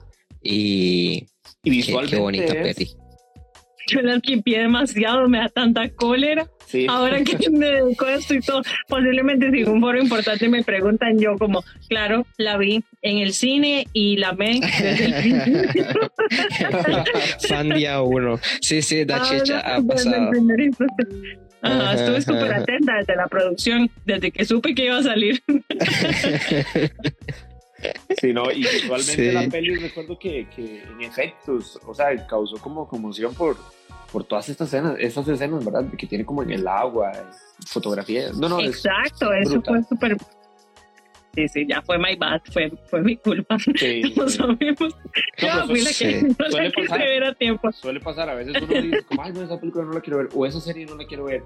[0.42, 1.26] Y,
[1.64, 2.96] y visualmente qué, bonita peli
[3.88, 6.48] yo la limpié demasiado, me da tanta cólera.
[6.90, 11.20] Ahora que me dedico a esto y todo, posiblemente si un foro importante me preguntan,
[11.20, 15.42] yo como, claro, la vi en el cine y la ven desde el.
[17.48, 18.40] Fan día uno.
[18.62, 20.32] Sí, sí, da ah, chicha, ha pasado.
[21.94, 25.44] estuve súper atenta desde la producción, desde que supe que iba a salir.
[28.20, 32.88] Sí, no, y visualmente la peli recuerdo que, que, en efectos, o sea, causó como
[32.88, 33.58] conmoción por,
[34.12, 35.86] por todas estas escenas, estas escenas, ¿verdad?
[35.98, 37.12] Que tiene como en el agua,
[37.68, 38.32] fotografía.
[38.34, 40.18] No, no, Exacto, eso fue súper
[41.36, 43.58] sí, sí, ya fue my bad, fue, fue mi culpa.
[43.60, 44.96] Sí, no sabemos.
[45.42, 47.72] No, fui la que no suele pasar, ver a tiempo.
[47.72, 50.30] Suele pasar, a veces uno dice, como, ay, no, esa película no la quiero ver,
[50.34, 51.44] o esa serie no la quiero ver.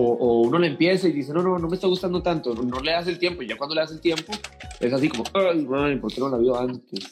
[0.00, 2.78] O, o, uno la empieza y dice, no, no, no me está gustando tanto, no,
[2.78, 4.32] le das el tiempo, y ya cuando le das el tiempo,
[4.78, 7.10] es así como, ay, man, ¿por qué no la vio antes?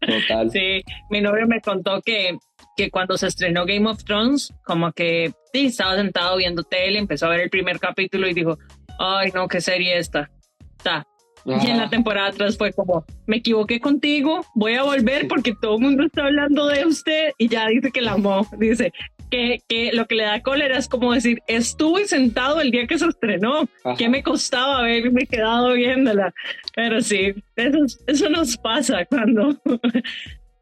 [0.00, 0.50] Total.
[0.52, 2.36] Sí, mi novio me contó que,
[2.76, 7.26] que cuando se estrenó Game of Thrones, como que sí, estaba sentado viendo tele, empezó
[7.26, 8.58] a ver el primer capítulo y dijo,
[8.98, 10.28] ay, no, qué serie esta.
[10.76, 11.06] Está.
[11.44, 15.76] Y en la temporada atrás fue como, me equivoqué contigo, voy a volver porque todo
[15.76, 18.46] el mundo está hablando de usted y ya dice que la amó.
[18.58, 18.92] Dice,
[19.32, 23.06] que, lo que le da cólera es como decir, estuve sentado el día que se
[23.06, 26.34] estrenó, ¿qué me costaba haberme quedado viéndola?
[26.74, 29.56] Pero sí, eso, eso nos pasa cuando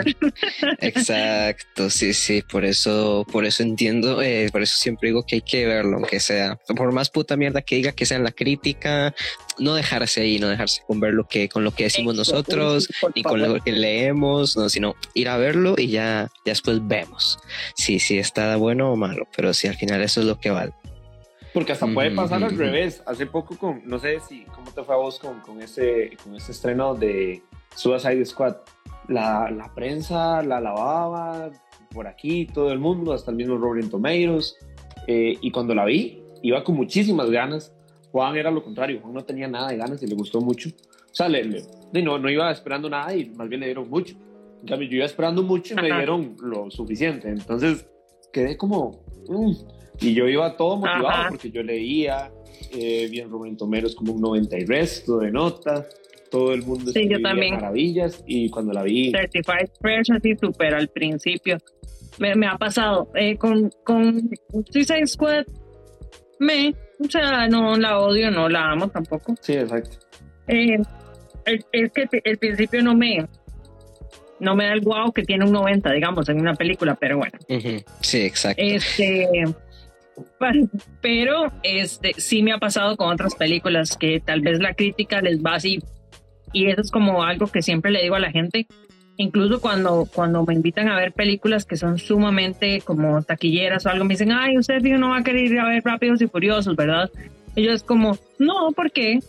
[0.81, 1.89] exacto.
[1.89, 2.41] sí, sí.
[2.41, 6.19] Por eso, por eso entiendo, eh, por eso siempre digo que hay que verlo, aunque
[6.19, 9.15] sea, por más puta mierda que diga que sea en la crítica,
[9.57, 13.23] no dejarse ahí, no dejarse con ver lo que, con lo que decimos nosotros, ni
[13.23, 17.39] con lo que leemos, no, sino ir a verlo y ya, ya después vemos.
[17.75, 20.73] Sí, sí, está bueno o malo, pero sí, al final eso es lo que vale.
[21.53, 23.03] Porque hasta puede pasar al revés.
[23.05, 26.35] Hace poco, con, no sé si, ¿cómo te fue a vos con, con, ese, con
[26.35, 27.43] ese estreno de
[27.75, 28.55] Suicide Squad?
[29.07, 31.51] La, la prensa la lavaba
[31.93, 34.57] por aquí, todo el mundo, hasta el mismo Robert Tomatoes.
[35.07, 37.73] Eh, y cuando la vi, iba con muchísimas ganas.
[38.11, 40.69] Juan era lo contrario, Juan no tenía nada de ganas y le gustó mucho.
[40.69, 41.63] O sea, le,
[42.01, 44.15] no, no iba esperando nada y más bien le dieron mucho.
[44.61, 47.29] En cambio, yo iba esperando mucho y me dieron lo suficiente.
[47.29, 47.85] Entonces,
[48.31, 49.03] quedé como...
[49.27, 49.51] Mm,
[49.99, 52.31] y yo iba todo motivado porque yo leía,
[52.71, 55.87] eh, bien Rubén Tomeros como un 90 y resto de notas,
[56.29, 57.55] todo el mundo sí, yo también.
[57.55, 59.11] maravillas y cuando la vi...
[59.11, 61.57] Certified Fresh así súper al principio.
[62.17, 64.29] Me, me ha pasado eh, con, con
[64.71, 65.45] Suicide Squad,
[66.39, 69.35] me, o sea, no la odio, no la amo tampoco.
[69.41, 69.97] Sí, exacto.
[70.47, 70.77] Eh,
[71.45, 73.25] es que el principio no me,
[74.39, 77.37] no me da el wow que tiene un 90, digamos, en una película, pero bueno.
[78.01, 78.61] Sí, exacto.
[78.61, 79.27] Este,
[81.01, 85.43] pero este sí me ha pasado con otras películas que tal vez la crítica les
[85.43, 85.79] va así
[86.51, 88.67] y eso es como algo que siempre le digo a la gente
[89.17, 94.05] incluso cuando cuando me invitan a ver películas que son sumamente como taquilleras o algo
[94.05, 97.09] me dicen ay usted no va a querer ir a ver Rápidos y Furiosos verdad
[97.55, 99.19] y yo es como no ¿por qué?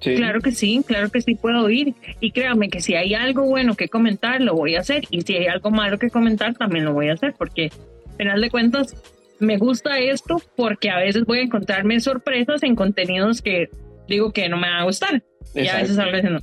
[0.00, 1.94] Claro que sí, claro que sí puedo ir.
[2.20, 5.04] Y créanme que si hay algo bueno que comentar, lo voy a hacer.
[5.10, 7.34] Y si hay algo malo que comentar, también lo voy a hacer.
[7.36, 7.70] Porque,
[8.10, 8.94] al final de cuentas,
[9.40, 13.68] me gusta esto porque a veces voy a encontrarme sorpresas en contenidos que
[14.08, 15.22] digo que no me van a gustar.
[15.54, 16.40] Y a veces a veces no.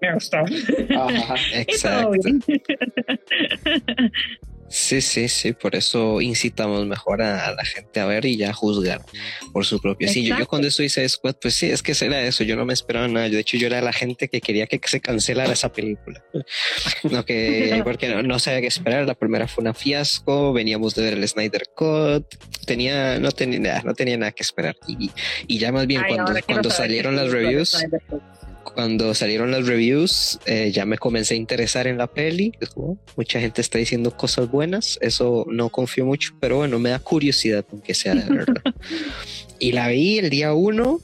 [0.00, 0.46] Me ha gustado.
[1.54, 2.12] Exacto.
[4.68, 9.00] Sí, sí, sí, por eso incitamos mejor a, la gente a ver y ya juzgar
[9.52, 10.08] por su propio.
[10.08, 12.74] Sí, yo, cuando estoy hice Squad, pues sí, es que era eso, yo no me
[12.74, 13.28] esperaba nada.
[13.28, 16.22] de hecho, yo era la gente que quería que se cancelara esa película.
[17.10, 19.06] no, que, porque no, no sabía qué esperar.
[19.06, 22.26] La primera fue una fiasco, veníamos de ver el Snyder Cut,
[22.66, 24.76] tenía, no tenía, no tenía nada que esperar.
[24.86, 25.10] Y,
[25.46, 27.76] y ya más bien, cuando, cuando salieron las reviews
[28.74, 32.52] cuando salieron las reviews, eh, ya me comencé a interesar en la peli.
[33.16, 37.64] Mucha gente está diciendo cosas buenas, eso no confío mucho, pero bueno, me da curiosidad,
[37.70, 38.62] aunque sea de verdad.
[39.58, 41.00] y la vi el día uno,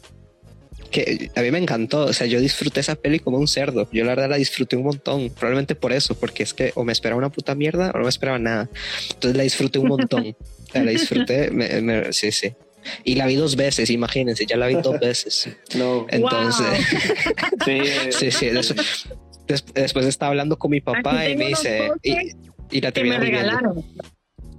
[0.90, 2.04] que a mí me encantó.
[2.04, 3.88] O sea, yo disfruté esa peli como un cerdo.
[3.92, 5.30] Yo la verdad la disfruté un montón.
[5.30, 8.08] Probablemente por eso, porque es que o me esperaba una puta mierda o no me
[8.08, 8.70] esperaba nada.
[9.10, 10.36] Entonces la disfruté un montón.
[10.72, 11.50] la disfruté,
[12.12, 12.54] sí, sí.
[13.04, 15.48] Y la vi dos veces, imagínense, ya la vi dos veces.
[15.74, 16.06] No.
[16.08, 16.66] Entonces,
[18.18, 18.50] sí, sí,
[19.74, 23.84] después estaba hablando con mi papá y me dice, y, la terminé me regalaron.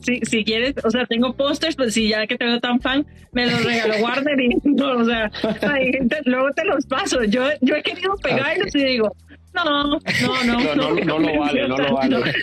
[0.06, 3.06] Si, si, quieres, o sea, tengo pósters, pues si ya que te veo tan fan,
[3.32, 5.32] me los regaló Warner y no, o sea,
[6.26, 7.24] luego te los paso.
[7.24, 9.16] Yo, yo he querido pegarlos y digo,
[9.56, 10.00] no, no,
[10.44, 12.34] no, no, no, lo vale, no lo vale.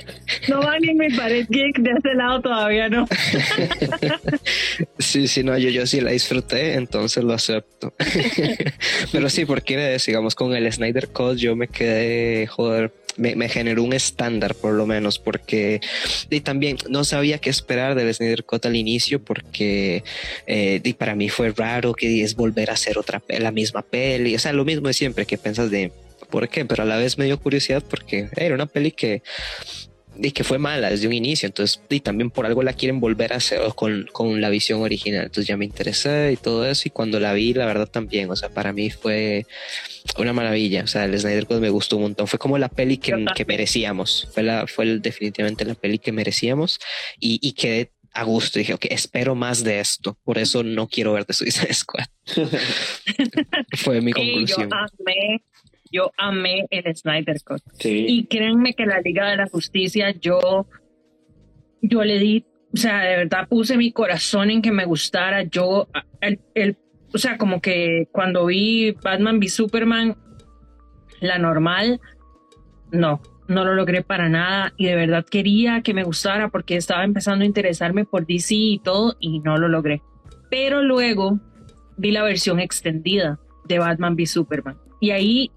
[0.49, 3.07] No, vale en mi pared geek de ese lado todavía no.
[4.99, 7.93] Sí, sí, no, yo, yo sí la disfruté, entonces lo acepto.
[9.13, 13.93] Pero sí, porque digamos con el Snyder Code yo me quedé, joder, me, generó un
[13.93, 15.81] estándar por lo menos porque
[16.31, 20.05] y también no sabía qué esperar del Snyder Cut al inicio porque
[20.47, 24.35] eh, y para mí fue raro que es volver a hacer otra la misma peli.
[24.35, 25.93] O sea lo mismo de siempre que piensas de
[26.31, 29.23] por qué, pero a la vez me dio curiosidad porque era una peli que
[30.21, 33.33] y que fue mala desde un inicio, entonces y también por algo la quieren volver
[33.33, 36.91] a hacer con, con, la visión original, entonces ya me interesé y todo eso y
[36.91, 39.47] cuando la vi la verdad también, o sea, para mí fue
[40.19, 42.99] una maravilla, o sea, el Snyder Code me gustó un montón, fue como la peli
[42.99, 46.79] que, que merecíamos, fue, la, fue definitivamente la peli que merecíamos
[47.19, 48.59] y, y quedé a gusto.
[48.59, 50.19] Dije, ok, espero más de esto.
[50.25, 52.05] Por eso no quiero ver The Suicide Squad.
[53.77, 54.69] Fue mi conclusión.
[54.71, 55.43] yo amé,
[55.93, 57.63] yo amé el Snyder Cut.
[57.85, 60.67] Y créanme que la Liga de la Justicia, yo,
[61.83, 65.43] yo le di, o sea, de verdad puse mi corazón en que me gustara.
[65.43, 65.89] Yo,
[66.21, 66.79] el, el
[67.15, 70.17] o sea, como que cuando vi Batman v Superman,
[71.21, 72.01] la normal,
[72.91, 77.05] no, no lo logré para nada y de verdad quería que me gustara porque estaba
[77.05, 80.03] empezando a interesarme por DC y todo y no lo logré.
[80.51, 81.39] Pero luego
[81.97, 85.51] vi la versión extendida de Batman v Superman y ahí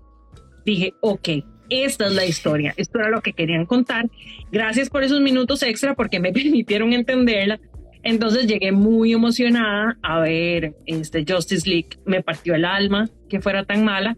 [0.66, 1.30] dije, ok,
[1.70, 4.06] esta es la historia, esto era lo que querían contar.
[4.52, 7.60] Gracias por esos minutos extra porque me permitieron entenderla.
[8.04, 13.66] Entonces llegué muy emocionada a ver este Justice League, me partió el alma que fuera
[13.66, 14.16] tan mala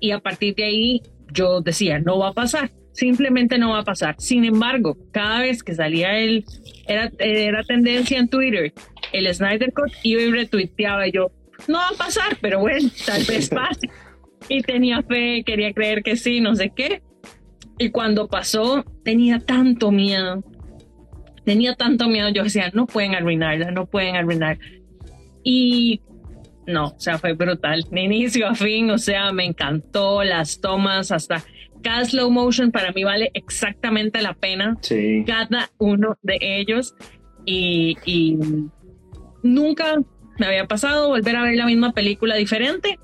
[0.00, 3.84] y a partir de ahí yo decía, no va a pasar, simplemente no va a
[3.84, 4.16] pasar.
[4.18, 6.46] Sin embargo, cada vez que salía el,
[6.86, 8.72] era, era tendencia en Twitter,
[9.12, 11.30] el Snyder Cut, iba y retuiteaba y yo,
[11.68, 13.88] no va a pasar, pero bueno, tal vez pase.
[14.50, 17.02] Y tenía fe, quería creer que sí, no sé qué.
[17.78, 20.42] Y cuando pasó, tenía tanto miedo.
[21.44, 24.58] Tenía tanto miedo, yo decía, no pueden arruinarla, no pueden arruinar.
[25.44, 26.02] Y
[26.66, 31.12] no, o sea, fue brutal, de inicio a fin, o sea, me encantó las tomas,
[31.12, 31.42] hasta
[31.82, 35.24] cada slow motion para mí vale exactamente la pena, sí.
[35.26, 36.94] cada uno de ellos,
[37.46, 38.36] y, y
[39.42, 39.96] nunca
[40.38, 42.98] me había pasado volver a ver la misma película diferente,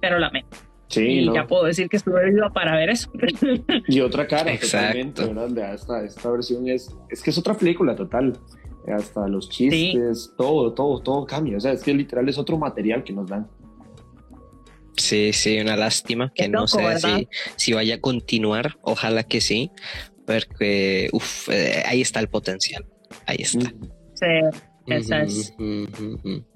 [0.00, 0.44] pero la amé.
[0.88, 3.10] Sí, y ya puedo decir que estuve viva para ver eso.
[3.88, 5.26] Y otra cara, Exacto.
[5.26, 8.38] totalmente, Esta, esta versión es, es que es otra película total
[8.92, 11.56] hasta los chistes, todo, todo, todo cambia.
[11.56, 13.48] O sea, es que literal es otro material que nos dan.
[14.96, 18.78] Sí, sí, una lástima que no sé si, si, vaya a continuar.
[18.82, 19.70] Ojalá que sí,
[20.26, 22.86] porque uf, eh, ahí está el potencial.
[23.26, 23.70] Ahí está.
[24.14, 24.58] Sí.
[24.86, 25.54] Ese es,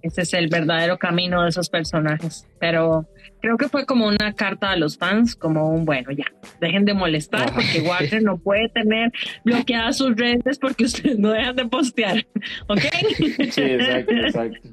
[0.02, 2.46] ese es el verdadero camino de esos personajes.
[2.58, 3.08] Pero
[3.40, 6.26] creo que fue como una carta a los fans, como un bueno, ya,
[6.60, 9.12] dejen de molestar porque Warner no puede tener
[9.44, 12.26] bloqueadas sus redes porque ustedes no dejan de postear.
[12.68, 12.80] ¿Ok?
[13.50, 14.68] Sí, exacto, exacto.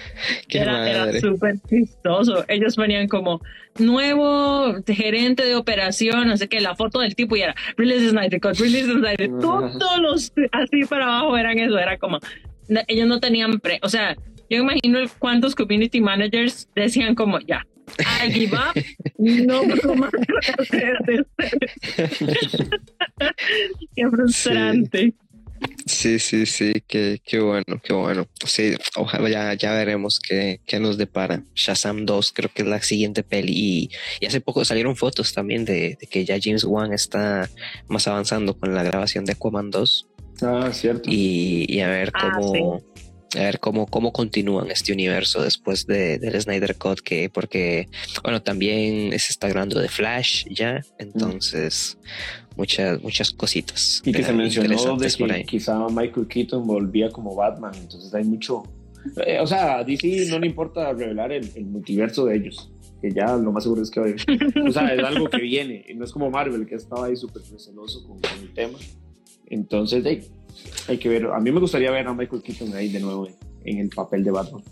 [0.48, 2.44] era, era súper chistoso.
[2.48, 3.40] Ellos ponían como
[3.78, 8.40] nuevo gerente de operación, no sé qué, la foto del tipo y era Release Snyder
[8.40, 9.30] Cut, Release Snyder.
[9.40, 11.78] Todos los así para abajo eran eso.
[11.78, 12.18] Era como
[12.88, 14.16] ellos no tenían pre, o sea,
[14.48, 17.66] yo imagino cuántos community managers decían como ya,
[17.98, 18.74] I give up,
[19.18, 19.64] no
[19.96, 20.12] más
[23.94, 25.14] Qué frustrante.
[25.86, 28.26] Sí, sí, sí, qué, qué bueno, qué bueno.
[28.44, 31.44] Sí, ojalá ya, ya veremos qué, qué, nos depara.
[31.54, 33.52] Shazam 2 creo que es la siguiente peli
[34.20, 37.48] y, hace poco salieron fotos también de, que ya James Wan está
[37.88, 40.08] más avanzando con la grabación de Aquaman 2.
[40.42, 41.08] Ah, cierto.
[41.10, 42.82] Y, a ver ah, cómo,
[43.34, 47.88] a ver cómo, cómo continúan este universo después de, del Snyder Cut, que porque,
[48.22, 51.98] bueno, también se está grabando de Flash ya, entonces
[52.56, 54.02] muchas, muchas cositas.
[54.04, 58.62] Y que se mencionó de que quizá Michael Keaton volvía como Batman, entonces hay mucho...
[59.26, 62.70] Eh, o sea, a DC no le importa revelar el, multiverso de ellos
[63.00, 66.12] que ya lo más seguro es que o sea, es algo que viene, no es
[66.12, 68.78] como Marvel que estaba ahí súper celoso con, el tema.
[69.52, 70.02] Entonces,
[70.88, 71.26] hay que ver.
[71.26, 73.28] A mí me gustaría ver a Michael Keaton ahí de nuevo
[73.64, 74.62] en el papel de Batman.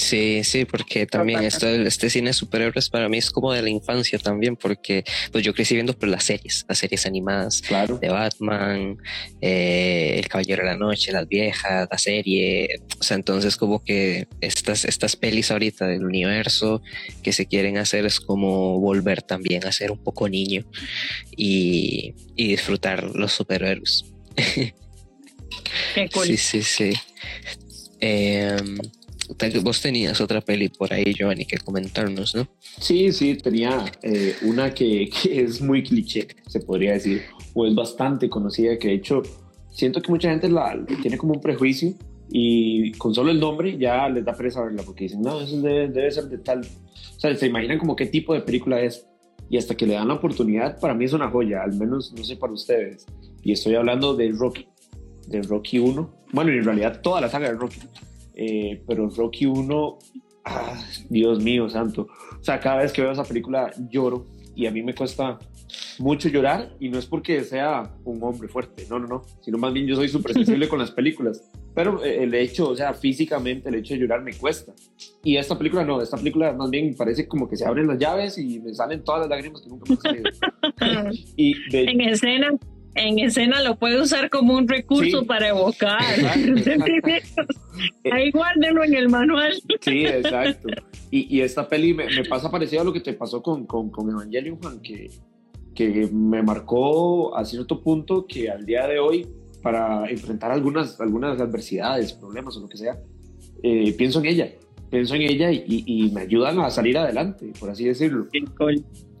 [0.00, 3.68] Sí, sí, porque también esto, este cine de superhéroes para mí es como de la
[3.68, 7.62] infancia también, porque pues yo crecí viendo por las series, las series animadas
[8.00, 8.96] de Batman,
[9.42, 14.26] eh, El Caballero de la Noche, Las Viejas, la serie, o sea, entonces como que
[14.40, 16.80] estas, estas pelis ahorita del universo
[17.22, 20.64] que se quieren hacer es como volver también a ser un poco niño
[21.36, 24.06] y, y disfrutar los superhéroes.
[25.94, 26.26] Qué cool.
[26.26, 26.92] Sí, sí, sí.
[28.00, 28.56] Eh,
[29.62, 32.48] vos tenías otra peli por ahí, Giovanni, que comentarnos, ¿no?
[32.60, 37.22] Sí, sí, tenía eh, una que, es muy cliché, se podría decir,
[37.54, 39.22] o es bastante conocida, que de hecho
[39.70, 41.94] siento que mucha gente la, tiene como un prejuicio
[42.28, 45.88] y con solo el nombre ya les da pereza verla porque dicen, no, eso debe,
[45.88, 46.60] debe ser de tal.
[46.60, 49.06] O sea, se imaginan como qué tipo de película es
[49.50, 52.22] y hasta que le dan la oportunidad, para mí es una joya, al menos no
[52.22, 53.04] sé para ustedes.
[53.42, 54.68] Y estoy hablando de Rocky,
[55.26, 56.10] de Rocky 1.
[56.32, 57.80] Bueno, en realidad toda la saga de Rocky.
[58.42, 59.98] Eh, pero Rocky 1,
[60.46, 62.08] ah, Dios mío, santo.
[62.40, 64.24] O sea, cada vez que veo esa película lloro
[64.56, 65.38] y a mí me cuesta
[65.98, 69.74] mucho llorar y no es porque sea un hombre fuerte, no, no, no, sino más
[69.74, 73.68] bien yo soy súper sensible con las películas, pero eh, el hecho, o sea, físicamente
[73.68, 74.72] el hecho de llorar me cuesta.
[75.22, 78.38] Y esta película no, esta película más bien parece como que se abren las llaves
[78.38, 80.00] y me salen todas las lágrimas que nunca me han
[80.80, 81.26] salido.
[81.36, 82.58] y en escena
[82.94, 86.02] en escena lo puede usar como un recurso para evocar
[86.62, 87.46] sentimientos.
[88.12, 89.54] Ahí guárdenlo en el manual.
[89.80, 90.68] Sí, exacto.
[91.10, 93.90] Y, y esta peli me, me, pasa parecido a lo que te pasó con, con,
[93.90, 95.10] con Evangelion, Juan, que,
[95.74, 99.26] que me marcó a cierto punto que al día de hoy,
[99.62, 103.00] para enfrentar algunas, algunas adversidades, problemas o lo que sea,
[103.62, 104.52] eh, pienso en ella.
[104.90, 108.26] Pienso en ella y, y, me ayudan a salir adelante, por así decirlo.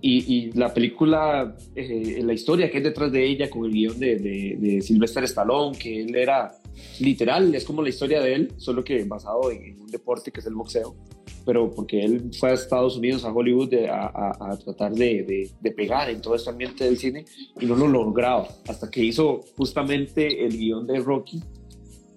[0.02, 3.98] Y, y, la película, eh, la historia que es detrás de ella con el guion
[3.98, 6.56] de, de, de, Sylvester Stallone, que él era
[7.00, 10.46] literal, es como la historia de él, solo que basado en, un deporte que es
[10.46, 10.96] el boxeo,
[11.44, 15.70] pero porque él fue a Estados Unidos, a Hollywood, a, a, a, tratar de, de,
[15.72, 17.26] pegar en todo este ambiente del cine
[17.60, 21.42] y no lo lograba, hasta que hizo justamente el guion de Rocky,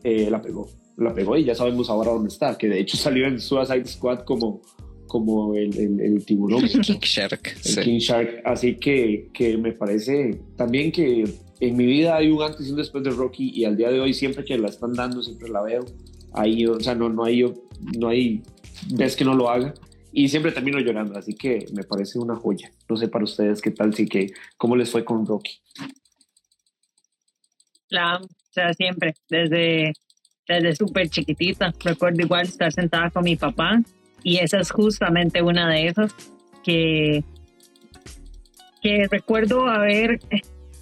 [0.04, 3.28] eh, la pegó, la pegó y ya sabemos ahora dónde está, que de hecho salió
[3.28, 4.62] en Suicide Squad como
[5.14, 6.64] como el, el, tiburón.
[6.64, 7.56] El King Shark.
[7.64, 8.42] El King Shark.
[8.46, 11.24] Así que, que me parece también que
[11.60, 14.00] en mi vida hay un antes y un después de Rocky y al día de
[14.00, 15.86] hoy siempre que la están dando, siempre la veo.
[16.34, 17.44] Ahí, o sea, no, no hay,
[17.96, 18.42] no hay
[18.90, 19.76] vez que no lo haga
[20.12, 22.72] y siempre termino llorando, así que me parece una joya.
[22.90, 25.60] No sé para ustedes qué tal, sí que, cómo les fue con Rocky.
[27.90, 29.94] La, o sea, siempre, desde,
[30.48, 31.72] desde súper chiquitita.
[31.84, 33.80] Recuerdo igual estar sentada con mi papá
[34.24, 36.16] y esa es justamente una de esas
[36.64, 37.24] que,
[38.82, 40.20] que recuerdo haber,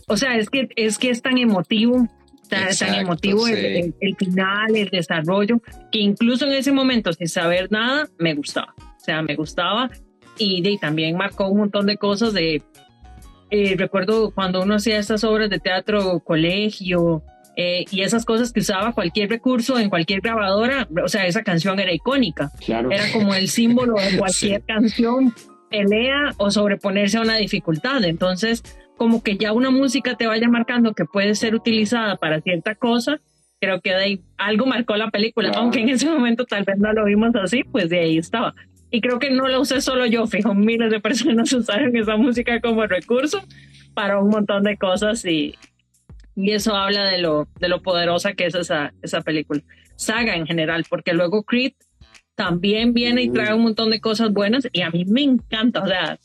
[0.07, 2.07] o sea, es que es, que es tan emotivo,
[2.47, 5.61] tan, tan emotivo el, final, el desarrollo,
[5.91, 8.73] que incluso en ese momento, sin saber nada, me gustaba.
[8.77, 9.89] O sea, me gustaba
[10.37, 12.61] y, y también marcó un montón de cosas de...
[13.53, 17.21] Eh, recuerdo cuando uno hacía estas obras de teatro, colegio,
[17.57, 21.79] eh, y esas cosas que usaba cualquier recurso en cualquier grabadora, o sea, esa canción
[21.79, 22.51] era icónica.
[22.65, 25.33] Era como el símbolo de cualquier canción,
[25.69, 28.03] pelea o sobreponerse a una dificultad.
[28.03, 28.63] Entonces,
[28.97, 33.19] como que ya una música te vaya marcando que puede ser utilizada para cierta cosa,
[33.59, 36.93] creo que de ahí algo marcó la película, aunque en ese momento tal vez no
[36.93, 38.55] lo vimos así, pues de ahí estaba.
[38.89, 42.61] Y creo que no lo usé solo yo, fijo, miles de personas usaron esa música
[42.61, 43.41] como recurso
[43.93, 45.55] para un montón de cosas y,
[46.35, 49.61] y eso habla de lo, de lo poderosa que es esa, esa película.
[49.95, 51.73] Saga en general, porque luego Creed
[52.35, 55.83] también viene y trae un montón de cosas buenas y a mí me encanta.
[55.83, 56.19] O sea,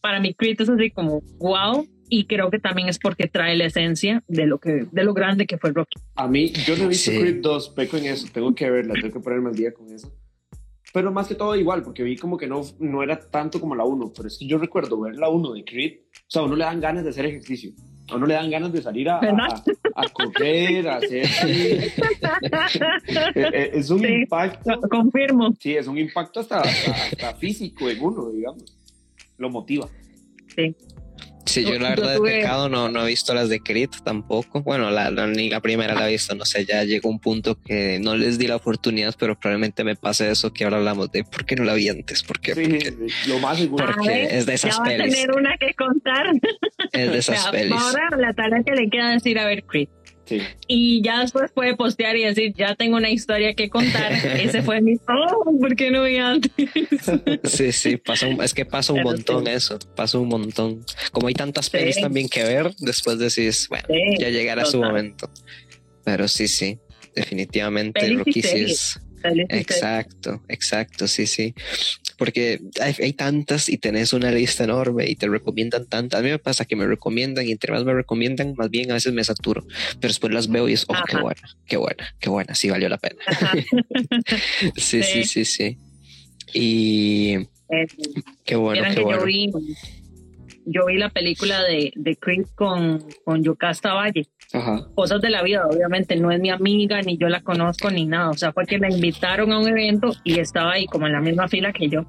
[0.00, 1.86] para mí Creed es así como wow.
[2.10, 5.46] Y creo que también es porque trae la esencia de lo que de lo grande
[5.46, 6.00] que fue Rocky.
[6.14, 9.12] A mí, yo no he visto Creed 2, peco en eso, tengo que verla, tengo
[9.12, 10.10] que ponerme al día con eso.
[10.94, 13.84] Pero más que todo igual, porque vi como que no, no era tanto como la
[13.84, 16.56] 1, pero es que yo recuerdo ver la 1 de Creed, o sea, a uno
[16.56, 17.72] le dan ganas de hacer ejercicio
[18.10, 21.26] a uno le dan ganas de salir a, a, correr, a hacer...
[23.34, 24.80] Eh, eh, es un impacto...
[24.90, 25.52] Confirmo.
[25.58, 28.76] Sí, es un impacto hasta, hasta, físico en uno, digamos.
[29.36, 29.88] Lo motiva.
[30.54, 30.74] Sí.
[31.48, 34.62] Sí, yo la verdad de pecado no, no he visto las de Creed tampoco.
[34.62, 37.98] Bueno, la, ni la primera la he visto, no sé, ya llegó un punto que
[38.00, 41.46] no les di la oportunidad, pero probablemente me pase eso que ahora hablamos de por
[41.46, 42.54] qué no la vi antes, ¿por qué?
[42.54, 43.86] Sí, lo más seguro.
[43.86, 45.00] Porque es de esas ya pelis.
[45.00, 46.26] Va a tener una que contar.
[46.92, 47.72] Es de esas pelis.
[47.72, 49.64] Ahora la tarea que le queda decir a ver
[50.28, 50.42] Creed.
[50.66, 54.12] Y ya después puede postear y decir, ya tengo una historia que contar.
[54.40, 56.52] Ese fue mi, oh, ¿por qué no vi antes?
[57.44, 60.84] Sí, sí, pasa es que pasa un montón eso, pasa un montón.
[61.12, 63.88] Como hay tantas pelis también que ver, después decís, bueno,
[64.18, 65.30] ya llegará su momento.
[66.04, 66.78] Pero sí, sí,
[67.14, 71.54] definitivamente Rocky sí es Exacto, exacto, sí, sí.
[72.18, 76.20] Porque hay, tantas y tenés una lista enorme y te recomiendan tantas.
[76.20, 78.94] A mí me pasa que me recomiendan y entre más me recomiendan, más bien a
[78.94, 79.64] veces me saturo.
[80.00, 82.88] Pero después las veo y es, oh, qué buena, qué buena, qué buena, sí valió
[82.88, 83.20] la pena.
[84.76, 85.78] sí, sí, sí, sí,
[86.52, 87.46] Y
[88.44, 89.24] qué bueno, qué bueno
[90.70, 94.26] yo vi la película de, de Chris con, con Yocasta Valle.
[94.94, 98.30] Cosas de la vida, obviamente, no es mi amiga, ni yo la conozco, ni nada.
[98.30, 101.20] O sea, fue que la invitaron a un evento y estaba ahí como en la
[101.20, 102.04] misma fila que yo.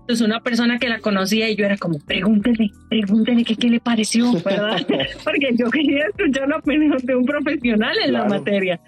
[0.00, 3.80] Entonces, una persona que la conocía y yo era como, pregúntele, pregúntele qué, qué le
[3.80, 4.84] pareció, ¿verdad?
[5.24, 8.80] Porque yo quería escuchar la opinión de un profesional en la materia.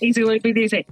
[0.00, 0.86] Y se vuelve y dice,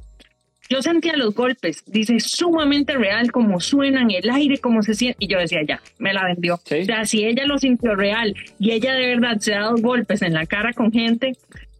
[0.68, 5.18] yo sentía los golpes, dice, sumamente real, como suena en el aire, como se siente.
[5.20, 6.54] Y yo decía, ya, me la vendió.
[6.54, 10.22] O sea, si ella lo sintió real y ella de verdad se ha dado golpes
[10.22, 11.32] en la cara con gente,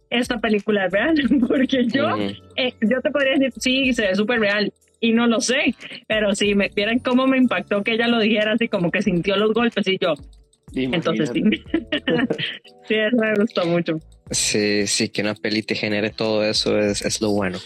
[0.09, 1.15] esta película es real.
[1.47, 2.15] Porque yo,
[2.55, 4.71] eh, yo te podría decir, sí, se ve súper real.
[5.01, 5.75] Y no lo sé,
[6.07, 9.35] pero si me vieran cómo me impactó que ella lo dijera así, como que sintió
[9.35, 10.13] los golpes y yo.
[10.73, 11.43] Entonces sí.
[12.87, 13.99] sí, eso me gustó mucho.
[14.31, 17.59] Sí, sí, que una peli te genere todo eso es, es lo bueno.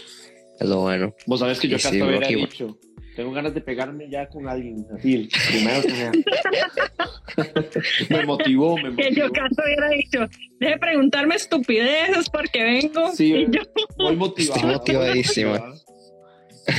[0.60, 1.12] Es lo bueno.
[1.26, 2.78] Vos sabés que yo acá hubiera dicho,
[3.16, 6.10] tengo ganas de pegarme ya con alguien, así, el primero que
[8.08, 8.10] me...
[8.18, 9.08] me motivó, me motivó.
[9.08, 10.26] Que yo casi hubiera dicho,
[10.58, 13.10] deje preguntarme estupideces porque vengo.
[13.12, 13.62] Sí, y yo,
[13.98, 14.56] muy motivado.
[14.56, 15.72] Estoy motivadísima.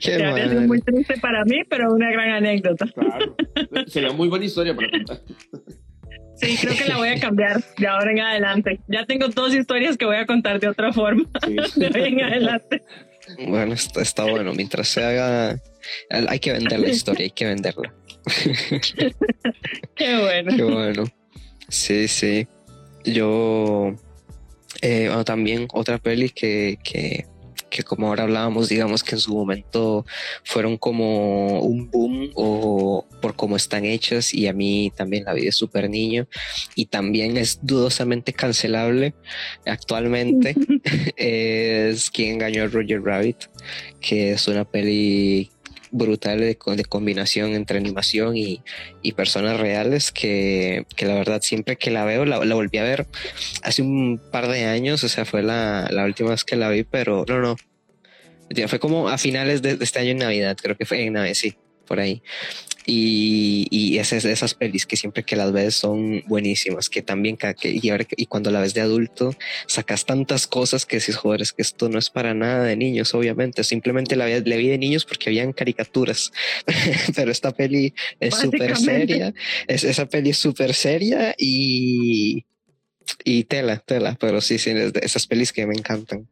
[0.00, 2.86] Qué ya es muy triste para mí, pero una gran anécdota.
[2.86, 3.36] Claro.
[3.86, 5.22] Sería muy buena historia para contar.
[6.36, 8.80] Sí, creo que la voy a cambiar de ahora en adelante.
[8.88, 11.56] Ya tengo dos historias que voy a contar de otra forma Sí.
[11.76, 12.82] de hoy en adelante.
[13.46, 14.52] Bueno, está, está bueno.
[14.54, 15.56] Mientras se haga,
[16.10, 17.94] hay que vender la historia, hay que venderla.
[19.94, 20.56] Qué bueno.
[20.56, 21.04] Qué bueno.
[21.68, 22.46] Sí, sí.
[23.04, 23.94] Yo,
[24.80, 27.26] eh, bueno, también otra peli que, que,
[27.72, 30.04] que como ahora hablábamos, digamos que en su momento
[30.44, 35.46] fueron como un boom o por cómo están hechas y a mí también la vi
[35.46, 36.28] de súper niño
[36.74, 39.14] y también es dudosamente cancelable
[39.64, 40.54] actualmente
[41.16, 43.44] es Quien engañó a Roger Rabbit
[44.00, 45.50] que es una peli
[45.92, 48.62] brutal de, co- de combinación entre animación y,
[49.14, 53.06] personas reales que, la verdad siempre que la veo, la, volví a ver
[53.62, 57.24] hace un par de años, o sea, fue la, última vez que la vi, pero
[57.28, 57.56] no, no,
[58.68, 61.34] fue como a finales de, de este año en Navidad, creo que fue en Navidad,
[61.34, 61.54] sí,
[61.86, 62.22] por ahí.
[62.84, 67.54] Y, y esas, esas pelis que siempre que las ves son buenísimas, que también, que,
[67.62, 69.34] y, ahora, y cuando la ves de adulto,
[69.66, 73.14] sacas tantas cosas que dices, joder, es que esto no es para nada de niños,
[73.14, 76.32] obviamente, simplemente la vi, la vi de niños porque habían caricaturas,
[77.14, 79.32] pero esta peli es súper seria,
[79.66, 82.44] es, esa peli es súper seria y,
[83.24, 86.28] y tela, tela, pero sí, sí, es de esas pelis que me encantan.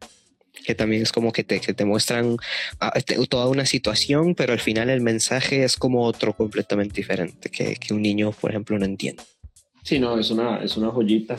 [0.65, 2.37] Que también es como que te, que te muestran
[2.79, 7.49] ah, te- toda una situación, pero al final el mensaje es como otro completamente diferente
[7.49, 9.23] que, que un niño, por ejemplo, no entiende.
[9.83, 11.37] Sí, no, es una, es una joyita.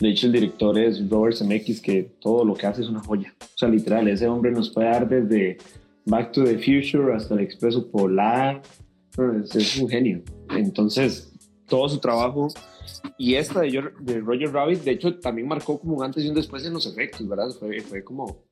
[0.00, 3.32] De hecho, el director es Robert Zemeckis, que todo lo que hace es una joya.
[3.40, 5.58] O sea, literal, ese hombre nos puede dar desde
[6.06, 8.62] Back to the Future hasta el Expreso Polar.
[9.44, 10.22] Es, es un genio.
[10.50, 11.32] Entonces,
[11.68, 12.48] todo su trabajo.
[13.16, 16.64] Y esta de Roger Rabbit, de hecho, también marcó como un antes y un después
[16.64, 17.50] en los efectos, ¿verdad?
[17.58, 18.42] Fue, fue como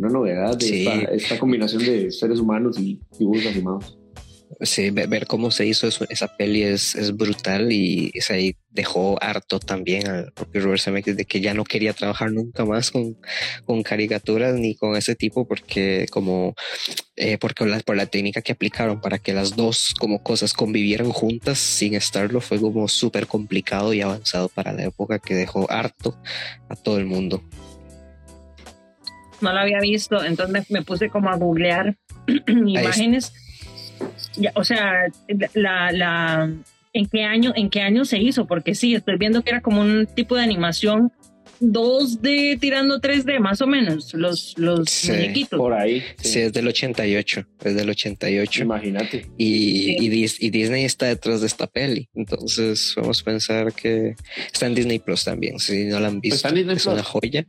[0.00, 0.86] una novedad de Sí.
[0.86, 3.96] esta, esta combinación de seres humanos y dibujos animados.
[4.62, 9.16] Sí, ve- ver cómo se hizo eso- esa peli es, es brutal y y dejó
[9.22, 13.16] harto también al propio Robert Zemeckis de que ya no quería trabajar nunca más con,
[13.64, 16.54] con caricaturas ni con ese tipo porque como
[17.16, 21.10] eh, porque la- por la técnica que aplicaron para que las dos como cosas convivieran
[21.12, 26.18] juntas sin estarlo fue como súper complicado y avanzado para la época que dejó harto
[26.68, 27.40] a todo el mundo.
[29.40, 31.96] No la había visto, entonces me puse como a googlear
[32.46, 33.32] imágenes.
[34.36, 35.06] Ya, o sea,
[35.54, 36.50] la, la,
[36.92, 38.46] ¿en qué año, en qué año se hizo?
[38.46, 41.12] Porque sí, estoy viendo que era como un tipo de animación
[41.60, 45.58] 2D tirando 3D, más o menos, los, los Sí, muñequitos.
[45.58, 46.02] Por ahí.
[46.18, 48.62] Sí, es del 88, es del 88.
[48.62, 49.26] Imagínate.
[49.36, 52.08] Y, y Dis- y Disney está detrás de esta peli.
[52.14, 54.14] Entonces vamos a pensar que
[54.52, 55.58] está en Disney Plus también.
[55.58, 56.94] Si no la han visto, ¿Está en Disney es Plus?
[56.94, 57.46] una joya.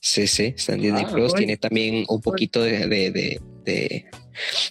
[0.00, 1.34] Sí, sí, está en Disney Ah, Plus.
[1.34, 4.04] Tiene también un poquito de, de, de, de-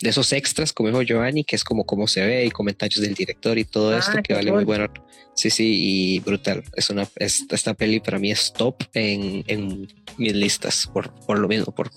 [0.01, 3.13] de esos extras, como dijo Giovanni, que es como cómo se ve y comentarios del
[3.13, 4.77] director y todo Ah, esto, que vale muy cool.
[4.77, 4.93] bueno.
[5.35, 6.63] Sí, sí, y brutal.
[6.77, 9.87] Es una, es- esta peli para mí es top en, en
[10.17, 11.73] mis listas, por, por lo mismo.
[11.75, 11.91] Por,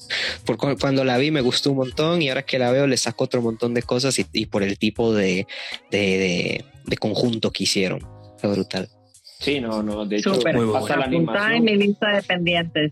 [0.44, 2.96] por cu- cuando la vi me gustó un montón y ahora que la veo le
[2.96, 5.46] saco otro montón de cosas y, y por el tipo de,
[5.92, 8.00] de, de, de conjunto que hicieron.
[8.38, 8.88] Fue brutal.
[9.38, 10.04] Sí, no, no.
[10.04, 10.56] De hecho, Súper.
[10.56, 10.80] Muy bueno.
[10.84, 11.64] hasta la Apuntada en animación.
[11.78, 12.90] mi lista de pendientes.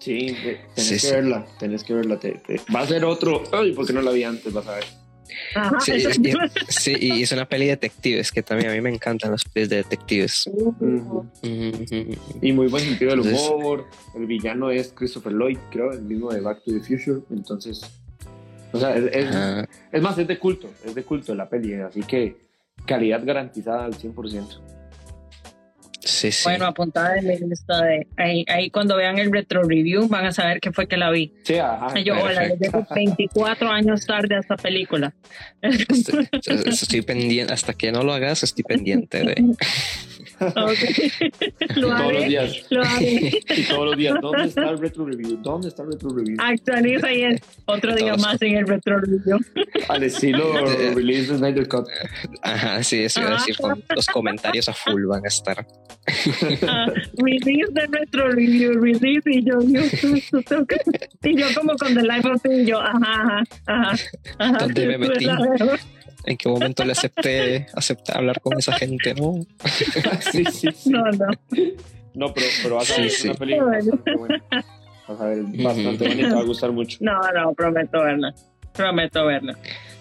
[0.00, 1.10] Sí, tenés Sí, que sí.
[1.12, 2.18] verla, tenés que verla.
[2.18, 3.42] te- te- va a ser otro.
[3.52, 4.52] Ay, ¿por qué no la vi antes?
[4.52, 4.84] Vas a ver.
[5.54, 8.90] Ajá, Sí, y, sí, y es una peli de detectives que también a mí me
[8.90, 10.48] encantan las pelis de detectives.
[12.40, 13.86] Y muy buen sentido del Entonces- humor.
[14.14, 17.20] El villano es Christopher Lloyd, creo, el mismo de Back to the Future.
[17.30, 17.80] Entonces,
[18.72, 19.28] o sea, es,
[19.92, 21.74] es más, es de culto, es de culto la peli.
[21.74, 22.36] Así que
[22.86, 24.60] calidad garantizada al 100%.
[26.08, 26.44] Sí, sí.
[26.44, 30.32] Bueno, apuntada en mi lista de ahí, ahí cuando vean el retro review van a
[30.32, 31.34] saber qué fue que la vi.
[31.42, 31.98] Sí, ajá.
[32.00, 35.12] Yo, hola, dejo 24 años tarde a esta película.
[35.60, 36.28] Estoy,
[36.66, 39.34] estoy pendiente, hasta que no lo hagas, estoy pendiente de.
[40.40, 40.78] Ok.
[41.76, 42.66] Y lo todos los días.
[42.70, 43.30] lo haré.
[43.56, 44.14] Y todos los días.
[44.20, 45.36] ¿Dónde está el retro review?
[45.42, 46.36] ¿Dónde está el retro review?
[46.40, 48.22] Actualiza y es otro día Todos.
[48.22, 49.38] más en el retro review.
[49.88, 50.52] Al estilo
[50.94, 51.86] release de Snyder Cut.
[52.42, 53.56] Ajá, sí, eso iba a decir.
[53.58, 53.62] Ah.
[53.62, 55.66] con- Los comentarios a full van a estar.
[56.66, 56.86] Ah,
[57.18, 59.80] release de retro review, release y yo, yo,
[61.22, 63.94] y yo como con The Life of y yo, ajá, ajá, ajá,
[64.38, 64.58] ajá.
[64.58, 65.26] ¿Dónde me metí?
[66.24, 69.14] ¿En qué momento le acepté, acepté hablar con esa gente?
[69.14, 69.34] No.
[70.32, 70.90] sí, sí, sí.
[70.90, 71.26] No, no.
[72.14, 73.28] No, pero, pero vas a ver sí.
[73.28, 74.44] una película bastante buena.
[75.08, 76.98] Vas a ver, bastante bonito, va a gustar mucho.
[77.00, 78.34] No, no, prometo verla.
[78.72, 79.56] Prometo verla.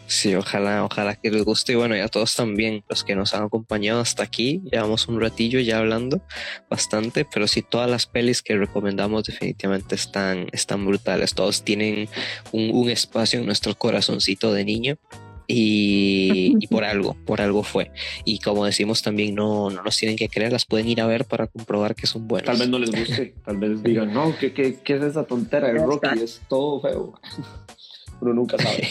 [0.08, 3.34] Sí, ojalá, ojalá que les guste y bueno, y a todos también, los que nos
[3.34, 6.22] han acompañado hasta aquí, llevamos un ratillo ya hablando
[6.70, 12.08] bastante, pero sí todas las pelis que recomendamos definitivamente están, están brutales, todos tienen
[12.54, 14.98] un, un espacio en nuestro corazoncito de niño
[15.48, 17.92] y, y, por algo, por algo fue.
[18.26, 21.26] Y como decimos también, no, no nos tienen que creer, las pueden ir a ver
[21.26, 22.48] para comprobar que son buenas.
[22.48, 25.72] Tal vez no les guste, tal vez digan, no, ¿qué, qué, qué es esa tontera
[25.72, 26.20] de Rocky?
[26.22, 27.14] Es todo feo.
[28.22, 28.88] Uno nunca sabe.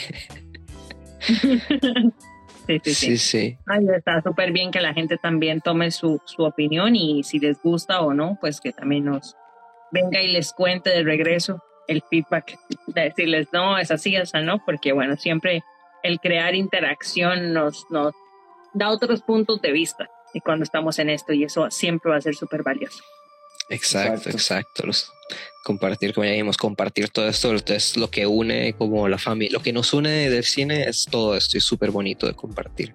[2.67, 2.95] sí, sí, sí.
[2.95, 3.57] Sí, sí.
[3.67, 7.61] Ay, está súper bien que la gente también tome su, su opinión y si les
[7.61, 9.37] gusta o no, pues que también nos
[9.91, 12.59] venga y les cuente de regreso el feedback,
[12.89, 15.63] de decirles, no, es así, esa no, porque bueno, siempre
[16.07, 18.15] el crear interacción nos, nos
[18.73, 22.21] da otros puntos de vista y cuando estamos en esto y eso siempre va a
[22.21, 23.03] ser súper valioso.
[23.69, 24.87] Exacto, exacto.
[24.87, 25.13] Los,
[25.67, 29.63] compartir, como ya dijimos, compartir todo esto, es lo que une como la familia, lo
[29.65, 32.95] que nos une del cine es todo esto y es súper bonito de compartir.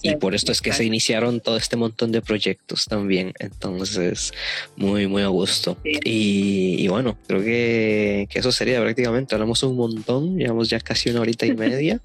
[0.00, 4.32] Sí, y por esto es que se iniciaron todo este montón de proyectos también, entonces
[4.76, 5.76] muy, muy a gusto.
[5.84, 6.00] Sí.
[6.04, 11.10] Y, y, bueno, creo que, que, eso sería prácticamente, hablamos un montón, llevamos ya casi
[11.10, 12.00] una horita y media,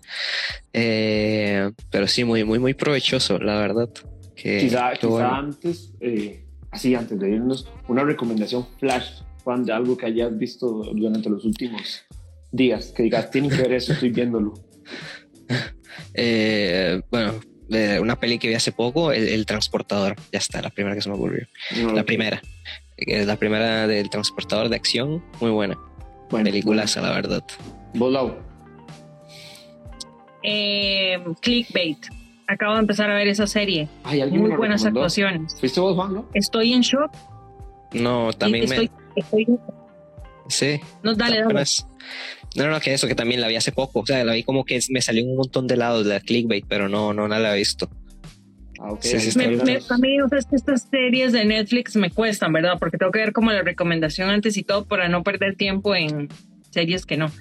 [0.74, 3.88] eh, pero sí, muy, muy, muy provechoso, la verdad.
[4.36, 5.36] Que, quizá, quizá bueno.
[5.36, 10.84] antes, eh, así antes de irnos, una recomendación flash Juan, de algo que hayas visto
[10.94, 12.04] durante los últimos
[12.52, 14.54] días, que digas, tienen que ver eso, estoy viéndolo.
[16.14, 17.34] Eh, bueno,
[17.70, 21.02] eh, una peli que vi hace poco, el, el, Transportador, ya está, la primera que
[21.02, 21.48] se me ocurrió.
[21.78, 22.04] No, la okay.
[22.04, 22.42] primera,
[22.98, 25.78] es la primera del Transportador de acción, muy buena.
[26.30, 27.14] Bueno, Peliculaza, bueno.
[27.14, 27.44] la verdad.
[27.94, 28.38] Volado.
[30.44, 32.06] Eh, clickbait.
[32.52, 33.88] Acabo de empezar a ver esa serie.
[34.04, 35.56] Ay, muy buenas actuaciones.
[35.58, 36.30] ¿Fuiste vos, Juan, no?
[36.34, 37.10] Estoy en shock.
[37.94, 39.22] No, también estoy, me.
[39.22, 39.48] Estoy...
[40.50, 40.82] Sí.
[41.02, 41.64] No, dale, dale.
[42.58, 44.02] No, no, que eso, que también la vi hace poco.
[44.02, 46.66] O sea, la vi como que me salió un montón de lados de la clickbait,
[46.68, 47.90] pero no, no, no la he visto.
[48.82, 49.12] Ah, okay.
[49.12, 52.10] sí, sí, me, me, a mí, o sea, es que estas series de Netflix me
[52.10, 52.78] cuestan, ¿verdad?
[52.80, 56.28] Porque tengo que ver como la recomendación antes y todo para no perder tiempo en
[56.72, 57.32] series que no.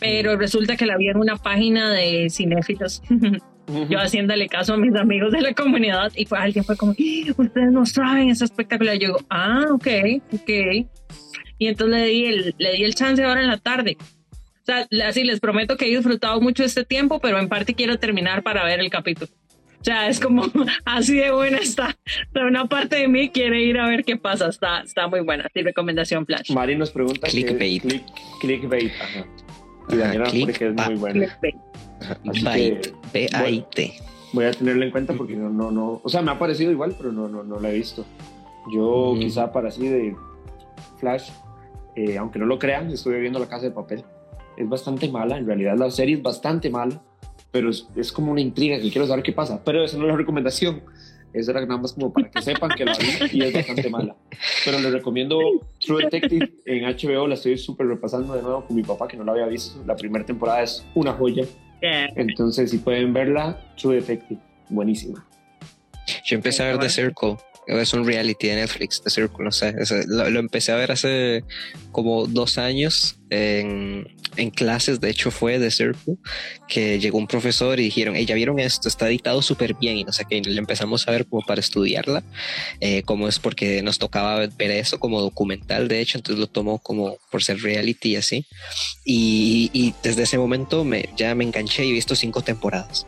[0.00, 3.00] Pero resulta que la vi en una página de cinéfilos.
[3.88, 7.72] yo haciéndole caso a mis amigos de la comunidad y fue alguien fue como ustedes
[7.72, 9.88] no saben es espectacular yo digo ah ok
[10.32, 10.50] ok
[11.58, 13.96] y entonces le di el le di el chance ahora en la tarde.
[14.00, 17.98] O sea así les prometo que he disfrutado mucho este tiempo pero en parte quiero
[17.98, 19.30] terminar para ver el capítulo.
[19.80, 20.44] O sea es como
[20.84, 21.96] así de buena está.
[22.32, 24.48] Pero una parte de mí quiere ir a ver qué pasa.
[24.48, 25.48] Está está muy buena.
[25.54, 26.50] Sí recomendación flash.
[26.52, 27.82] Mari nos pregunta clickbait.
[27.82, 28.04] click,
[28.40, 29.26] clickbait ajá.
[29.88, 31.38] Y Daniela porque es muy buena
[32.22, 32.94] clickbait.
[33.12, 33.94] B-A-I-T.
[34.32, 36.94] Voy a tenerlo en cuenta porque no, no, no, o sea, me ha parecido igual,
[36.96, 38.04] pero no, no, no la he visto.
[38.72, 39.20] Yo mm.
[39.20, 40.16] quizá para así de
[40.98, 41.30] Flash,
[41.94, 44.04] eh, aunque no lo crean, estuve viendo La Casa de Papel.
[44.56, 47.00] Es bastante mala, en realidad la serie es bastante mala,
[47.50, 49.62] pero es, es como una intriga que quiero saber qué pasa.
[49.64, 50.82] Pero esa no es la recomendación.
[51.32, 54.16] Eso era nada más como para que sepan que la vi y es bastante mala.
[54.64, 55.38] Pero les recomiendo
[55.80, 57.26] True Detective en HBO.
[57.26, 59.82] La estoy súper repasando de nuevo con mi papá, que no la había visto.
[59.86, 61.44] La primera temporada es una joya.
[61.80, 64.40] Entonces, si pueden verla, True Detective,
[64.70, 65.26] buenísima.
[66.24, 67.36] Yo empecé a ver The Circle.
[67.66, 69.74] Es un reality de Netflix, The Circle, no sé.
[70.06, 71.42] Lo, lo empecé a ver hace
[71.90, 75.00] como dos años en, en, clases.
[75.00, 76.16] De hecho, fue The Circle
[76.68, 79.96] que llegó un profesor y dijeron: hey, ya vieron esto, está editado súper bien.
[79.98, 80.40] Y no sé qué.
[80.40, 82.22] Le empezamos a ver como para estudiarla,
[82.80, 85.88] eh, como es porque nos tocaba ver eso como documental.
[85.88, 88.46] De hecho, entonces lo tomó como por ser reality y así.
[89.04, 93.06] Y, y desde ese momento me, ya me enganché y he visto cinco temporadas.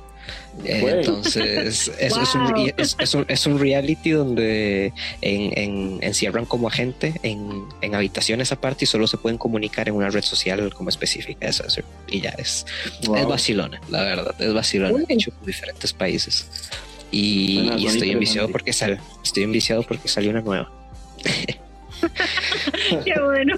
[0.65, 2.23] Entonces, es, wow.
[2.23, 7.15] es, un, es, es, un, es, un, reality donde en, en, encierran como a gente
[7.23, 11.49] en, en, habitaciones aparte y solo se pueden comunicar en una red social como específica.
[11.49, 11.65] Eso,
[12.09, 12.67] y ya es,
[13.05, 13.17] wow.
[13.17, 16.49] es vacilona, la verdad, es vacilona, hecho en diferentes países.
[17.11, 20.71] Y, bueno, y estoy enviciado porque, sal, estoy enviciado porque salió una nueva.
[23.05, 23.57] Qué bueno.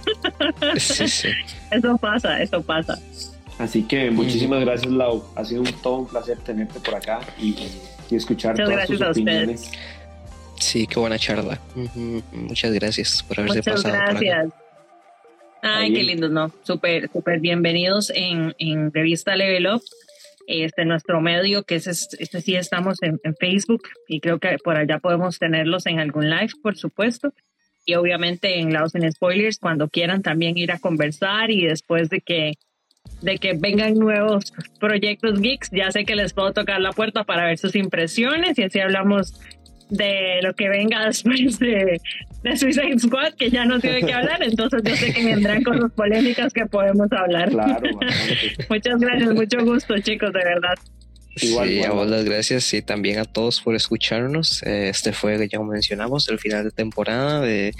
[0.78, 1.28] Sí, sí.
[1.70, 2.98] Eso pasa, eso pasa.
[3.60, 5.22] Así que muchísimas gracias, Lau.
[5.36, 7.54] Ha sido un, todo un placer tenerte por acá y,
[8.10, 9.60] y escuchar Muchas todas tus opiniones.
[9.64, 9.80] Ustedes.
[10.58, 11.60] Sí, qué buena charla.
[12.32, 14.44] Muchas gracias por haberse Muchas pasado gracias.
[14.44, 14.64] por acá.
[15.62, 16.50] Ay, qué lindo, ¿no?
[16.62, 19.82] Súper, súper bienvenidos en, en Revista Level Up.
[20.46, 24.78] Este nuestro medio, que es este sí estamos en, en Facebook y creo que por
[24.78, 27.34] allá podemos tenerlos en algún live, por supuesto
[27.84, 32.20] y obviamente en Laos en Spoilers cuando quieran también ir a conversar y después de
[32.20, 32.54] que
[33.22, 37.46] de que vengan nuevos proyectos geeks, ya sé que les puedo tocar la puerta para
[37.46, 39.40] ver sus impresiones y así hablamos
[39.90, 42.00] de lo que venga después de,
[42.42, 45.90] de Suicide Squad, que ya no tiene que hablar, entonces yo sé que vendrán cosas
[45.92, 47.50] polémicas que podemos hablar.
[47.50, 47.80] Claro,
[48.70, 50.74] Muchas gracias, mucho gusto, chicos, de verdad.
[51.42, 54.62] Igual, sí, a vos las gracias y también a todos por escucharnos.
[54.62, 57.74] Este fue, ya mencionamos, el final de temporada de,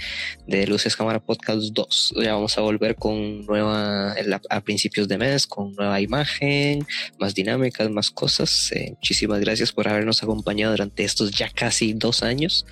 [0.47, 2.13] de Luces Cámara Podcast 2.
[2.23, 4.15] Ya vamos a volver con nueva,
[4.49, 6.85] a principios de mes, con nueva imagen,
[7.19, 8.71] más dinámicas, más cosas.
[8.71, 12.65] Eh, muchísimas gracias por habernos acompañado durante estos ya casi dos años.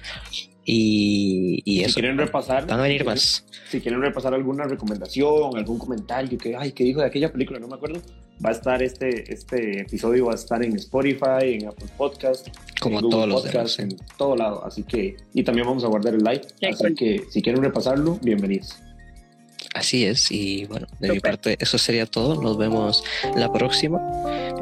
[0.71, 3.43] Y, y si quieren repasar, van a venir más.
[3.71, 7.67] Si quieren repasar alguna recomendación, algún comentario que, ay, que dijo de aquella película, no
[7.67, 7.99] me acuerdo,
[8.45, 13.01] va a estar este, este episodio, va a estar en Spotify, en Apple Podcast, como
[13.01, 13.79] todos los demás.
[13.79, 14.63] en todo lado.
[14.63, 16.47] Así que, y también vamos a guardar el like.
[16.69, 18.77] así que, si quieren repasarlo, bienvenidos.
[19.73, 22.39] Así es, y bueno, de mi parte eso sería todo.
[22.43, 23.03] Nos vemos
[23.35, 23.99] la próxima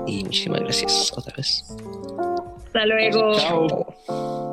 [0.07, 1.65] y muchísimas gracias otra vez.
[2.65, 3.33] Hasta luego.
[3.33, 4.46] Chao.